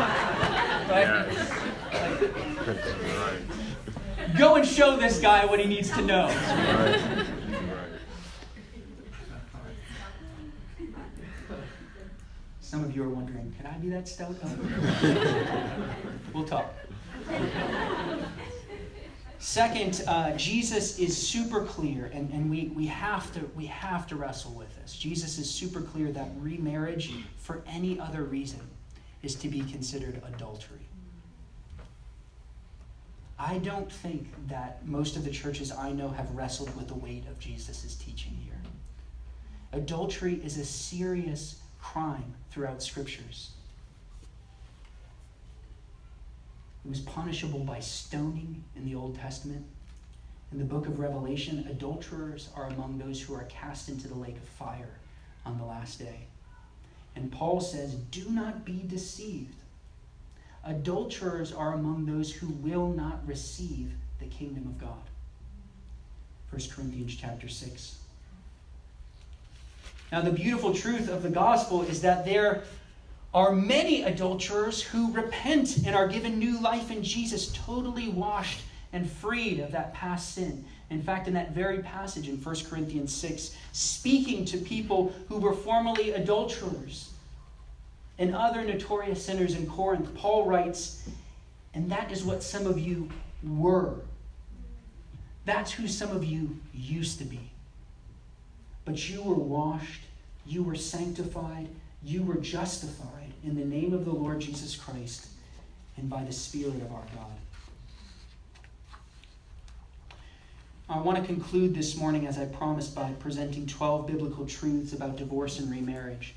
Right? 0.88 1.43
Go 4.38 4.56
and 4.56 4.68
show 4.68 4.98
this 4.98 5.20
guy 5.20 5.46
what 5.46 5.60
he 5.60 5.66
needs 5.66 5.92
to 5.92 6.02
know. 6.02 6.28
Some 12.60 12.84
of 12.84 12.96
you 12.96 13.04
are 13.04 13.10
wondering, 13.10 13.54
can 13.56 13.68
I 13.68 13.78
be 13.78 13.90
that 13.90 14.08
stout 14.08 14.36
we'll 16.34 16.46
talk. 16.46 16.74
Second, 19.38 20.04
uh, 20.08 20.36
Jesus 20.36 20.98
is 20.98 21.16
super 21.16 21.66
clear, 21.66 22.10
and, 22.14 22.32
and 22.32 22.50
we, 22.50 22.70
we, 22.70 22.88
have 22.88 23.32
to, 23.34 23.42
we 23.56 23.68
have 23.68 24.08
to 24.08 24.16
wrestle 24.16 24.54
with 24.54 24.74
this. 24.82 24.96
Jesus 24.96 25.38
is 25.38 25.48
super 25.48 25.82
clear 25.82 26.12
that 26.14 26.30
remarriage, 26.40 27.14
for 27.38 27.62
any 27.68 28.00
other 28.00 28.24
reason, 28.24 28.62
is 29.22 29.36
to 29.36 29.50
be 29.50 29.60
considered 29.62 30.20
adultery. 30.26 30.83
I 33.38 33.58
don't 33.58 33.92
think 33.92 34.28
that 34.48 34.86
most 34.86 35.16
of 35.16 35.26
the 35.26 35.32
churches 35.32 35.72
I 35.72 35.92
know 35.92 36.10
have 36.10 36.32
wrestled 36.32 36.76
with 36.76 36.88
the 36.88 36.94
weight 36.94 37.28
of 37.28 37.40
Jesus' 37.40 37.96
teaching 37.96 38.38
here. 38.44 38.62
Adultery 39.72 40.36
is 40.44 40.58
a 40.58 40.66
serious 40.66 41.60
crime 41.82 42.36
throughout 42.52 42.84
scriptures. 42.84 43.52
It 46.86 46.90
was 46.90 47.00
punishable 47.00 47.60
by 47.60 47.80
stoning 47.80 48.64
in 48.76 48.86
the 48.86 48.96
Old 48.96 49.18
Testament. 49.18 49.66
In 50.52 50.60
the 50.60 50.66
book 50.66 50.86
of 50.86 51.00
Revelation, 51.00 51.66
adulterers 51.70 52.50
are 52.56 52.68
among 52.68 53.00
those 53.00 53.20
who 53.22 53.34
are 53.34 53.46
cast 53.46 53.90
into 53.90 54.08
the 54.08 54.16
lake 54.16 54.38
of 54.38 54.44
fire 54.44 55.00
on 55.46 55.58
the 55.58 55.66
last 55.66 55.98
day. 55.98 56.28
And 57.16 57.32
Paul 57.32 57.62
says, 57.62 57.96
Do 57.96 58.30
not 58.30 58.66
be 58.66 58.84
deceived. 58.86 59.56
Adulterers 60.66 61.52
are 61.52 61.74
among 61.74 62.06
those 62.06 62.32
who 62.32 62.48
will 62.48 62.90
not 62.90 63.26
receive 63.28 63.92
the 64.20 64.26
kingdom 64.26 64.66
of 64.66 64.80
God. 64.80 65.04
1 66.52 66.62
Corinthians 66.70 67.16
chapter 67.16 67.50
6. 67.50 67.98
Now, 70.12 70.22
the 70.22 70.32
beautiful 70.32 70.74
truth 70.74 71.10
of 71.10 71.24
the 71.24 71.30
gospel 71.30 71.82
is 71.82 72.02
that 72.02 72.24
there 72.24 72.64
are 73.34 73.52
many 73.52 74.04
adulterers 74.04 74.82
who 74.82 75.12
repent 75.12 75.78
and 75.86 75.96
are 75.96 76.08
given 76.08 76.38
new 76.38 76.62
life 76.62 76.92
in 76.92 77.04
Jesus, 77.04 77.52
totally 77.54 78.10
washed 78.10 78.62
and 78.94 79.10
freed 79.10 79.60
of 79.60 79.72
that 79.72 79.94
past 79.94 80.36
sin. 80.36 80.64
In 80.92 81.02
fact, 81.02 81.28
in 81.28 81.34
that 81.34 81.52
very 81.52 81.80
passage 81.80 82.30
in 82.30 82.38
1 82.38 82.56
Corinthians 82.70 83.14
6, 83.16 83.56
speaking 83.72 84.46
to 84.46 84.58
people 84.60 85.12
who 85.28 85.40
were 85.40 85.54
formerly 85.54 86.12
adulterers 86.12 87.10
and 88.20 88.36
other 88.36 88.64
notorious 88.64 89.26
sinners 89.26 89.56
in 89.56 89.68
Corinth, 89.68 90.14
Paul 90.16 90.46
writes, 90.46 91.08
and 91.74 91.92
that 91.92 92.12
is 92.12 92.24
what 92.24 92.44
some 92.44 92.68
of 92.68 92.78
you 92.78 93.10
were. 93.44 93.96
That's 95.46 95.72
who 95.72 95.88
some 95.88 96.12
of 96.12 96.24
you 96.24 96.58
used 96.74 97.18
to 97.20 97.26
be. 97.26 97.52
But 98.86 99.10
you 99.10 99.22
were 99.24 99.34
washed, 99.34 100.02
you 100.46 100.64
were 100.64 100.76
sanctified, 100.76 101.68
you 102.04 102.22
were 102.22 102.36
justified 102.36 103.34
in 103.44 103.56
the 103.56 103.66
name 103.66 103.94
of 103.94 104.06
the 104.06 104.12
Lord 104.12 104.40
Jesus 104.40 104.76
Christ 104.76 105.28
and 105.98 106.10
by 106.10 106.24
the 106.24 106.34
Spirit 106.34 106.76
of 106.76 106.92
our 106.92 107.04
God. 107.16 107.32
I 110.90 111.00
want 111.00 111.18
to 111.18 111.24
conclude 111.24 111.74
this 111.74 111.96
morning, 111.96 112.28
as 112.28 112.38
I 112.38 112.46
promised, 112.46 112.94
by 112.94 113.12
presenting 113.14 113.66
12 113.66 114.06
biblical 114.06 114.46
truths 114.46 114.94
about 114.94 115.16
divorce 115.16 115.60
and 115.60 115.72
remarriage. 115.72 116.36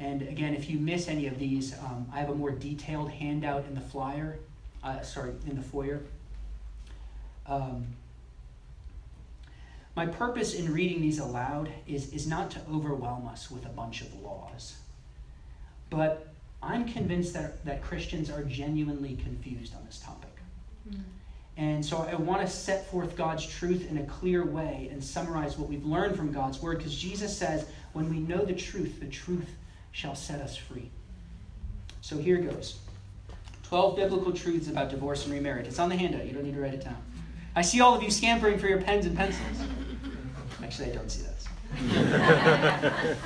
And 0.00 0.22
again, 0.22 0.54
if 0.54 0.70
you 0.70 0.78
miss 0.78 1.08
any 1.08 1.26
of 1.26 1.38
these, 1.38 1.78
um, 1.78 2.06
I 2.12 2.20
have 2.20 2.30
a 2.30 2.34
more 2.34 2.50
detailed 2.50 3.10
handout 3.10 3.66
in 3.66 3.74
the 3.74 3.82
flyer, 3.82 4.38
uh, 4.82 5.02
sorry, 5.02 5.32
in 5.46 5.56
the 5.56 5.62
foyer. 5.62 6.00
Um, 7.46 7.86
my 9.94 10.06
purpose 10.06 10.54
in 10.54 10.72
reading 10.72 11.02
these 11.02 11.18
aloud 11.18 11.70
is, 11.86 12.12
is 12.14 12.26
not 12.26 12.50
to 12.52 12.60
overwhelm 12.72 13.28
us 13.28 13.50
with 13.50 13.66
a 13.66 13.68
bunch 13.68 14.00
of 14.00 14.22
laws, 14.22 14.76
but 15.90 16.28
I'm 16.62 16.88
convinced 16.88 17.34
that, 17.34 17.62
that 17.66 17.82
Christians 17.82 18.30
are 18.30 18.42
genuinely 18.44 19.16
confused 19.16 19.74
on 19.74 19.84
this 19.84 19.98
topic. 19.98 20.30
Mm-hmm. 20.88 21.00
And 21.58 21.84
so 21.84 22.08
I 22.10 22.14
want 22.14 22.40
to 22.40 22.46
set 22.46 22.90
forth 22.90 23.16
God's 23.16 23.46
truth 23.46 23.90
in 23.90 23.98
a 23.98 24.04
clear 24.04 24.46
way 24.46 24.88
and 24.90 25.04
summarize 25.04 25.58
what 25.58 25.68
we've 25.68 25.84
learned 25.84 26.16
from 26.16 26.32
God's 26.32 26.62
word 26.62 26.78
because 26.78 26.96
Jesus 26.96 27.36
says, 27.36 27.66
when 27.92 28.08
we 28.08 28.20
know 28.20 28.42
the 28.42 28.54
truth, 28.54 28.98
the 29.00 29.08
truth 29.08 29.50
shall 29.92 30.14
set 30.14 30.40
us 30.40 30.56
free. 30.56 30.90
So 32.00 32.16
here 32.16 32.38
goes 32.38 32.78
12 33.64 33.96
biblical 33.96 34.32
truths 34.32 34.68
about 34.68 34.90
divorce 34.90 35.24
and 35.24 35.34
remarriage. 35.34 35.66
It's 35.66 35.78
on 35.78 35.88
the 35.88 35.96
handout, 35.96 36.26
you 36.26 36.32
don't 36.32 36.44
need 36.44 36.54
to 36.54 36.60
write 36.60 36.74
it 36.74 36.84
down. 36.84 36.96
I 37.54 37.62
see 37.62 37.80
all 37.80 37.94
of 37.94 38.02
you 38.02 38.10
scampering 38.10 38.58
for 38.58 38.68
your 38.68 38.80
pens 38.80 39.06
and 39.06 39.16
pencils. 39.16 39.68
Actually, 40.62 40.92
I 40.92 40.94
don't 40.94 41.10
see 41.10 41.22
those. 41.22 41.48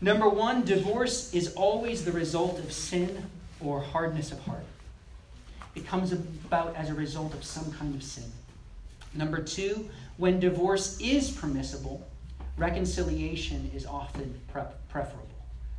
Number 0.00 0.28
one, 0.28 0.64
divorce 0.64 1.34
is 1.34 1.54
always 1.54 2.04
the 2.04 2.12
result 2.12 2.58
of 2.60 2.72
sin 2.72 3.24
or 3.60 3.80
hardness 3.80 4.30
of 4.32 4.40
heart. 4.40 4.64
It 5.74 5.86
comes 5.86 6.12
about 6.12 6.74
as 6.76 6.90
a 6.90 6.94
result 6.94 7.34
of 7.34 7.44
some 7.44 7.72
kind 7.72 7.94
of 7.94 8.02
sin. 8.02 8.24
Number 9.14 9.42
two, 9.42 9.88
when 10.16 10.38
divorce 10.40 11.00
is 11.00 11.30
permissible, 11.30 12.06
reconciliation 12.58 13.70
is 13.74 13.86
often 13.86 14.38
pre- 14.52 14.62
preferable. 14.88 15.24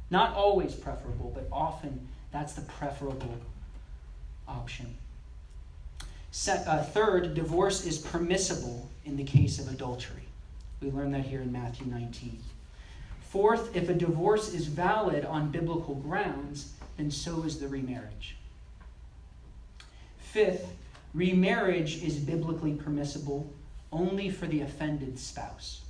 Not 0.09 0.33
always 0.33 0.73
preferable, 0.73 1.31
but 1.35 1.47
often 1.51 2.07
that's 2.31 2.53
the 2.53 2.61
preferable 2.61 3.37
option. 4.47 4.95
Uh, 6.47 6.83
third, 6.83 7.33
divorce 7.33 7.85
is 7.85 7.97
permissible 7.97 8.89
in 9.05 9.17
the 9.17 9.23
case 9.23 9.59
of 9.59 9.67
adultery. 9.67 10.23
We 10.81 10.91
learn 10.91 11.11
that 11.11 11.25
here 11.25 11.41
in 11.41 11.51
Matthew 11.51 11.87
19. 11.87 12.39
Fourth, 13.29 13.75
if 13.75 13.89
a 13.89 13.93
divorce 13.93 14.53
is 14.53 14.65
valid 14.67 15.25
on 15.25 15.51
biblical 15.51 15.95
grounds, 15.95 16.73
then 16.97 17.11
so 17.11 17.43
is 17.43 17.59
the 17.59 17.67
remarriage. 17.67 18.35
Fifth, 20.19 20.67
remarriage 21.13 22.03
is 22.03 22.15
biblically 22.15 22.73
permissible 22.73 23.51
only 23.91 24.29
for 24.29 24.47
the 24.47 24.61
offended 24.61 25.19
spouse. 25.19 25.81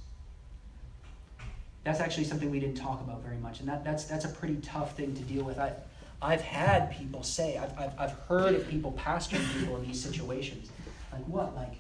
That's 1.84 2.00
actually 2.00 2.26
something 2.26 2.52
we 2.52 2.60
didn't 2.60 2.78
talk 2.78 3.02
about 3.02 3.24
very 3.24 3.38
much, 3.38 3.60
and 3.62 3.70
that, 3.70 3.84
that's, 3.84 4.06
that's 4.06 4.26
a 4.26 4.30
pretty 4.30 4.58
tough 4.58 4.96
thing 4.98 5.16
to 5.16 5.22
deal 5.24 5.44
with. 5.44 5.58
I, 5.58 5.74
I've 6.22 6.42
had 6.42 6.92
people 6.92 7.24
say, 7.24 7.58
I've, 7.58 7.78
I've, 7.78 7.98
I've 7.98 8.12
heard 8.28 8.56
of 8.56 8.68
people 8.68 8.92
pastoring 9.00 9.46
people 9.58 9.78
in 9.78 9.88
these 9.88 10.02
situations. 10.02 10.70
Like, 11.12 11.24
what? 11.26 11.56
Like, 11.56 11.76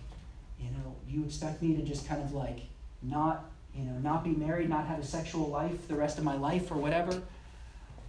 you 0.59 0.69
know, 0.71 0.95
you 1.07 1.25
expect 1.25 1.61
me 1.61 1.75
to 1.75 1.81
just 1.81 2.07
kind 2.07 2.21
of 2.21 2.33
like 2.33 2.59
not, 3.01 3.49
you 3.75 3.83
know, 3.83 3.99
not 3.99 4.23
be 4.23 4.31
married, 4.31 4.69
not 4.69 4.87
have 4.87 4.99
a 4.99 5.05
sexual 5.05 5.47
life 5.49 5.87
the 5.87 5.95
rest 5.95 6.17
of 6.17 6.23
my 6.23 6.35
life 6.35 6.71
or 6.71 6.75
whatever? 6.75 7.21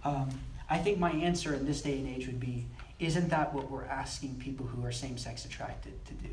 Um, 0.03 0.29
I 0.69 0.77
think 0.77 0.99
my 0.99 1.11
answer 1.11 1.53
in 1.53 1.65
this 1.65 1.81
day 1.81 1.97
and 1.97 2.07
age 2.07 2.27
would 2.27 2.39
be, 2.39 2.65
isn't 2.99 3.29
that 3.29 3.53
what 3.53 3.69
we're 3.69 3.85
asking 3.85 4.35
people 4.35 4.65
who 4.65 4.85
are 4.85 4.91
same 4.91 5.17
sex 5.17 5.43
attracted 5.43 6.05
to 6.05 6.13
do? 6.13 6.29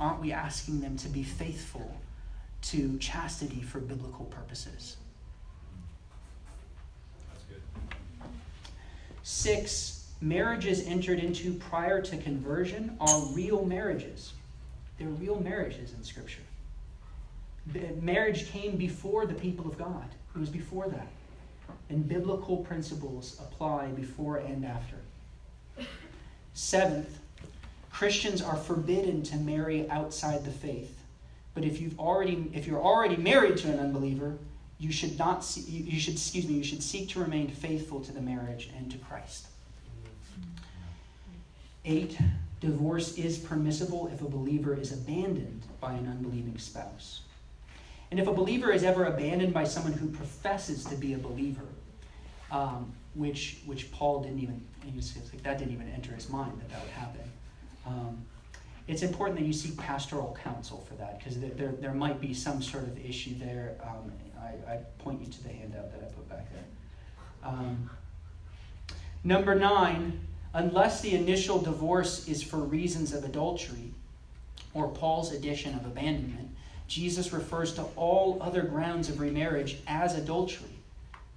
Aren't 0.00 0.20
we 0.20 0.32
asking 0.32 0.80
them 0.80 0.96
to 0.98 1.08
be 1.08 1.22
faithful 1.22 2.00
to 2.62 2.98
chastity 2.98 3.62
for 3.62 3.80
biblical 3.80 4.24
purposes? 4.26 4.96
Six, 9.22 10.10
marriages 10.20 10.86
entered 10.86 11.18
into 11.18 11.52
prior 11.54 12.00
to 12.00 12.16
conversion 12.16 12.96
are 13.00 13.20
real 13.32 13.64
marriages. 13.64 14.32
They're 14.98 15.08
real 15.08 15.38
marriages 15.40 15.92
in 15.92 16.02
Scripture. 16.02 16.40
Marriage 18.00 18.50
came 18.50 18.76
before 18.76 19.26
the 19.26 19.34
people 19.34 19.66
of 19.66 19.78
God, 19.78 20.08
it 20.34 20.38
was 20.38 20.48
before 20.48 20.88
that. 20.88 21.08
And 21.90 22.08
biblical 22.08 22.56
principles 22.58 23.38
apply 23.38 23.88
before 23.88 24.38
and 24.38 24.64
after. 24.64 24.96
Seventh, 26.54 27.18
Christians 27.92 28.40
are 28.42 28.56
forbidden 28.56 29.22
to 29.24 29.36
marry 29.36 29.88
outside 29.90 30.44
the 30.44 30.50
faith. 30.50 30.97
But 31.58 31.66
if 31.66 31.80
you've 31.80 31.98
already 31.98 32.48
if 32.54 32.68
you're 32.68 32.80
already 32.80 33.16
married 33.16 33.56
to 33.56 33.72
an 33.72 33.80
unbeliever, 33.80 34.38
you 34.78 34.92
should 34.92 35.18
not 35.18 35.42
see, 35.44 35.62
you 35.62 35.98
should 35.98 36.14
excuse 36.14 36.46
me 36.46 36.54
you 36.54 36.62
should 36.62 36.84
seek 36.84 37.08
to 37.08 37.18
remain 37.18 37.48
faithful 37.48 37.98
to 37.98 38.12
the 38.12 38.20
marriage 38.20 38.70
and 38.76 38.88
to 38.92 38.98
christ. 38.98 39.48
8 41.84 42.16
divorce 42.60 43.18
is 43.18 43.38
permissible 43.38 44.08
if 44.14 44.20
a 44.20 44.28
believer 44.28 44.72
is 44.72 44.92
abandoned 44.92 45.62
by 45.80 45.94
an 45.94 46.06
unbelieving 46.06 46.58
spouse. 46.58 47.22
And 48.12 48.20
if 48.20 48.28
a 48.28 48.32
believer 48.32 48.70
is 48.70 48.84
ever 48.84 49.06
abandoned 49.06 49.52
by 49.52 49.64
someone 49.64 49.94
who 49.94 50.06
professes 50.10 50.84
to 50.84 50.94
be 50.94 51.14
a 51.14 51.18
believer 51.18 51.66
um, 52.52 52.92
which 53.14 53.62
which 53.66 53.90
paul 53.90 54.22
didn't 54.22 54.38
even 54.38 54.64
like 54.84 55.42
that 55.42 55.58
didn't 55.58 55.74
even 55.74 55.88
enter 55.88 56.12
his 56.12 56.28
mind 56.28 56.52
that 56.60 56.68
that 56.68 56.80
would 56.80 56.92
happen. 56.92 57.32
Um, 57.84 58.24
it's 58.88 59.02
important 59.02 59.38
that 59.38 59.44
you 59.44 59.52
seek 59.52 59.76
pastoral 59.76 60.36
counsel 60.42 60.84
for 60.88 60.94
that 60.94 61.18
because 61.18 61.38
there, 61.38 61.50
there, 61.50 61.72
there, 61.72 61.94
might 61.94 62.20
be 62.20 62.32
some 62.32 62.62
sort 62.62 62.84
of 62.84 62.98
issue 63.04 63.38
there 63.38 63.76
um, 63.84 64.10
I, 64.40 64.72
I 64.72 64.76
point 64.98 65.20
you 65.20 65.26
to 65.30 65.42
the 65.42 65.50
handout 65.50 65.92
that 65.92 66.00
I 66.00 66.12
put 66.12 66.28
back 66.28 66.48
there. 66.52 66.64
Um, 67.44 67.90
number 69.22 69.54
nine, 69.54 70.20
unless 70.54 71.02
the 71.02 71.14
initial 71.14 71.60
divorce 71.60 72.26
is 72.28 72.42
for 72.42 72.56
reasons 72.56 73.12
of 73.12 73.24
adultery 73.24 73.92
or 74.72 74.88
Paul's 74.88 75.32
addition 75.32 75.74
of 75.74 75.84
abandonment, 75.84 76.48
Jesus 76.86 77.32
refers 77.32 77.74
to 77.74 77.82
all 77.94 78.38
other 78.40 78.62
grounds 78.62 79.10
of 79.10 79.20
remarriage 79.20 79.78
as 79.86 80.14
adultery. 80.16 80.70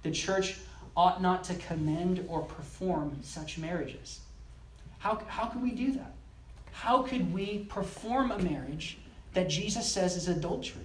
The 0.02 0.10
church 0.10 0.56
ought 0.96 1.20
not 1.20 1.44
to 1.44 1.54
commend 1.54 2.24
or 2.28 2.42
perform 2.42 3.18
such 3.22 3.58
marriages. 3.58 4.20
How, 4.98 5.22
how 5.26 5.46
could 5.46 5.62
we 5.62 5.72
do 5.72 5.92
that? 5.92 6.14
How 6.72 7.02
could 7.02 7.32
we 7.32 7.66
perform 7.68 8.32
a 8.32 8.38
marriage 8.38 8.98
that 9.34 9.48
Jesus 9.48 9.90
says 9.90 10.16
is 10.16 10.28
adultery? 10.28 10.82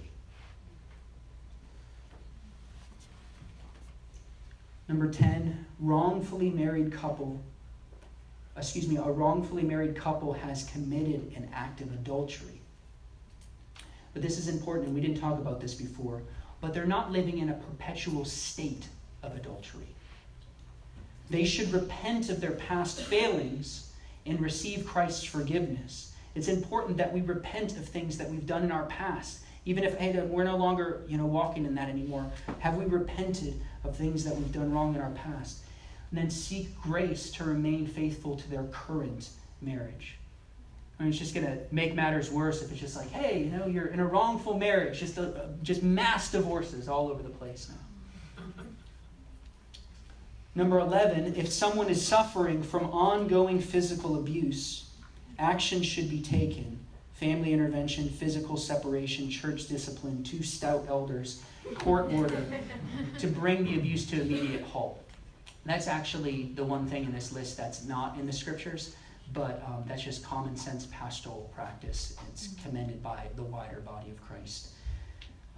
Number 4.88 5.12
10, 5.12 5.66
wrongfully 5.80 6.50
married 6.50 6.94
couple, 6.94 7.42
excuse 8.56 8.88
me, 8.88 8.98
a 8.98 9.02
wrongfully 9.02 9.64
married 9.64 9.96
couple 9.96 10.34
has 10.34 10.64
committed 10.66 11.34
an 11.36 11.50
act 11.54 11.82
of 11.82 11.92
adultery. 11.92 12.62
But 14.14 14.22
this 14.22 14.38
is 14.38 14.48
important, 14.48 14.88
and 14.88 14.96
we 14.96 15.02
didn't 15.02 15.20
talk 15.20 15.40
about 15.40 15.60
this 15.60 15.74
before, 15.74 16.22
but 16.62 16.74
they're 16.74 16.86
not 16.86 17.12
living 17.12 17.40
in 17.40 17.50
a 17.50 17.54
perpetual 17.54 18.24
state 18.24 18.88
of 19.24 19.36
adultery. 19.36 19.88
They 21.30 21.44
should 21.44 21.74
repent 21.74 22.30
of 22.30 22.40
their 22.40 22.52
past 22.52 23.02
failings 23.02 23.87
and 24.28 24.40
receive 24.40 24.86
Christ's 24.86 25.24
forgiveness 25.24 26.14
It's 26.36 26.48
important 26.48 26.98
that 26.98 27.12
we 27.12 27.22
repent 27.22 27.72
of 27.78 27.86
things 27.86 28.18
that 28.20 28.30
we've 28.30 28.46
done 28.46 28.64
in 28.64 28.72
our 28.72 28.86
past. 28.86 29.40
Even 29.66 29.84
if 29.84 29.98
hey, 29.98 30.18
we're 30.22 30.44
no 30.44 30.56
longer 30.56 31.02
you 31.08 31.18
know, 31.18 31.26
walking 31.26 31.66
in 31.66 31.76
that 31.76 31.90
anymore, 31.90 32.32
have 32.60 32.76
we 32.76 32.86
repented 32.86 33.60
of 33.84 33.96
things 33.96 34.24
that 34.24 34.36
we've 34.36 34.52
done 34.52 34.72
wrong 34.72 34.94
in 34.96 35.02
our 35.02 35.12
past? 35.12 35.60
And 36.12 36.20
then 36.20 36.30
seek 36.30 36.80
grace 36.82 37.32
to 37.32 37.44
remain 37.44 37.88
faithful 37.88 38.38
to 38.38 38.50
their 38.50 38.64
current 38.66 39.30
marriage. 39.62 40.18
I 41.00 41.04
mean, 41.04 41.12
it's 41.12 41.20
just 41.20 41.34
going 41.34 41.46
to 41.46 41.58
make 41.72 41.96
matters 41.96 42.32
worse 42.32 42.62
if 42.62 42.72
it's 42.72 42.80
just 42.80 42.96
like, 42.96 43.12
hey, 43.12 43.40
you 43.40 43.52
know, 43.52 43.68
you're 43.68 43.88
in 43.88 44.00
a 44.00 44.06
wrongful 44.06 44.58
marriage, 44.58 45.00
just, 45.00 45.18
a, 45.18 45.50
just 45.64 45.84
mass 45.84 46.32
divorces 46.32 46.88
all 46.88 47.10
over 47.10 47.22
the 47.22 47.30
place 47.30 47.68
now. 47.70 47.87
Number 50.58 50.80
11, 50.80 51.36
if 51.36 51.52
someone 51.52 51.88
is 51.88 52.04
suffering 52.04 52.64
from 52.64 52.86
ongoing 52.86 53.62
physical 53.62 54.16
abuse, 54.20 54.90
action 55.38 55.84
should 55.84 56.10
be 56.10 56.20
taken 56.20 56.80
family 57.14 57.54
intervention, 57.54 58.10
physical 58.10 58.58
separation, 58.58 59.30
church 59.30 59.68
discipline, 59.68 60.24
two 60.24 60.42
stout 60.42 60.86
elders, 60.90 61.44
court 61.76 62.12
order 62.12 62.44
to 63.20 63.28
bring 63.28 63.66
the 63.66 63.76
abuse 63.76 64.08
to 64.08 64.20
immediate 64.20 64.64
halt. 64.64 65.00
that's 65.64 65.88
actually 65.88 66.52
the 66.56 66.64
one 66.64 66.88
thing 66.88 67.04
in 67.04 67.14
this 67.14 67.32
list 67.32 67.56
that's 67.56 67.86
not 67.86 68.18
in 68.18 68.26
the 68.26 68.34
scriptures 68.34 68.96
but 69.34 69.62
um, 69.68 69.84
that's 69.88 70.02
just 70.02 70.24
common 70.26 70.56
sense 70.56 70.88
pastoral 70.90 71.52
practice. 71.54 72.16
It's 72.30 72.56
commended 72.64 73.04
by 73.04 73.28
the 73.36 73.44
wider 73.44 73.82
body 73.82 74.10
of 74.10 74.20
Christ 74.28 74.70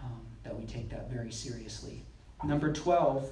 um, 0.04 0.20
that 0.44 0.60
we 0.60 0.66
take 0.66 0.90
that 0.90 1.10
very 1.10 1.32
seriously. 1.32 2.04
Number 2.44 2.74
12, 2.74 3.30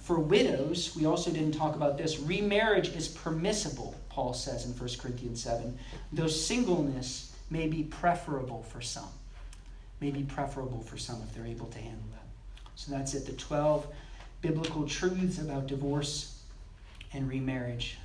for 0.00 0.18
widows, 0.18 0.94
we 0.96 1.06
also 1.06 1.30
didn't 1.30 1.52
talk 1.52 1.76
about 1.76 1.96
this. 1.96 2.18
Remarriage 2.18 2.88
is 2.88 3.08
permissible, 3.08 3.94
Paul 4.08 4.34
says 4.34 4.66
in 4.66 4.72
1 4.72 4.88
Corinthians 4.98 5.42
7, 5.42 5.78
though 6.12 6.26
singleness 6.26 7.34
may 7.50 7.68
be 7.68 7.84
preferable 7.84 8.62
for 8.64 8.80
some. 8.80 9.08
May 10.00 10.10
be 10.10 10.22
preferable 10.22 10.82
for 10.82 10.98
some 10.98 11.22
if 11.22 11.34
they're 11.34 11.46
able 11.46 11.66
to 11.66 11.78
handle 11.78 12.04
that. 12.12 12.26
So 12.74 12.90
that's 12.90 13.14
it. 13.14 13.26
The 13.26 13.32
12 13.32 13.86
biblical 14.40 14.86
truths 14.88 15.38
about 15.38 15.68
divorce 15.68 16.42
and 17.12 17.28
remarriage 17.28 17.98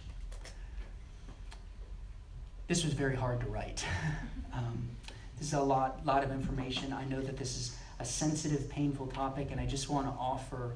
this 2.67 2.83
was 2.83 2.93
very 2.93 3.15
hard 3.15 3.39
to 3.41 3.47
write. 3.47 3.85
um, 4.53 4.89
this 5.37 5.47
is 5.47 5.53
a 5.53 5.61
lot, 5.61 6.05
lot 6.05 6.23
of 6.23 6.31
information. 6.31 6.91
I 6.91 7.05
know 7.05 7.21
that 7.21 7.37
this 7.37 7.55
is 7.57 7.77
a 7.99 8.05
sensitive, 8.05 8.69
painful 8.69 9.07
topic, 9.07 9.49
and 9.51 9.59
I 9.59 9.65
just 9.65 9.89
want 9.89 10.05
to 10.07 10.11
offer 10.19 10.73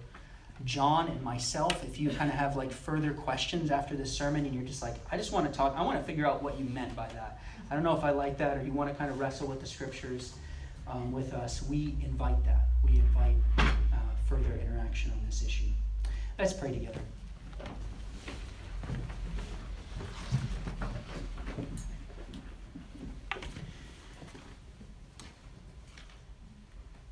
John 0.65 1.07
and 1.07 1.21
myself, 1.21 1.83
if 1.83 1.99
you 1.99 2.09
kind 2.09 2.29
of 2.29 2.35
have 2.35 2.55
like 2.55 2.71
further 2.71 3.13
questions 3.13 3.71
after 3.71 3.95
this 3.95 4.11
sermon 4.11 4.45
and 4.45 4.53
you're 4.53 4.63
just 4.63 4.81
like, 4.81 4.95
I 5.11 5.17
just 5.17 5.31
want 5.31 5.51
to 5.51 5.53
talk, 5.53 5.75
I 5.75 5.83
want 5.83 5.97
to 5.99 6.03
figure 6.03 6.25
out 6.25 6.43
what 6.43 6.59
you 6.59 6.65
meant 6.65 6.95
by 6.95 7.07
that. 7.09 7.39
I 7.69 7.75
don't 7.75 7.83
know 7.83 7.95
if 7.95 8.03
I 8.03 8.11
like 8.11 8.37
that 8.37 8.57
or 8.57 8.63
you 8.63 8.71
want 8.71 8.89
to 8.89 8.95
kind 8.95 9.09
of 9.09 9.19
wrestle 9.19 9.47
with 9.47 9.61
the 9.61 9.67
scriptures 9.67 10.33
um, 10.87 11.11
with 11.11 11.33
us. 11.33 11.63
We 11.63 11.95
invite 12.03 12.43
that. 12.45 12.67
We 12.83 12.99
invite 12.99 13.35
uh, 13.57 13.63
further 14.27 14.59
interaction 14.61 15.11
on 15.11 15.19
this 15.25 15.43
issue. 15.43 15.67
Let's 16.37 16.53
pray 16.53 16.71
together. 16.71 16.99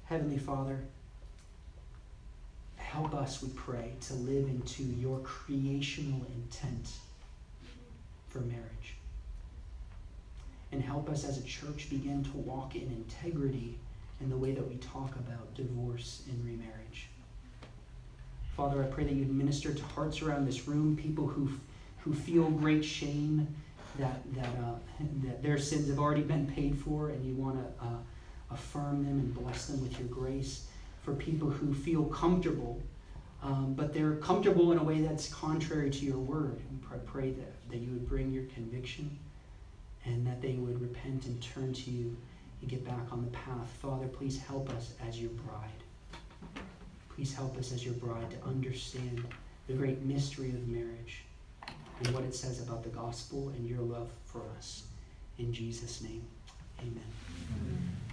Heavenly 0.06 0.40
Father, 0.40 0.80
help 3.00 3.16
us, 3.16 3.42
we 3.42 3.48
pray, 3.50 3.94
to 4.02 4.14
live 4.14 4.46
into 4.50 4.84
your 4.84 5.20
creational 5.20 6.22
intent 6.36 6.90
for 8.28 8.40
marriage. 8.40 8.96
And 10.74 10.84
help 10.84 11.10
us 11.10 11.24
as 11.24 11.38
a 11.38 11.44
church 11.44 11.90
begin 11.90 12.26
to 12.26 12.38
walk 12.38 12.76
in 12.76 12.82
integrity 12.92 13.78
in 14.20 14.30
the 14.30 14.36
way 14.36 14.52
that 14.52 14.68
we 14.68 14.76
talk 14.76 15.16
about 15.16 15.54
divorce 15.56 16.24
and 16.30 16.44
remarriage. 16.44 17.08
Father, 18.58 18.84
I 18.84 18.88
pray 18.88 19.06
that 19.06 19.14
you'd 19.14 19.34
minister 19.34 19.74
to 19.74 19.84
hearts 19.96 20.22
around 20.22 20.46
this 20.46 20.68
room, 20.68 20.98
people 20.98 21.26
who, 21.26 21.50
who 22.00 22.14
feel 22.14 22.50
great 22.50 22.84
shame 22.84 23.48
that, 23.98 24.22
that, 24.36 24.46
uh, 24.46 24.76
that 25.24 25.42
their 25.42 25.58
sins 25.58 25.88
have 25.88 26.00
already 26.00 26.24
been 26.24 26.48
paid 26.48 26.78
for, 26.78 27.12
and 27.12 27.26
you 27.26 27.34
want 27.36 27.56
to 27.56 27.86
uh, 27.86 27.98
affirm 28.52 29.06
them 29.06 29.20
and 29.20 29.34
bless 29.34 29.68
them 29.68 29.82
with 29.82 29.98
your 29.98 30.10
grace. 30.10 30.66
For 31.02 31.14
people 31.14 31.50
who 31.50 31.74
feel 31.74 32.04
comfortable, 32.04 32.84
um, 33.42 33.74
but 33.74 33.94
they're 33.94 34.16
comfortable 34.16 34.72
in 34.72 34.78
a 34.78 34.84
way 34.84 35.02
that's 35.02 35.34
contrary 35.34 35.90
to 35.90 36.06
your 36.06 36.18
word. 36.18 36.60
I 36.94 36.98
pray 36.98 37.32
that, 37.32 37.70
that 37.70 37.78
you 37.78 37.92
would 37.92 38.08
bring 38.08 38.32
your 38.32 38.46
conviction 38.46 39.18
and 40.06 40.26
that 40.26 40.42
they 40.42 40.54
would 40.54 40.82
repent 40.82 41.26
and 41.26 41.42
turn 41.42 41.74
to 41.74 41.92
you 41.92 42.16
and 42.62 42.70
get 42.70 42.84
back 42.84 43.12
on 43.12 43.24
the 43.24 43.32
path. 43.32 43.70
Father, 43.82 44.08
please 44.08 44.40
help 44.40 44.70
us 44.72 44.94
as 45.08 45.20
your 45.20 45.32
bride. 45.32 46.64
Please 47.16 47.34
help 47.34 47.58
us 47.58 47.72
as 47.72 47.86
your 47.86 47.94
bride 47.96 48.30
to 48.32 48.48
understand 48.48 49.24
the 49.68 49.74
great 49.74 50.02
mystery 50.02 50.50
of 50.50 50.68
marriage 50.68 51.24
and 52.00 52.14
what 52.14 52.24
it 52.24 52.34
says 52.34 52.62
about 52.62 52.84
the 52.84 52.90
gospel 52.90 53.50
and 53.50 53.68
your 53.68 53.82
love 53.82 54.10
for 54.26 54.42
us. 54.58 54.84
In 55.38 55.54
Jesus' 55.54 56.02
name, 56.02 56.24
amen. 56.82 57.04
amen. 57.52 58.09